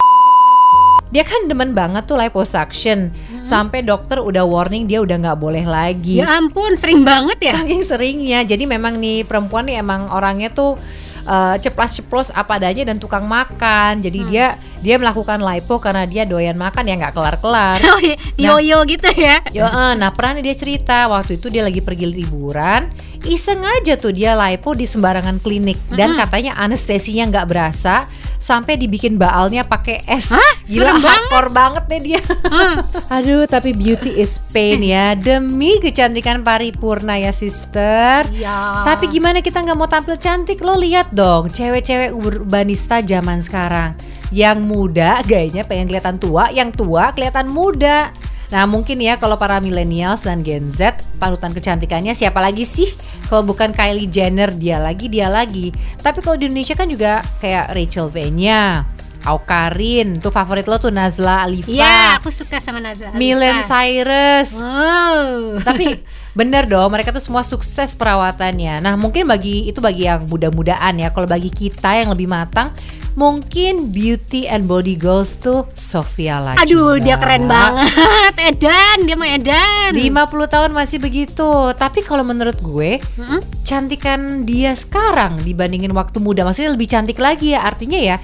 dia 1.14 1.24
kan 1.24 1.48
demen 1.48 1.72
banget 1.72 2.06
tuh 2.06 2.14
liposuction 2.14 3.10
sampai 3.50 3.82
dokter 3.82 4.22
udah 4.22 4.46
warning 4.46 4.86
dia 4.86 5.02
udah 5.02 5.16
nggak 5.18 5.38
boleh 5.38 5.66
lagi 5.66 6.22
Ya 6.22 6.38
ampun, 6.38 6.78
sering 6.78 7.02
banget 7.02 7.50
ya. 7.50 7.52
saking 7.58 7.82
seringnya 7.82 8.46
jadi 8.46 8.62
memang 8.64 8.94
nih 8.96 9.26
perempuan 9.26 9.66
nih 9.66 9.82
emang 9.82 10.06
orangnya 10.08 10.54
tuh 10.54 10.78
uh, 11.26 11.56
ceplas-ceplos 11.58 12.30
apa 12.30 12.56
adanya 12.56 12.86
dan 12.86 12.96
tukang 12.96 13.26
makan 13.26 13.98
jadi 13.98 14.18
dia 14.24 14.46
dia 14.80 14.96
melakukan 14.96 15.40
lipo 15.40 15.76
karena 15.76 16.06
dia 16.06 16.24
doyan 16.24 16.56
makan 16.56 16.86
ya 16.86 16.94
nggak 16.96 17.12
kelar-kelar 17.12 17.78
Oh, 17.90 17.98
iya, 18.00 18.16
Yoyo 18.38 18.86
gitu 18.86 19.10
ya. 19.12 19.42
Ya, 19.50 19.66
eh, 19.66 19.92
nah 19.98 20.14
pernah 20.14 20.38
nih 20.38 20.52
dia 20.52 20.56
cerita 20.56 21.10
waktu 21.10 21.36
itu 21.36 21.50
dia 21.50 21.60
lagi 21.60 21.82
pergi 21.82 22.06
liburan, 22.06 22.86
iseng 23.26 23.60
aja 23.60 23.98
tuh 23.98 24.14
dia 24.14 24.32
lipo 24.32 24.72
di 24.72 24.86
sembarangan 24.86 25.42
klinik 25.42 25.76
dan 25.92 26.14
katanya 26.16 26.56
anestesinya 26.56 27.28
nggak 27.28 27.46
berasa 27.50 28.06
sampai 28.40 28.80
dibikin 28.80 29.20
baalnya 29.20 29.68
pakai 29.68 30.00
es. 30.08 30.32
Hah? 30.32 30.52
Gila 30.64 30.96
hardcore 30.96 31.52
banget 31.52 31.84
deh 31.86 32.00
dia. 32.00 32.20
Hmm. 32.48 32.80
Aduh, 33.20 33.39
tapi 33.46 33.76
beauty 33.76 34.18
is 34.18 34.42
pain 34.50 34.82
ya 34.82 35.14
demi 35.14 35.78
kecantikan 35.78 36.42
paripurna 36.42 37.16
ya 37.20 37.30
sister. 37.30 38.26
Ya. 38.34 38.82
Tapi 38.82 39.08
gimana 39.08 39.44
kita 39.44 39.62
nggak 39.62 39.78
mau 39.78 39.88
tampil 39.88 40.18
cantik? 40.18 40.60
Lo 40.64 40.76
lihat 40.76 41.12
dong, 41.14 41.52
cewek-cewek 41.52 42.16
urbanista 42.16 43.04
zaman 43.04 43.40
sekarang. 43.40 43.96
Yang 44.34 44.58
muda 44.64 45.22
gayanya 45.24 45.62
pengen 45.62 45.88
kelihatan 45.88 46.16
tua, 46.18 46.50
yang 46.50 46.74
tua 46.74 47.14
kelihatan 47.14 47.48
muda. 47.48 48.10
Nah 48.50 48.66
mungkin 48.66 48.98
ya 48.98 49.14
kalau 49.14 49.38
para 49.38 49.62
millennials 49.62 50.26
dan 50.26 50.42
Gen 50.42 50.74
Z 50.74 51.06
panutan 51.22 51.54
kecantikannya 51.54 52.18
siapa 52.18 52.42
lagi 52.42 52.66
sih? 52.66 52.90
Kalau 53.30 53.46
bukan 53.46 53.70
Kylie 53.70 54.10
Jenner 54.10 54.50
dia 54.50 54.82
lagi 54.82 55.06
dia 55.06 55.30
lagi. 55.30 55.70
Tapi 56.02 56.18
kalau 56.18 56.34
di 56.34 56.50
Indonesia 56.50 56.74
kan 56.74 56.90
juga 56.90 57.22
kayak 57.38 57.70
Rachel 57.70 58.10
Venya, 58.10 58.82
Aukarin, 59.24 60.16
tuh 60.16 60.32
favorit 60.32 60.64
lo 60.64 60.80
tuh 60.80 60.88
Nazla 60.88 61.44
Alifa, 61.44 61.68
Ya, 61.68 62.16
aku 62.16 62.32
suka 62.32 62.56
sama 62.60 62.80
Nazla. 62.80 63.12
Milen 63.12 63.60
Alifa. 63.60 63.68
Cyrus. 63.68 64.50
Oh. 64.64 65.60
Tapi 65.60 66.00
bener 66.30 66.70
dong 66.70 66.88
mereka 66.94 67.10
tuh 67.10 67.20
semua 67.20 67.42
sukses 67.44 67.92
perawatannya. 67.98 68.80
Nah 68.80 68.94
mungkin 68.96 69.26
bagi 69.26 69.68
itu 69.68 69.82
bagi 69.82 70.08
yang 70.08 70.24
muda-mudaan 70.24 71.02
ya. 71.02 71.12
Kalau 71.12 71.28
bagi 71.28 71.52
kita 71.52 72.00
yang 72.00 72.14
lebih 72.14 72.30
matang, 72.30 72.72
mungkin 73.18 73.90
beauty 73.90 74.46
and 74.46 74.70
body 74.70 74.94
goals 74.94 75.36
tuh 75.36 75.66
Sofia 75.74 76.38
Latjuba. 76.38 76.62
Aduh, 76.62 76.94
dia 77.02 77.18
keren 77.18 77.44
banget. 77.50 77.90
Edan, 78.38 79.04
dia 79.06 79.16
mah 79.18 79.30
Edan. 79.30 79.90
50 79.92 80.54
tahun 80.54 80.70
masih 80.70 81.02
begitu. 81.02 81.50
Tapi 81.74 82.00
kalau 82.06 82.22
menurut 82.22 82.56
gue, 82.62 83.02
Mm-mm. 83.18 83.42
cantikan 83.66 84.46
dia 84.46 84.72
sekarang 84.78 85.42
dibandingin 85.42 85.90
waktu 85.92 86.22
muda, 86.22 86.46
maksudnya 86.46 86.72
lebih 86.72 86.88
cantik 86.88 87.18
lagi 87.18 87.52
ya. 87.52 87.66
Artinya 87.66 87.98
ya 87.98 88.16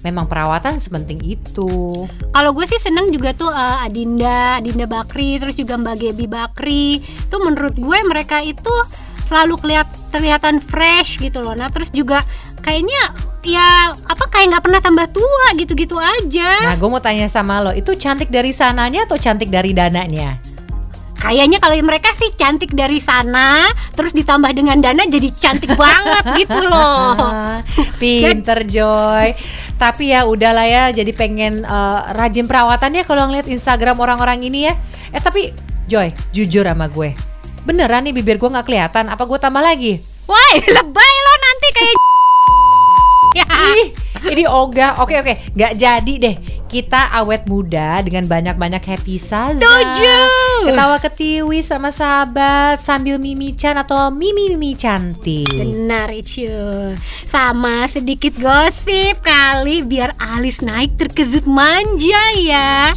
memang 0.00 0.26
perawatan 0.26 0.80
sepenting 0.80 1.20
itu. 1.24 2.06
Kalau 2.08 2.50
gue 2.56 2.64
sih 2.64 2.80
seneng 2.80 3.12
juga 3.12 3.36
tuh 3.36 3.52
eh, 3.52 3.86
Adinda, 3.86 4.60
Adinda 4.60 4.86
Bakri, 4.88 5.36
terus 5.40 5.56
juga 5.56 5.76
Mbak 5.76 5.96
Gebi 6.00 6.26
Bakri. 6.26 6.86
Itu 7.00 7.36
menurut 7.40 7.76
gue 7.76 7.98
mereka 8.04 8.40
itu 8.40 8.72
selalu 9.30 9.54
kelihat 9.62 9.86
terlihatan 10.10 10.58
fresh 10.58 11.22
gitu 11.22 11.38
loh. 11.38 11.54
Nah, 11.54 11.70
terus 11.70 11.94
juga 11.94 12.26
kayaknya 12.66 13.14
ya 13.40 13.96
apa 13.96 14.24
kayak 14.28 14.52
nggak 14.52 14.64
pernah 14.68 14.80
tambah 14.82 15.06
tua 15.14 15.46
gitu-gitu 15.56 15.96
aja. 15.96 16.66
Nah, 16.66 16.76
gue 16.76 16.88
mau 16.90 17.00
tanya 17.00 17.30
sama 17.30 17.62
lo, 17.62 17.72
itu 17.72 17.94
cantik 17.96 18.28
dari 18.28 18.52
sananya 18.52 19.06
atau 19.08 19.16
cantik 19.16 19.48
dari 19.48 19.72
dananya? 19.72 20.49
Kayaknya 21.20 21.60
kalau 21.60 21.76
mereka 21.84 22.10
sih 22.16 22.32
cantik 22.32 22.72
dari 22.72 22.96
sana, 22.96 23.68
terus 23.92 24.16
ditambah 24.16 24.56
dengan 24.56 24.80
dana 24.80 25.04
jadi 25.04 25.28
cantik 25.36 25.76
banget 25.76 26.24
gitu 26.40 26.60
loh. 26.64 27.12
Pinter 28.00 28.64
Joy. 28.64 29.36
Tapi 29.76 30.16
ya 30.16 30.24
udahlah 30.24 30.64
ya, 30.64 30.84
jadi 30.96 31.12
pengen 31.12 31.62
eh, 31.62 32.00
rajin 32.16 32.48
perawatannya 32.48 33.04
kalau 33.04 33.28
ngeliat 33.28 33.52
Instagram 33.52 34.00
orang-orang 34.00 34.40
ini 34.48 34.72
ya. 34.72 34.74
Eh 35.12 35.20
tapi 35.20 35.52
Joy, 35.84 36.08
jujur 36.32 36.64
sama 36.64 36.88
gue. 36.88 37.12
Beneran 37.68 38.08
nih 38.08 38.16
bibir 38.16 38.40
gue 38.40 38.48
nggak 38.48 38.64
kelihatan, 38.64 39.12
apa 39.12 39.22
gue 39.28 39.36
tambah 39.36 39.60
lagi? 39.60 40.00
Woi, 40.24 40.54
lebay 40.72 41.14
lo 41.20 41.34
nanti 41.36 41.68
kayak 41.76 41.94
ya. 43.36 43.46
Ih, 43.76 43.86
ini 44.32 44.44
ogah. 44.48 45.02
Oke 45.04 45.20
oke, 45.20 45.52
nggak 45.52 45.72
jadi 45.76 46.14
deh. 46.16 46.36
Kita 46.70 47.10
awet 47.18 47.50
muda 47.50 47.98
dengan 48.06 48.30
banyak-banyak 48.30 48.78
happy 48.78 49.18
saza. 49.18 49.58
Setuju. 49.58 50.14
Ketawa 50.70 50.96
ketiwi 51.02 51.66
sama 51.66 51.90
sahabat 51.90 52.78
sambil 52.78 53.18
mimichan 53.18 53.74
atau 53.74 54.14
mimi-mimi 54.14 54.78
cantik. 54.78 55.50
Benar 55.50 56.14
itu 56.14 56.46
Sama 57.26 57.88
sedikit 57.90 58.36
gosip 58.38 59.18
kali 59.24 59.82
Biar 59.82 60.14
alis 60.20 60.62
naik 60.62 60.94
terkejut 60.94 61.48
manja 61.48 62.22
ya 62.38 62.94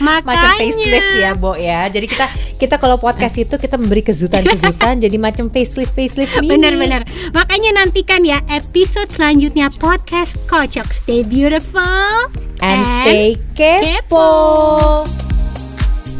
Makanya 0.00 0.24
Macam 0.24 0.48
facelift 0.58 1.10
ya, 1.20 1.30
Bo 1.36 1.52
ya. 1.54 1.86
Jadi 1.92 2.06
kita 2.08 2.26
kita 2.56 2.76
kalau 2.76 2.96
podcast 2.96 3.36
itu 3.36 3.54
kita 3.56 3.76
memberi 3.76 4.04
kejutan-kejutan 4.04 5.00
jadi 5.04 5.16
macam 5.20 5.52
facelift 5.52 5.92
facelift 5.92 6.32
mini. 6.40 6.56
Bener-bener 6.56 7.04
Makanya 7.32 7.84
nantikan 7.84 8.24
ya 8.24 8.40
episode 8.48 9.08
selanjutnya 9.12 9.68
podcast 9.76 10.36
Kocok 10.48 10.88
Stay 10.92 11.24
beautiful 11.24 12.28
And 12.60 12.84
stay 12.84 13.40
kepo. 13.56 14.28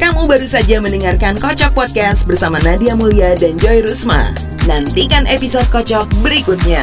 Kamu 0.01 0.25
baru 0.25 0.49
saja 0.49 0.81
mendengarkan 0.81 1.37
Kocok 1.37 1.77
Podcast 1.77 2.25
bersama 2.25 2.57
Nadia 2.65 2.97
Mulia 2.97 3.37
dan 3.37 3.53
Joy 3.61 3.85
Rusma. 3.85 4.33
Nantikan 4.65 5.29
episode 5.29 5.69
Kocok 5.69 6.09
berikutnya. 6.25 6.81